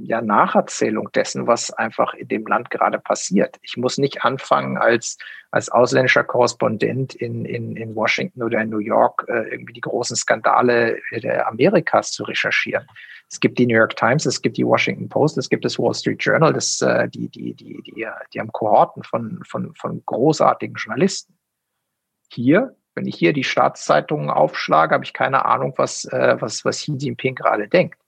ja, 0.00 0.22
Nacherzählung 0.22 1.10
dessen, 1.12 1.46
was 1.46 1.70
einfach 1.72 2.14
in 2.14 2.28
dem 2.28 2.46
Land 2.46 2.70
gerade 2.70 2.98
passiert. 2.98 3.58
Ich 3.62 3.76
muss 3.76 3.98
nicht 3.98 4.24
anfangen, 4.24 4.78
als, 4.78 5.18
als 5.50 5.68
ausländischer 5.68 6.24
Korrespondent 6.24 7.14
in, 7.14 7.44
in, 7.44 7.76
in 7.76 7.94
Washington 7.94 8.42
oder 8.42 8.60
in 8.62 8.70
New 8.70 8.78
York 8.78 9.26
äh, 9.28 9.50
irgendwie 9.50 9.74
die 9.74 9.80
großen 9.80 10.16
Skandale 10.16 10.98
Amerikas 11.44 12.12
zu 12.12 12.24
recherchieren. 12.24 12.86
Es 13.30 13.40
gibt 13.40 13.58
die 13.58 13.66
New 13.66 13.76
York 13.76 13.96
Times, 13.96 14.24
es 14.24 14.40
gibt 14.40 14.56
die 14.56 14.64
Washington 14.64 15.08
Post, 15.08 15.36
es 15.36 15.48
gibt 15.48 15.64
das 15.64 15.78
Wall 15.78 15.94
Street 15.94 16.22
Journal, 16.22 16.52
das, 16.52 16.80
äh, 16.80 17.08
die, 17.08 17.28
die, 17.28 17.54
die, 17.54 17.82
die, 17.82 18.06
die 18.32 18.40
haben 18.40 18.52
Kohorten 18.52 19.02
von, 19.02 19.42
von, 19.44 19.74
von 19.74 20.02
großartigen 20.06 20.76
Journalisten. 20.76 21.38
Hier, 22.32 22.76
wenn 22.94 23.06
ich 23.06 23.16
hier 23.16 23.32
die 23.32 23.44
Staatszeitungen 23.44 24.30
aufschlage, 24.30 24.94
habe 24.94 25.04
ich 25.04 25.12
keine 25.12 25.44
Ahnung, 25.44 25.74
was, 25.76 26.06
äh, 26.06 26.36
was, 26.40 26.64
was 26.64 26.78
Xi 26.78 26.92
Jinping 26.96 27.34
gerade 27.34 27.68
denkt 27.68 27.98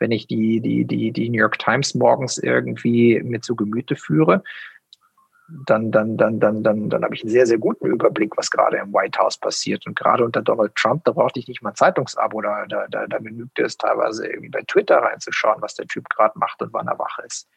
wenn 0.00 0.10
ich 0.10 0.26
die, 0.26 0.60
die, 0.60 0.84
die, 0.84 1.12
die 1.12 1.28
New 1.28 1.38
York 1.38 1.58
Times 1.58 1.94
morgens 1.94 2.38
irgendwie 2.38 3.22
mit 3.22 3.44
zu 3.44 3.54
Gemüte 3.54 3.94
führe, 3.94 4.42
dann, 5.66 5.90
dann, 5.90 6.16
dann, 6.16 6.38
dann, 6.40 6.62
dann, 6.62 6.90
dann 6.90 7.04
habe 7.04 7.14
ich 7.14 7.22
einen 7.22 7.30
sehr, 7.30 7.46
sehr 7.46 7.58
guten 7.58 7.86
Überblick, 7.86 8.36
was 8.36 8.50
gerade 8.50 8.78
im 8.78 8.92
White 8.92 9.18
House 9.18 9.36
passiert. 9.36 9.86
Und 9.86 9.96
gerade 9.96 10.24
unter 10.24 10.42
Donald 10.42 10.74
Trump, 10.74 11.04
da 11.04 11.12
brauchte 11.12 11.40
ich 11.40 11.48
nicht 11.48 11.62
mal 11.62 11.70
ein 11.70 11.76
Zeitungsabo, 11.76 12.40
da, 12.40 12.66
da, 12.66 12.86
da, 12.88 13.06
da 13.06 13.18
genügte 13.18 13.62
es 13.62 13.76
teilweise 13.76 14.26
irgendwie 14.26 14.50
bei 14.50 14.62
Twitter 14.66 14.98
reinzuschauen, 14.98 15.60
was 15.60 15.74
der 15.74 15.86
Typ 15.86 16.08
gerade 16.08 16.38
macht 16.38 16.62
und 16.62 16.72
wann 16.72 16.88
er 16.88 16.98
wach 16.98 17.18
ist. 17.20 17.48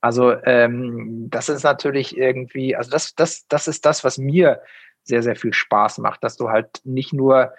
Also 0.00 0.34
ähm, 0.44 1.28
das 1.30 1.48
ist 1.48 1.64
natürlich 1.64 2.16
irgendwie, 2.16 2.76
also 2.76 2.90
das, 2.90 3.14
das, 3.14 3.46
das 3.48 3.68
ist 3.68 3.84
das, 3.84 4.04
was 4.04 4.18
mir 4.18 4.60
sehr, 5.02 5.22
sehr 5.22 5.36
viel 5.36 5.52
Spaß 5.52 5.98
macht, 5.98 6.24
dass 6.24 6.36
du 6.36 6.48
halt 6.48 6.80
nicht 6.84 7.12
nur 7.12 7.52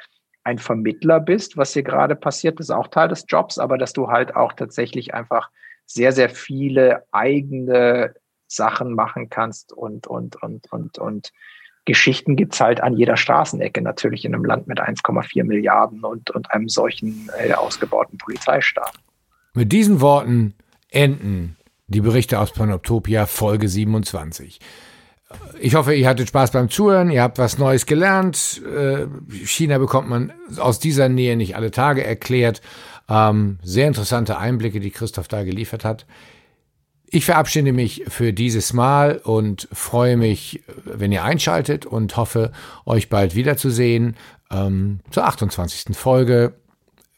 ein 0.45 0.59
Vermittler 0.59 1.19
bist, 1.19 1.57
was 1.57 1.73
hier 1.73 1.83
gerade 1.83 2.15
passiert, 2.15 2.59
ist 2.59 2.69
auch 2.69 2.87
Teil 2.87 3.09
des 3.09 3.25
Jobs, 3.27 3.57
aber 3.57 3.77
dass 3.77 3.93
du 3.93 4.07
halt 4.07 4.35
auch 4.35 4.53
tatsächlich 4.53 5.13
einfach 5.13 5.49
sehr, 5.85 6.11
sehr 6.11 6.29
viele 6.29 7.03
eigene 7.11 8.13
Sachen 8.47 8.93
machen 8.93 9.29
kannst 9.29 9.73
und, 9.73 10.07
und, 10.07 10.41
und, 10.41 10.71
und, 10.71 10.97
und 10.99 11.31
Geschichten 11.85 12.35
gibt's 12.35 12.61
halt 12.61 12.81
an 12.81 12.95
jeder 12.95 13.17
Straßenecke, 13.17 13.81
natürlich 13.81 14.23
in 14.25 14.33
einem 14.33 14.45
Land 14.45 14.67
mit 14.67 14.79
1,4 14.79 15.43
Milliarden 15.43 16.03
und, 16.03 16.31
und 16.31 16.51
einem 16.51 16.69
solchen 16.69 17.29
äh, 17.37 17.53
ausgebauten 17.53 18.17
Polizeistaat. 18.17 18.93
Mit 19.53 19.71
diesen 19.71 20.01
Worten 20.01 20.55
enden 20.89 21.57
die 21.87 22.01
Berichte 22.01 22.39
aus 22.39 22.51
Panoptopia 22.51 23.25
Folge 23.25 23.67
27. 23.67 24.59
Ich 25.59 25.75
hoffe, 25.75 25.93
ihr 25.93 26.07
hattet 26.07 26.27
Spaß 26.27 26.51
beim 26.51 26.69
Zuhören, 26.69 27.09
ihr 27.09 27.21
habt 27.21 27.37
was 27.37 27.57
Neues 27.57 27.85
gelernt. 27.85 28.61
Äh, 28.65 29.07
China 29.45 29.77
bekommt 29.77 30.09
man 30.09 30.33
aus 30.57 30.79
dieser 30.79 31.09
Nähe 31.09 31.35
nicht 31.35 31.55
alle 31.55 31.71
Tage 31.71 32.03
erklärt. 32.03 32.61
Ähm, 33.09 33.59
sehr 33.63 33.87
interessante 33.87 34.37
Einblicke, 34.37 34.79
die 34.79 34.91
Christoph 34.91 35.27
da 35.27 35.43
geliefert 35.43 35.85
hat. 35.85 36.05
Ich 37.07 37.25
verabschiede 37.25 37.71
mich 37.71 38.03
für 38.07 38.33
dieses 38.33 38.73
Mal 38.73 39.17
und 39.23 39.67
freue 39.71 40.17
mich, 40.17 40.63
wenn 40.83 41.11
ihr 41.11 41.23
einschaltet 41.23 41.85
und 41.85 42.17
hoffe, 42.17 42.51
euch 42.85 43.09
bald 43.09 43.35
wiederzusehen 43.35 44.17
ähm, 44.51 44.99
zur 45.11 45.25
28. 45.25 45.95
Folge. 45.95 46.53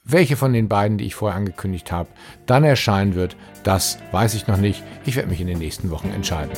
Welche 0.03 0.37
von 0.37 0.53
den 0.53 0.69
beiden, 0.69 0.97
die 0.97 1.05
ich 1.05 1.15
vorher 1.15 1.37
angekündigt 1.37 1.91
habe, 1.91 2.09
dann 2.45 2.63
erscheinen 2.63 3.15
wird, 3.15 3.35
das 3.63 3.97
weiß 4.11 4.35
ich 4.35 4.47
noch 4.47 4.57
nicht. 4.57 4.83
Ich 5.05 5.15
werde 5.15 5.29
mich 5.29 5.41
in 5.41 5.47
den 5.47 5.59
nächsten 5.59 5.89
Wochen 5.89 6.11
entscheiden. 6.11 6.53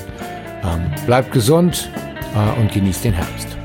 Ähm, 0.64 0.92
bleibt 1.06 1.32
gesund 1.32 1.90
äh, 2.36 2.60
und 2.60 2.72
genießt 2.72 3.06
den 3.06 3.14
Herbst. 3.14 3.59